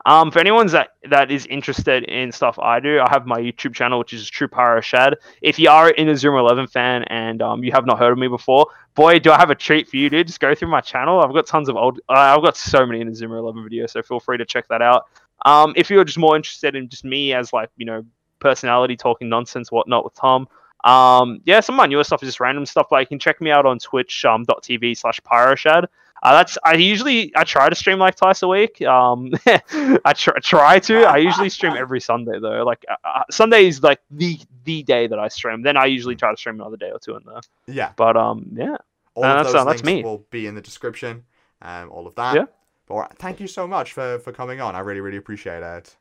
[0.07, 3.75] Um, for anyone that that is interested in stuff I do, I have my YouTube
[3.75, 5.17] channel, which is True Pyro Shad.
[5.43, 8.29] If you are an Inazuma 11 fan and um, you have not heard of me
[8.29, 10.29] before, boy, do I have a treat for you, dude.
[10.29, 11.21] Just go through my channel.
[11.21, 14.21] I've got tons of old, uh, I've got so many Inazuma 11 videos, so feel
[14.21, 15.07] free to check that out.
[15.45, 18.05] Um, if you're just more interested in just me as like you know
[18.39, 20.47] personality talking nonsense, whatnot with Tom,
[20.85, 22.87] um, yeah, some of my newer stuff is just random stuff.
[22.89, 25.87] But you can check me out on Twitch um, slash Pyroshad.
[26.23, 28.81] Uh, that's I usually I try to stream like twice a week.
[28.83, 31.05] Um, I try, try to.
[31.05, 32.65] I usually stream every Sunday though.
[32.65, 35.63] Like uh, uh, Sunday is like the the day that I stream.
[35.63, 37.41] Then I usually try to stream another day or two in there.
[37.67, 37.93] Yeah.
[37.97, 38.77] But um, yeah.
[39.15, 40.03] All Uh, of that's- those uh, that's me.
[40.03, 41.25] will be in the description.
[41.63, 42.35] Um, all of that.
[42.35, 42.45] Yeah.
[42.87, 44.75] But all right, thank you so much for for coming on.
[44.75, 45.97] I really really appreciate it.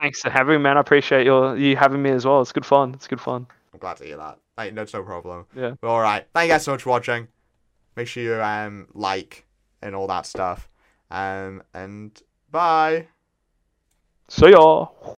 [0.00, 0.76] Thanks for having me, man.
[0.76, 2.40] I appreciate your you having me as well.
[2.40, 2.94] It's good fun.
[2.94, 3.46] It's good fun.
[3.72, 4.38] I'm glad to hear that.
[4.56, 5.46] Hey, that's no problem.
[5.56, 5.74] Yeah.
[5.80, 6.26] But all right.
[6.32, 7.28] Thank you guys so much for watching.
[7.96, 9.46] Make sure you um like
[9.82, 10.68] and all that stuff.
[11.10, 13.08] Um and bye.
[14.28, 14.86] See ya.